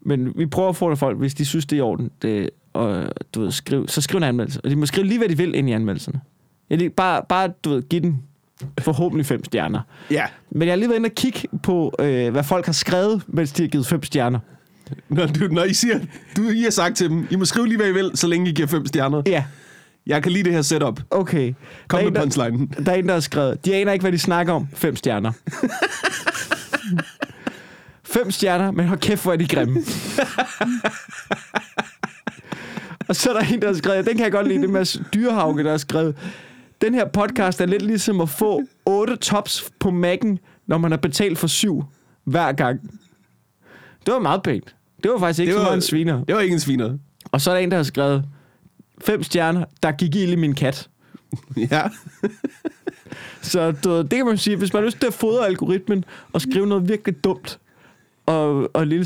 [0.00, 2.50] Men vi prøver at få det folk, hvis de synes, det er i orden, det,
[2.72, 4.60] og, du ved, skriv, så skriv en anmeldelse.
[4.64, 6.20] Og de må skrive lige, hvad de vil ind i anmeldelserne.
[6.70, 8.22] Jeg lige, bare, bare, du ved, give den
[8.80, 9.80] forhåbentlig fem stjerner.
[10.10, 10.24] Ja.
[10.50, 13.52] Men jeg har lige været inde og kigge på, øh, hvad folk har skrevet, mens
[13.52, 14.38] de har givet fem stjerner.
[15.08, 15.98] Når, du, når I siger,
[16.36, 18.50] du I har sagt til dem, I må skrive lige, hvad I vil, så længe
[18.50, 19.22] I giver fem stjerner.
[19.26, 19.44] Ja,
[20.06, 21.00] Jeg kan lide det her setup.
[21.10, 21.54] okay.
[21.88, 24.02] Kom der, er med en, der, der er en, der har skrevet, de aner ikke,
[24.02, 24.68] hvad de snakker om.
[24.74, 25.32] Fem stjerner.
[28.04, 29.80] Fem stjerner, men hold kæft, hvor er de grimme.
[33.08, 35.04] Og så er der en, der har skrevet, den kan jeg godt lide, det med
[35.14, 36.16] Dyrehauge, der har skrevet,
[36.80, 40.36] den her podcast er lidt ligesom at få otte tops på Mac'en,
[40.66, 41.84] når man har betalt for syv
[42.24, 42.80] hver gang.
[44.06, 44.74] Det var meget pænt.
[45.02, 46.24] Det var faktisk ikke Det så var- meget en sviner.
[46.24, 46.98] Det var ikke en sviner.
[47.32, 48.24] Og så er der en, der har skrevet,
[49.06, 50.88] fem stjerner, der gik ild i min kat.
[51.70, 51.82] Ja.
[53.42, 56.40] Så ved, det kan man sige, hvis man har lyst til at fodre algoritmen og
[56.40, 57.58] skrive noget virkelig dumt,
[58.26, 59.04] og, og lille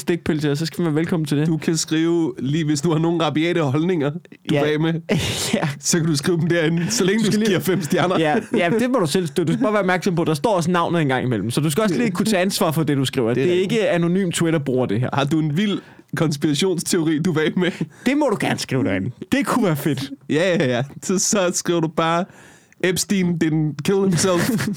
[0.49, 1.47] jer, så skal man velkommen til det.
[1.47, 4.18] Du kan skrive, lige hvis du har nogle rabiate holdninger, du
[4.53, 4.72] Ja.
[4.74, 4.94] er med,
[5.55, 5.68] ja.
[5.80, 8.18] så kan du skrive dem derinde, så længe Du du, lige- giver fem stjerner.
[8.18, 9.53] Ja, ja, det må du selv støtte.
[9.53, 11.51] Du skal bare være opmærksom på, at der står også navnet en gang imellem.
[11.51, 13.28] Så du skal også lige kunne tage ansvar for det, du skriver.
[13.28, 15.11] Det Det er, er ikke anonym Twitter-bruger, det her.
[15.12, 15.78] Har du en vild
[16.17, 17.71] konspirationsteori, du vil med?
[18.07, 19.11] Det må du gerne skrive derinde.
[19.33, 20.11] Det kunne være fedt.
[20.29, 20.83] Ja, ja, ja.
[21.03, 22.25] Så, så skriver du bare,
[22.85, 24.69] Epstein didn't kill himself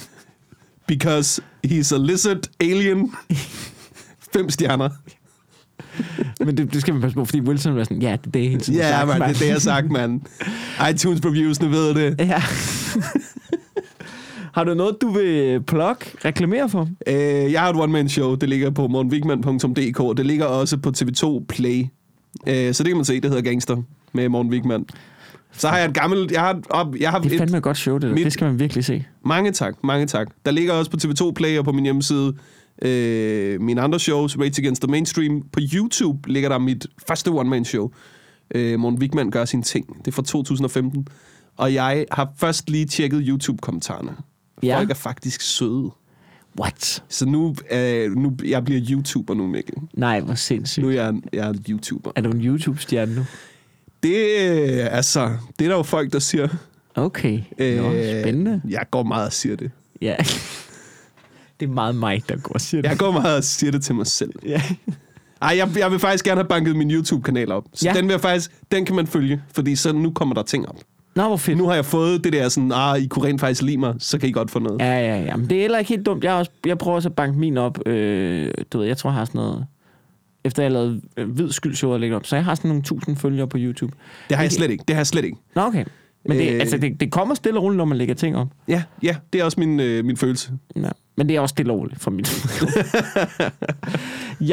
[0.88, 3.14] because he's a lizard alien.
[4.34, 4.90] Fem stjerner.
[6.40, 8.50] Men det, det skal man passe på, fordi Wilson var sådan, ja, det er det
[8.50, 8.80] hele tiden.
[8.80, 10.22] Ja, man, det mand." er det, jeg har sagt, mand.
[10.92, 12.16] iTunes reviews, nu ved det.
[12.20, 12.44] Ja.
[14.60, 16.90] Har du noget, du vil plukke, reklamere for?
[17.08, 17.16] Øh,
[17.52, 21.86] jeg har et one-man-show, det ligger på morgenvigman.dk, og det ligger også på TV2 Play.
[22.48, 23.78] Øh, så det kan man se, det hedder Gangster
[24.14, 24.86] med Morten Wigman.
[25.52, 26.32] Så har jeg et gammelt...
[26.32, 28.14] Jeg har, op, jeg har Det er et, fandme et godt show, det der.
[28.16, 29.06] mit- Det skal man virkelig se.
[29.26, 30.28] mange tak, mange tak.
[30.46, 32.34] Der ligger også på TV2 Play og på min hjemmeside
[32.82, 35.42] øh, mine andre shows, Rage Against the Mainstream.
[35.54, 37.90] På YouTube ligger der mit første one-man-show.
[38.56, 39.98] Øh, Morten Wigman gør sine ting.
[40.00, 41.08] Det er fra 2015.
[41.58, 44.12] Og jeg har først lige tjekket YouTube-kommentarerne.
[44.64, 44.78] Ja.
[44.78, 45.92] Folk er faktisk søde.
[46.60, 47.04] What?
[47.10, 49.76] Så nu, øh, nu jeg bliver YouTuber nu, Mikkel.
[49.94, 50.84] Nej, hvor sindssygt.
[50.84, 52.12] Nu er jeg, jeg er YouTuber.
[52.16, 53.26] Er du en YouTube-stjerne nu?
[54.04, 56.48] Det, øh, altså, det er der jo folk, der siger.
[56.96, 57.42] Okay.
[57.58, 57.92] Øh, Nå,
[58.22, 58.62] spændende.
[58.70, 59.72] Jeg går meget og siger det.
[60.02, 60.16] Ja.
[61.60, 62.90] Det er meget mig, der går og siger det.
[62.90, 64.32] Jeg går meget og siger det til mig selv.
[64.46, 64.62] Ja.
[65.42, 67.66] Ej, jeg, jeg vil faktisk gerne have banket min YouTube-kanal op.
[67.74, 67.94] Så ja.
[67.94, 70.76] den vil jeg faktisk, den kan man følge, fordi så nu kommer der ting op.
[71.16, 71.58] Nå, hvor fedt.
[71.58, 74.18] Nu har jeg fået det der sådan, ah, I kunne rent faktisk lide mig, så
[74.20, 74.80] kan I godt få noget.
[74.80, 75.36] Ja, ja, ja.
[75.36, 76.24] Men det er heller ikke helt dumt.
[76.24, 77.88] Jeg, også, jeg prøver også at banke min op.
[77.88, 79.66] Øh, du ved, jeg tror, jeg har sådan noget...
[80.44, 82.26] Efter jeg lavede øh, hvid skyldshow og lægge op.
[82.26, 83.94] Så jeg har sådan nogle tusind følgere på YouTube.
[84.30, 84.84] Det har jeg slet ikke.
[84.88, 85.38] Det har jeg slet ikke.
[85.56, 85.86] Nå, okay.
[86.26, 86.60] Men det, Øh.
[86.60, 88.48] altså, det, det kommer stille og roligt, når man lægger ting op.
[88.68, 90.52] Ja, ja, det er også min, øh, min følelse.
[90.76, 90.82] Ja.
[91.20, 92.30] Men det er også det lovligt for mit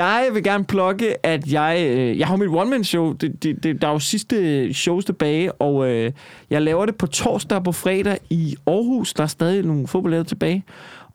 [0.02, 1.86] Jeg vil gerne plukke, at jeg...
[1.90, 3.12] Øh, jeg har mit one-man-show.
[3.12, 6.12] Det, det, det, der er jo sidste shows tilbage, og øh,
[6.50, 9.14] jeg laver det på torsdag og på fredag i Aarhus.
[9.14, 10.64] Der er stadig nogle få tilbage.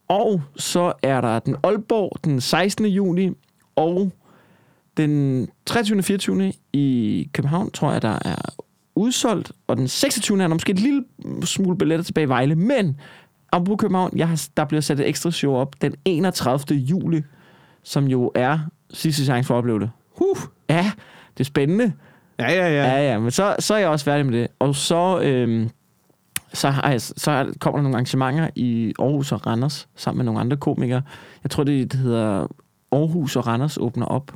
[0.08, 2.86] Og så er der den Aalborg den 16.
[2.86, 3.30] juni,
[3.76, 4.12] og
[4.96, 5.98] den 23.
[5.98, 6.52] og 24.
[6.72, 8.54] i København, tror jeg, der er
[8.94, 9.52] udsolgt.
[9.66, 10.42] Og den 26.
[10.42, 11.04] er der måske et lille
[11.44, 12.54] smule billetter tilbage i Vejle.
[12.54, 12.96] Men
[13.52, 16.78] apropos København, jeg har, der bliver sat et ekstra show op den 31.
[16.78, 17.22] juli,
[17.82, 18.58] som jo er
[18.90, 19.90] sidste chance for at opleve det.
[20.18, 20.36] Huh.
[20.70, 20.92] Ja,
[21.38, 21.92] det er spændende.
[22.38, 22.84] Ja, ja, ja.
[22.84, 24.48] Ja, ja, men så, så er jeg også færdig med det.
[24.58, 25.70] Og så, øhm,
[26.52, 30.40] så, har jeg, så kommer der nogle arrangementer i Aarhus og Randers, sammen med nogle
[30.40, 31.02] andre komikere.
[31.42, 32.46] Jeg tror, det, det hedder
[32.92, 34.32] Aarhus og Randers åbner op.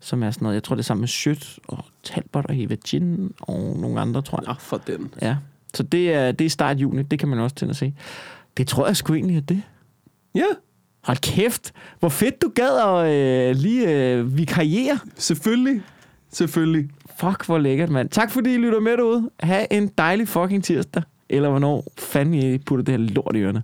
[0.00, 2.74] som er sådan noget, jeg tror det er sammen med Schødt og Talbot og Eva
[2.74, 4.48] Gin og nogle andre, tror jeg.
[4.48, 5.14] Nå, for den.
[5.22, 5.36] Ja,
[5.74, 7.94] så det er, det er start juni, det kan man også til at se.
[8.56, 9.62] Det tror jeg sgu egentlig er det.
[10.34, 10.44] Ja,
[11.04, 13.12] Hold kæft, hvor fedt du gad at
[13.50, 14.98] øh, lige øh, vikariere.
[15.16, 15.82] selvfølgelig.
[16.32, 16.90] Selvfølgelig.
[17.20, 18.08] Fuck, hvor lækkert, mand.
[18.08, 19.30] Tak fordi I lytter med derude.
[19.40, 21.02] Ha' en dejlig fucking tirsdag.
[21.30, 23.62] Eller hvornår fanden I putter det her lort i ørerne.